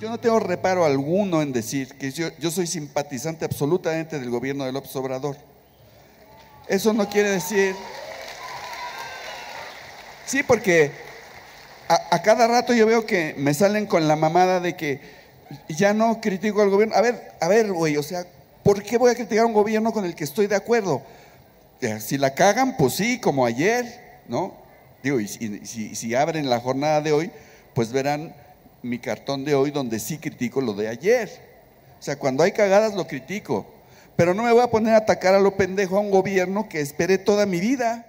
Yo 0.00 0.08
no 0.08 0.18
tengo 0.18 0.40
reparo 0.40 0.84
alguno 0.84 1.42
en 1.42 1.52
decir 1.52 1.88
que 1.96 2.10
yo, 2.10 2.28
yo 2.40 2.50
soy 2.50 2.66
simpatizante 2.66 3.44
absolutamente 3.44 4.18
del 4.18 4.30
gobierno 4.30 4.64
de 4.64 4.72
López 4.72 4.96
Obrador. 4.96 5.49
Eso 6.70 6.94
no 6.94 7.08
quiere 7.08 7.30
decir 7.30 7.74
Sí, 10.30 10.44
porque 10.44 10.92
a, 11.88 12.22
cada 12.22 12.46
rato 12.46 12.72
yo 12.72 12.86
veo 12.86 13.04
que 13.04 13.34
me 13.36 13.52
salen 13.52 13.86
con 13.86 14.06
la 14.06 14.14
mamada 14.14 14.60
de 14.60 14.76
que 14.76 15.00
ya 15.68 15.92
no 15.92 16.20
critico 16.20 16.62
al 16.62 16.70
gobierno. 16.70 16.94
A 16.94 17.00
ver, 17.00 17.32
a 17.40 17.48
ver, 17.48 17.72
güey, 17.72 17.96
o 17.96 18.02
sea, 18.04 18.24
¿por 18.62 18.80
qué 18.84 18.96
voy 18.96 19.10
a 19.10 19.16
criticar 19.16 19.42
a 19.42 19.46
un 19.46 19.52
gobierno 19.52 19.92
con 19.92 20.04
el 20.04 20.14
que 20.14 20.22
estoy 20.22 20.46
de 20.46 20.54
acuerdo? 20.54 21.02
Si 21.98 22.16
la 22.16 22.32
cagan, 22.32 22.76
pues 22.76 22.94
sí, 22.94 23.18
como 23.18 23.44
ayer, 23.44 24.20
¿no? 24.28 24.54
Digo, 25.02 25.18
y 25.18 25.26
si, 25.26 25.96
si 25.96 26.14
abren 26.14 26.48
la 26.48 26.60
jornada 26.60 27.00
de 27.00 27.10
hoy, 27.10 27.32
pues 27.74 27.90
verán 27.90 28.32
mi 28.82 29.00
cartón 29.00 29.44
de 29.44 29.56
hoy 29.56 29.72
donde 29.72 29.98
sí 29.98 30.18
critico 30.18 30.60
lo 30.60 30.74
de 30.74 30.86
ayer. 30.86 31.28
O 31.98 32.02
sea, 32.04 32.20
cuando 32.20 32.44
hay 32.44 32.52
cagadas 32.52 32.94
lo 32.94 33.08
critico. 33.08 33.66
Pero 34.16 34.34
no 34.34 34.42
me 34.42 34.52
voy 34.52 34.62
a 34.62 34.70
poner 34.70 34.94
a 34.94 34.98
atacar 34.98 35.34
a 35.34 35.40
lo 35.40 35.56
pendejo 35.56 35.96
a 35.96 36.00
un 36.00 36.10
gobierno 36.10 36.68
que 36.68 36.80
esperé 36.80 37.18
toda 37.18 37.46
mi 37.46 37.60
vida. 37.60 38.06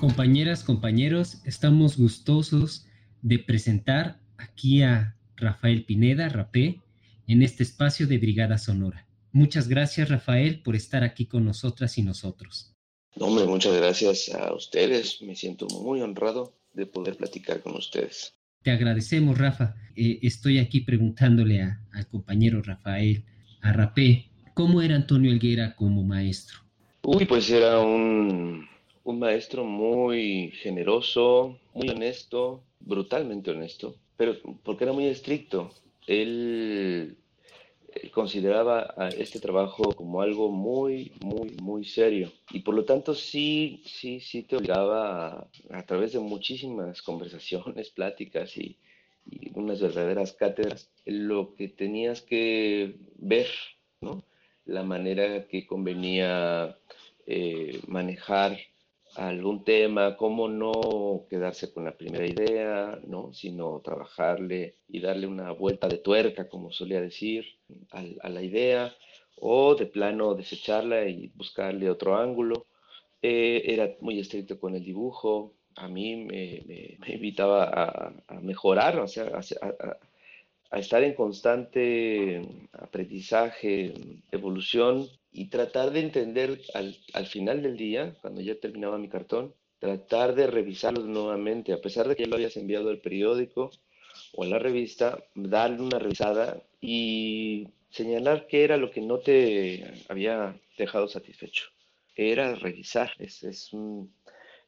Compañeras, 0.00 0.62
compañeros, 0.62 1.38
estamos 1.44 1.96
gustosos 1.96 2.86
de 3.22 3.38
presentar 3.38 4.20
aquí 4.36 4.82
a 4.82 5.16
Rafael 5.36 5.84
Pineda, 5.84 6.28
Rapé, 6.28 6.80
en 7.26 7.42
este 7.42 7.62
espacio 7.62 8.06
de 8.06 8.18
Brigada 8.18 8.58
Sonora. 8.58 9.06
Muchas 9.32 9.68
gracias, 9.68 10.08
Rafael, 10.08 10.62
por 10.62 10.76
estar 10.76 11.02
aquí 11.02 11.26
con 11.26 11.44
nosotras 11.44 11.98
y 11.98 12.02
nosotros. 12.02 12.72
hombre, 13.18 13.44
muchas 13.46 13.74
gracias 13.74 14.30
a 14.34 14.54
ustedes. 14.54 15.20
Me 15.22 15.34
siento 15.34 15.66
muy 15.66 16.00
honrado 16.00 16.54
de 16.72 16.86
poder 16.86 17.16
platicar 17.16 17.60
con 17.60 17.74
ustedes. 17.74 18.34
Te 18.66 18.72
agradecemos, 18.72 19.38
Rafa. 19.38 19.76
Eh, 19.94 20.18
estoy 20.22 20.58
aquí 20.58 20.80
preguntándole 20.80 21.62
al 21.62 22.08
compañero 22.08 22.60
Rafael, 22.62 23.22
a 23.60 23.72
Rapé, 23.72 24.24
¿cómo 24.54 24.82
era 24.82 24.96
Antonio 24.96 25.30
Elguera 25.30 25.76
como 25.76 26.02
maestro? 26.02 26.58
Uy, 27.04 27.26
pues 27.26 27.48
era 27.48 27.78
un 27.78 28.66
un 29.04 29.20
maestro 29.20 29.64
muy 29.64 30.50
generoso, 30.60 31.60
muy 31.74 31.90
honesto, 31.90 32.64
brutalmente 32.80 33.52
honesto, 33.52 33.94
pero 34.16 34.34
porque 34.64 34.82
era 34.82 34.92
muy 34.92 35.06
estricto. 35.06 35.70
Él, 36.08 37.16
consideraba 38.12 38.94
este 39.16 39.40
trabajo 39.40 39.92
como 39.94 40.20
algo 40.22 40.50
muy, 40.50 41.12
muy, 41.20 41.50
muy 41.62 41.84
serio. 41.84 42.32
Y 42.50 42.60
por 42.60 42.74
lo 42.74 42.84
tanto 42.84 43.14
sí, 43.14 43.82
sí, 43.84 44.20
sí 44.20 44.42
te 44.42 44.56
obligaba 44.56 45.48
a, 45.70 45.82
través 45.86 46.12
de 46.12 46.20
muchísimas 46.20 47.02
conversaciones, 47.02 47.90
pláticas 47.96 48.56
y, 48.56 48.78
unas 49.54 49.80
verdaderas 49.80 50.32
cátedras, 50.34 50.88
lo 51.04 51.56
que 51.56 51.66
tenías 51.66 52.22
que 52.22 52.94
ver, 53.16 53.48
¿no? 54.00 54.22
La 54.64 54.84
manera 54.84 55.48
que 55.48 55.66
convenía 55.66 56.78
eh, 57.26 57.80
manejar 57.88 58.56
algún 59.16 59.64
tema, 59.64 60.16
cómo 60.16 60.48
no 60.48 61.26
quedarse 61.30 61.72
con 61.72 61.84
la 61.84 61.96
primera 61.96 62.26
idea, 62.26 62.98
¿no? 63.06 63.32
sino 63.32 63.80
trabajarle 63.80 64.76
y 64.88 65.00
darle 65.00 65.26
una 65.26 65.52
vuelta 65.52 65.88
de 65.88 65.98
tuerca, 65.98 66.48
como 66.48 66.70
solía 66.70 67.00
decir, 67.00 67.46
a, 67.90 68.28
la 68.28 68.42
idea, 68.42 68.94
o 69.36 69.74
de 69.74 69.86
plano 69.86 70.34
desecharla 70.34 71.08
y 71.08 71.28
buscarle 71.34 71.90
otro 71.90 72.16
ángulo. 72.16 72.66
Eh, 73.22 73.62
era 73.64 73.90
muy 74.00 74.20
estricto 74.20 74.60
con 74.60 74.74
el 74.74 74.84
dibujo, 74.84 75.54
a 75.76 75.88
mí 75.88 76.16
me, 76.16 76.98
invitaba 77.06 78.12
a, 78.28 78.40
mejorar, 78.40 78.98
o 78.98 79.08
sea, 79.08 79.40
a 80.70 80.78
estar 80.78 81.02
en 81.02 81.14
constante 81.14 82.42
aprendizaje, 82.72 83.94
evolución 84.30 85.08
y 85.36 85.48
tratar 85.50 85.90
de 85.90 86.00
entender 86.00 86.62
al, 86.72 86.96
al, 87.12 87.26
final 87.26 87.60
del 87.60 87.76
día, 87.76 88.16
cuando 88.22 88.40
ya 88.40 88.58
terminaba 88.58 88.96
mi 88.96 89.10
cartón, 89.10 89.52
tratar 89.78 90.34
de 90.34 90.46
revisarlo 90.46 91.04
nuevamente, 91.04 91.74
a 91.74 91.80
pesar 91.82 92.08
de 92.08 92.16
que 92.16 92.22
ya 92.22 92.28
lo 92.30 92.36
habías 92.36 92.56
enviado 92.56 92.88
al 92.88 93.02
periódico 93.02 93.70
o 94.32 94.44
a 94.44 94.46
la 94.46 94.58
revista, 94.58 95.22
darle 95.34 95.82
una 95.82 95.98
revisada 95.98 96.62
y 96.80 97.68
señalar 97.90 98.46
qué 98.46 98.64
era 98.64 98.78
lo 98.78 98.90
que 98.90 99.02
no 99.02 99.18
te 99.18 99.84
había 100.08 100.58
dejado 100.78 101.06
satisfecho. 101.06 101.66
Era 102.14 102.54
revisar, 102.54 103.10
es, 103.18 103.42
es 103.42 103.74
un, 103.74 104.10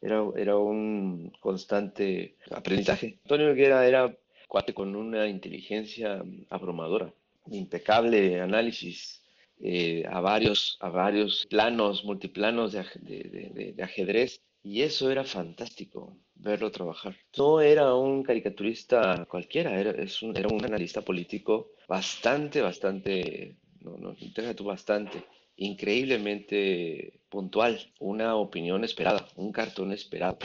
era, 0.02 0.22
era 0.36 0.58
un 0.58 1.32
constante 1.40 2.34
aprendizaje. 2.50 3.18
Antonio 3.22 3.52
Higuera 3.52 3.86
era 3.86 4.14
cuate 4.46 4.74
con 4.74 4.94
una 4.96 5.28
inteligencia 5.28 6.22
abrumadora, 6.50 7.10
impecable 7.50 8.42
análisis 8.42 9.17
eh, 9.60 10.04
a, 10.08 10.20
varios, 10.20 10.76
a 10.80 10.88
varios 10.88 11.46
planos, 11.46 12.04
multiplanos 12.04 12.72
de, 12.72 13.74
ajedrez, 13.82 14.42
y 14.62 14.82
eso 14.82 15.10
era 15.10 15.24
fantástico, 15.24 16.16
verlo 16.34 16.70
trabajar. 16.70 17.16
No 17.36 17.60
era 17.60 17.94
un 17.94 18.22
caricaturista 18.22 19.26
cualquiera, 19.28 19.78
era, 19.78 19.94
un, 20.22 20.36
era 20.36 20.48
un 20.48 20.64
analista 20.64 21.00
político 21.02 21.72
bastante, 21.88 22.60
bastante, 22.60 23.56
no, 23.80 23.96
no, 23.96 24.14
tú 24.54 24.64
bastante, 24.64 25.24
increíblemente 25.56 27.20
puntual, 27.28 27.92
una 27.98 28.36
opinión 28.36 28.84
esperada, 28.84 29.26
un 29.36 29.52
cartón 29.52 29.92
esperado. 29.92 30.38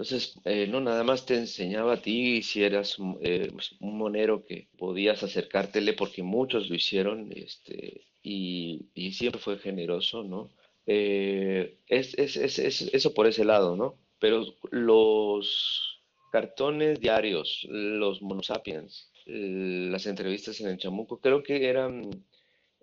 Entonces, 0.00 0.40
eh, 0.46 0.66
no 0.66 0.80
nada 0.80 1.04
más 1.04 1.26
te 1.26 1.34
enseñaba 1.34 1.92
a 1.92 2.00
ti 2.00 2.42
si 2.42 2.64
eras 2.64 2.96
eh, 3.20 3.50
pues, 3.52 3.72
un 3.80 3.98
monero 3.98 4.46
que 4.46 4.66
podías 4.78 5.22
acercártele 5.22 5.92
porque 5.92 6.22
muchos 6.22 6.70
lo 6.70 6.74
hicieron, 6.74 7.30
este, 7.36 8.06
y, 8.22 8.88
siempre 9.12 9.38
fue 9.38 9.58
generoso, 9.58 10.22
¿no? 10.24 10.48
Eh, 10.86 11.80
es, 11.86 12.14
es, 12.16 12.38
es, 12.38 12.80
eso 12.80 13.12
por 13.12 13.26
ese 13.26 13.44
lado, 13.44 13.76
¿no? 13.76 13.98
Pero 14.18 14.46
los 14.70 16.00
cartones 16.32 16.98
diarios, 16.98 17.66
los 17.68 18.22
monosapiens, 18.22 19.12
las 19.26 20.06
entrevistas 20.06 20.62
en 20.62 20.68
el 20.68 20.78
Chamuco, 20.78 21.20
creo 21.20 21.42
que 21.42 21.68
eran 21.68 22.24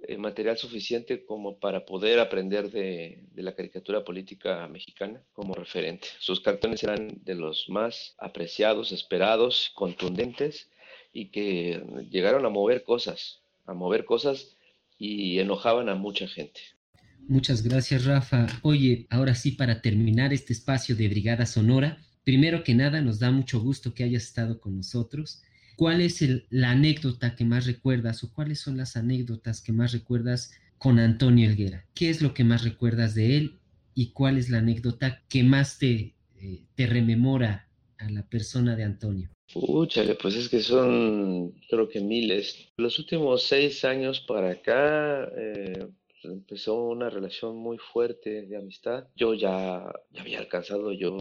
eh, 0.04 0.18
material 0.18 0.58
suficiente 0.58 1.26
como 1.26 1.58
para 1.60 1.86
poder 1.86 2.20
aprender 2.20 2.70
de, 2.70 3.24
de, 3.34 3.42
la 3.42 3.56
caricatura 3.56 4.04
política 4.04 4.68
mexicana 4.68 5.24
como 5.34 5.54
referente. 5.54 6.08
Sus 6.20 6.40
cartones 6.40 6.84
eran 6.84 7.20
de 7.24 7.36
los 7.36 7.68
más 7.68 8.16
apreciados, 8.20 8.92
esperados, 8.92 9.72
contundentes 9.74 10.70
y 11.12 11.30
que 11.30 11.84
llegaron 12.12 12.46
a 12.46 12.50
mover 12.50 12.84
cosas, 12.84 13.42
a 13.66 13.74
mover 13.74 14.06
cosas 14.06 14.56
y 15.00 15.40
enojaban 15.40 15.90
a 15.90 15.96
mucha 15.96 16.28
gente. 16.28 16.62
Muchas 17.28 17.64
gracias, 17.64 18.06
Rafa. 18.06 18.48
Oye, 18.62 19.08
ahora 19.10 19.36
sí, 19.36 19.52
para 19.52 19.82
terminar 19.82 20.32
este 20.32 20.54
espacio 20.54 20.96
de 20.96 21.08
Brigada 21.10 21.46
Sonora, 21.46 21.98
primero 22.24 22.64
que 22.64 22.74
nada, 22.74 23.02
nos 23.02 23.20
da 23.20 23.32
mucho 23.32 23.60
gusto 23.60 23.94
que 23.94 24.04
hayas 24.04 24.24
estado 24.24 24.62
con 24.62 24.78
nosotros. 24.78 25.42
¿Cuál 25.78 26.02
es 26.02 26.26
la 26.50 26.72
anécdota 26.72 27.36
que 27.36 27.46
más 27.46 27.68
recuerdas 27.68 28.24
o 28.24 28.34
cuáles 28.34 28.60
son 28.60 28.78
las 28.78 28.98
anécdotas 28.98 29.62
que 29.62 29.72
más 29.72 29.92
recuerdas 29.92 30.52
con 30.80 30.98
Antonio 30.98 31.48
Elguera? 31.48 31.86
¿Qué 31.94 32.10
es 32.10 32.20
lo 32.20 32.34
que 32.34 32.44
más 32.44 32.64
recuerdas 32.64 33.14
de 33.14 33.38
él 33.38 33.60
y 33.94 34.10
cuál 34.10 34.40
es 34.40 34.50
la 34.50 34.58
anécdota 34.58 35.22
que 35.30 35.44
más 35.44 35.78
te, 35.78 36.16
eh, 36.42 36.64
rememora 36.78 37.70
a 38.00 38.10
la 38.10 38.24
persona 38.24 38.76
de 38.76 38.86
Antonio? 38.86 39.30
Úchale, 39.54 40.16
pues 40.16 40.34
es 40.34 40.50
que 40.50 40.62
son, 40.62 41.52
creo 41.70 41.88
que 41.88 42.02
miles. 42.02 42.70
Los 42.78 42.98
últimos 42.98 43.44
seis 43.44 43.86
años 43.86 44.20
para 44.22 44.54
acá 44.54 45.30
eh, 45.38 45.88
empezó 46.24 46.76
una 46.84 47.10
relación 47.10 47.58
muy 47.58 47.78
fuerte 47.78 48.44
de 48.46 48.58
amistad. 48.58 49.08
Yo 49.16 49.34
ya, 49.34 49.92
ya 50.12 50.22
había 50.22 50.40
alcanzado 50.40 50.92
yo 50.92 51.18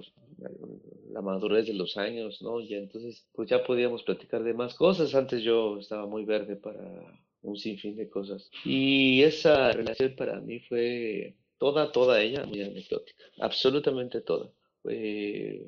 la 1.10 1.22
madurez 1.22 1.66
de 1.66 1.74
los 1.74 1.96
años, 1.96 2.42
¿no? 2.42 2.60
Y 2.60 2.74
entonces, 2.74 3.26
pues 3.32 3.48
ya 3.48 3.64
podíamos 3.64 4.02
platicar 4.02 4.42
de 4.42 4.54
más 4.54 4.74
cosas. 4.74 5.14
Antes 5.14 5.42
yo 5.42 5.78
estaba 5.78 6.06
muy 6.06 6.24
verde 6.24 6.56
para 6.56 6.80
un 7.42 7.56
sinfín 7.56 7.96
de 7.96 8.08
cosas. 8.08 8.50
Y 8.64 9.22
esa 9.22 9.72
relación 9.72 10.14
para 10.16 10.40
mí 10.40 10.60
fue 10.60 11.36
toda, 11.58 11.92
toda 11.92 12.20
ella 12.20 12.44
muy 12.44 12.62
anecdótica. 12.62 13.24
Absolutamente 13.40 14.20
toda. 14.20 14.50
Fue 14.82 15.64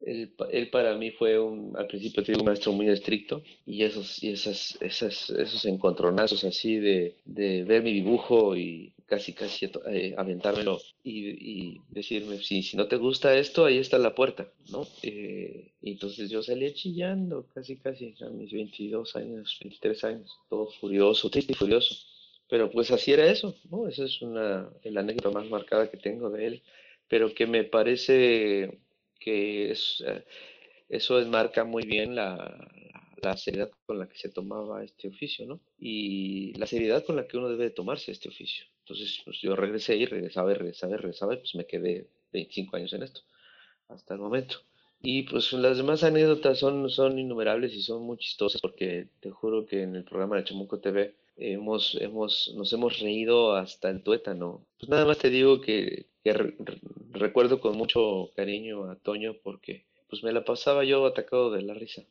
él, 0.00 0.68
para 0.70 0.94
mí 0.96 1.10
fue 1.10 1.38
un, 1.38 1.76
al 1.76 1.86
principio 1.86 2.22
un 2.38 2.44
maestro 2.44 2.72
muy 2.72 2.88
estricto 2.88 3.42
y 3.64 3.82
esos, 3.82 4.22
y 4.22 4.30
esas, 4.30 4.76
esas, 4.80 5.30
esos 5.30 5.64
encontronazos 5.64 6.44
así 6.44 6.76
de, 6.76 7.16
de 7.24 7.64
ver 7.64 7.82
mi 7.82 7.92
dibujo 7.92 8.56
y 8.56 8.92
casi 9.06 9.32
casi 9.32 9.70
eh, 9.88 10.14
aventármelo 10.16 10.80
y, 11.02 11.80
decirme, 11.88 12.38
si, 12.38 12.62
si 12.62 12.76
no 12.76 12.88
te 12.88 12.96
gusta 12.96 13.38
esto, 13.38 13.64
ahí 13.64 13.78
está 13.78 13.98
la 13.98 14.14
puerta, 14.14 14.52
¿no? 14.70 14.86
Eh, 15.02 15.72
y 15.80 15.92
entonces 15.92 16.28
yo 16.28 16.42
salía 16.42 16.74
chillando 16.74 17.46
casi 17.54 17.76
casi 17.76 18.14
a 18.20 18.28
mis 18.30 18.52
22 18.52 19.16
años, 19.16 19.58
23 19.62 20.04
años, 20.04 20.36
todo 20.48 20.66
furioso, 20.80 21.30
triste 21.30 21.52
y 21.52 21.56
furioso. 21.56 21.94
Pero 22.48 22.70
pues 22.70 22.90
así 22.90 23.12
era 23.12 23.26
eso, 23.26 23.56
¿no? 23.70 23.88
Esa 23.88 24.04
es 24.04 24.22
una, 24.22 24.70
la 24.84 25.00
anécdota 25.00 25.30
más 25.30 25.48
marcada 25.48 25.90
que 25.90 25.96
tengo 25.96 26.30
de 26.30 26.46
él, 26.46 26.62
pero 27.08 27.32
que 27.34 27.46
me 27.46 27.64
parece 27.64 28.78
que 29.18 29.70
es, 29.70 30.02
eh, 30.06 30.24
eso 30.88 31.20
enmarca 31.20 31.64
muy 31.64 31.84
bien 31.84 32.14
la, 32.14 32.70
la, 33.22 33.36
seriedad 33.36 33.70
con 33.86 33.98
la 33.98 34.08
que 34.08 34.16
se 34.16 34.28
tomaba 34.28 34.84
este 34.84 35.08
oficio, 35.08 35.46
¿no? 35.46 35.60
Y 35.78 36.52
la 36.58 36.66
seriedad 36.66 37.04
con 37.04 37.16
la 37.16 37.26
que 37.26 37.36
uno 37.36 37.48
debe 37.48 37.70
tomarse 37.70 38.12
este 38.12 38.28
oficio. 38.28 38.66
Entonces, 38.80 39.20
pues 39.24 39.40
yo 39.40 39.56
regresé 39.56 39.96
y 39.96 40.06
regresaba 40.06 40.52
y 40.52 40.54
regresaba 40.54 40.94
y 40.94 40.96
regresaba 40.96 41.34
y 41.34 41.38
pues 41.38 41.54
me 41.54 41.66
quedé 41.66 42.08
25 42.32 42.76
años 42.76 42.92
en 42.92 43.02
esto, 43.02 43.22
hasta 43.88 44.14
el 44.14 44.20
momento. 44.20 44.58
Y 45.02 45.24
pues 45.24 45.52
las 45.52 45.76
demás 45.76 46.04
anécdotas 46.04 46.58
son, 46.58 46.88
son 46.90 47.18
innumerables 47.18 47.74
y 47.74 47.82
son 47.82 48.02
muy 48.02 48.16
chistosas 48.18 48.60
porque 48.60 49.08
te 49.20 49.30
juro 49.30 49.66
que 49.66 49.82
en 49.82 49.96
el 49.96 50.04
programa 50.04 50.36
de 50.36 50.44
Chamuco 50.44 50.78
TV 50.80 51.14
hemos, 51.36 51.96
hemos, 52.00 52.52
nos 52.56 52.72
hemos 52.72 52.98
reído 53.00 53.54
hasta 53.54 53.90
el 53.90 54.02
tuétano. 54.02 54.66
Pues 54.78 54.88
nada 54.88 55.04
más 55.04 55.18
te 55.18 55.30
digo 55.30 55.60
que, 55.60 56.06
recuerdo 57.10 57.60
con 57.60 57.76
mucho 57.76 58.30
cariño 58.34 58.90
a 58.90 58.96
Toño 58.96 59.36
porque 59.42 59.86
pues 60.08 60.22
me 60.22 60.32
la 60.32 60.44
pasaba 60.44 60.84
yo 60.84 61.04
atacado 61.06 61.50
de 61.50 61.62
la 61.62 61.74
risa. 61.74 62.02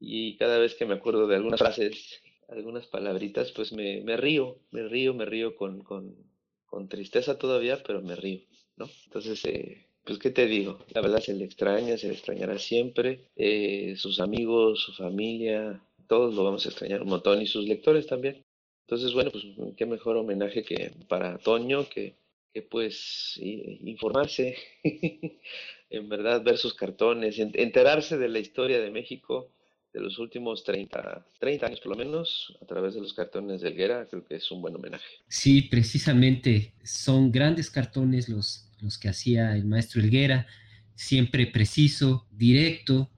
Y 0.00 0.36
cada 0.36 0.58
vez 0.58 0.74
que 0.74 0.86
me 0.86 0.94
acuerdo 0.94 1.26
de 1.26 1.36
algunas 1.36 1.58
frases, 1.58 2.20
algunas 2.48 2.86
palabritas, 2.86 3.52
pues 3.52 3.72
me, 3.72 4.00
me 4.02 4.16
río, 4.16 4.58
me 4.70 4.86
río, 4.88 5.14
me 5.14 5.24
río 5.24 5.56
con, 5.56 5.82
con, 5.82 6.14
con, 6.66 6.88
tristeza 6.88 7.38
todavía, 7.38 7.82
pero 7.84 8.00
me 8.00 8.14
río, 8.14 8.42
¿no? 8.76 8.88
Entonces, 9.06 9.44
eh, 9.44 9.86
pues, 10.04 10.18
¿qué 10.18 10.30
te 10.30 10.46
digo? 10.46 10.78
La 10.94 11.00
verdad 11.00 11.20
se 11.20 11.34
le 11.34 11.44
extraña, 11.44 11.98
se 11.98 12.08
le 12.08 12.14
extrañará 12.14 12.58
siempre. 12.58 13.28
Eh, 13.36 13.94
sus 13.96 14.20
amigos, 14.20 14.80
su 14.82 14.92
familia, 14.92 15.82
todos 16.06 16.34
lo 16.34 16.44
vamos 16.44 16.64
a 16.64 16.70
extrañar 16.70 17.02
un 17.02 17.10
montón 17.10 17.42
y 17.42 17.46
sus 17.46 17.66
lectores 17.66 18.06
también. 18.06 18.44
Entonces, 18.88 19.12
bueno, 19.12 19.30
pues 19.30 19.44
qué 19.76 19.84
mejor 19.84 20.16
homenaje 20.16 20.62
que 20.62 20.92
para 21.08 21.36
Toño, 21.36 21.86
que, 21.90 22.14
que 22.54 22.62
pues 22.62 23.38
informarse, 23.42 24.56
en 25.90 26.08
verdad, 26.08 26.42
ver 26.42 26.56
sus 26.56 26.72
cartones, 26.72 27.38
enterarse 27.38 28.16
de 28.16 28.30
la 28.30 28.38
historia 28.38 28.80
de 28.80 28.90
México 28.90 29.50
de 29.92 30.00
los 30.00 30.18
últimos 30.18 30.64
30, 30.64 31.26
30 31.38 31.66
años 31.66 31.80
por 31.80 31.98
lo 31.98 32.02
menos, 32.02 32.56
a 32.62 32.64
través 32.64 32.94
de 32.94 33.02
los 33.02 33.12
cartones 33.12 33.60
de 33.60 33.68
Helguera, 33.68 34.06
creo 34.08 34.24
que 34.24 34.36
es 34.36 34.50
un 34.50 34.62
buen 34.62 34.74
homenaje. 34.74 35.04
Sí, 35.28 35.60
precisamente 35.60 36.72
son 36.82 37.30
grandes 37.30 37.70
cartones 37.70 38.30
los, 38.30 38.70
los 38.80 38.96
que 38.96 39.10
hacía 39.10 39.54
el 39.54 39.66
maestro 39.66 40.00
Helguera, 40.00 40.46
siempre 40.94 41.46
preciso, 41.46 42.26
directo 42.30 43.10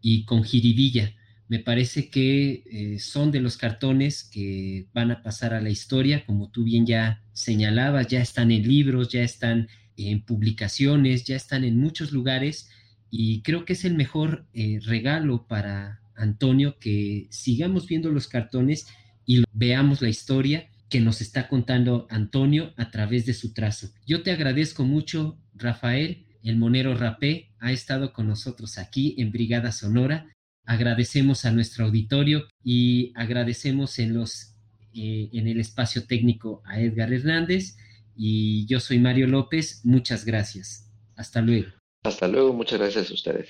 y 0.00 0.24
con 0.24 0.42
jiribilla 0.42 1.17
me 1.48 1.58
parece 1.58 2.10
que 2.10 2.62
eh, 2.70 2.98
son 2.98 3.30
de 3.30 3.40
los 3.40 3.56
cartones 3.56 4.24
que 4.24 4.86
van 4.92 5.10
a 5.10 5.22
pasar 5.22 5.54
a 5.54 5.60
la 5.60 5.70
historia, 5.70 6.24
como 6.26 6.50
tú 6.50 6.64
bien 6.64 6.86
ya 6.86 7.22
señalabas, 7.32 8.06
ya 8.08 8.20
están 8.20 8.50
en 8.50 8.68
libros, 8.68 9.08
ya 9.08 9.22
están 9.22 9.68
en 9.96 10.22
publicaciones, 10.22 11.24
ya 11.24 11.36
están 11.36 11.64
en 11.64 11.78
muchos 11.78 12.12
lugares 12.12 12.70
y 13.10 13.42
creo 13.42 13.64
que 13.64 13.72
es 13.72 13.84
el 13.84 13.94
mejor 13.94 14.46
eh, 14.52 14.78
regalo 14.84 15.46
para 15.46 16.02
Antonio 16.14 16.78
que 16.78 17.26
sigamos 17.30 17.88
viendo 17.88 18.10
los 18.10 18.28
cartones 18.28 18.86
y 19.24 19.42
veamos 19.52 20.02
la 20.02 20.10
historia 20.10 20.68
que 20.90 21.00
nos 21.00 21.20
está 21.20 21.48
contando 21.48 22.06
Antonio 22.10 22.72
a 22.76 22.90
través 22.90 23.24
de 23.26 23.34
su 23.34 23.52
trazo. 23.54 23.88
Yo 24.06 24.22
te 24.22 24.32
agradezco 24.32 24.84
mucho, 24.84 25.38
Rafael. 25.54 26.26
El 26.42 26.56
Monero 26.56 26.94
Rapé 26.94 27.50
ha 27.58 27.72
estado 27.72 28.12
con 28.12 28.26
nosotros 28.26 28.78
aquí 28.78 29.14
en 29.18 29.32
Brigada 29.32 29.72
Sonora 29.72 30.26
Agradecemos 30.68 31.46
a 31.46 31.50
nuestro 31.50 31.86
auditorio 31.86 32.46
y 32.62 33.10
agradecemos 33.16 33.98
en, 33.98 34.12
los, 34.12 34.54
eh, 34.92 35.30
en 35.32 35.48
el 35.48 35.60
espacio 35.60 36.06
técnico 36.06 36.62
a 36.66 36.78
Edgar 36.78 37.10
Hernández 37.10 37.78
y 38.14 38.66
yo 38.66 38.78
soy 38.78 38.98
Mario 38.98 39.28
López. 39.28 39.80
Muchas 39.84 40.26
gracias. 40.26 40.92
Hasta 41.16 41.40
luego. 41.40 41.70
Hasta 42.04 42.28
luego, 42.28 42.52
muchas 42.52 42.78
gracias 42.80 43.10
a 43.10 43.14
ustedes. 43.14 43.48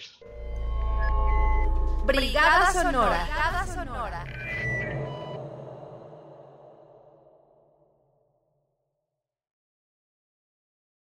Brigada 2.07 2.73
Sonora. 2.73 3.25
Brigada 3.25 3.67
Sonora. 3.67 4.38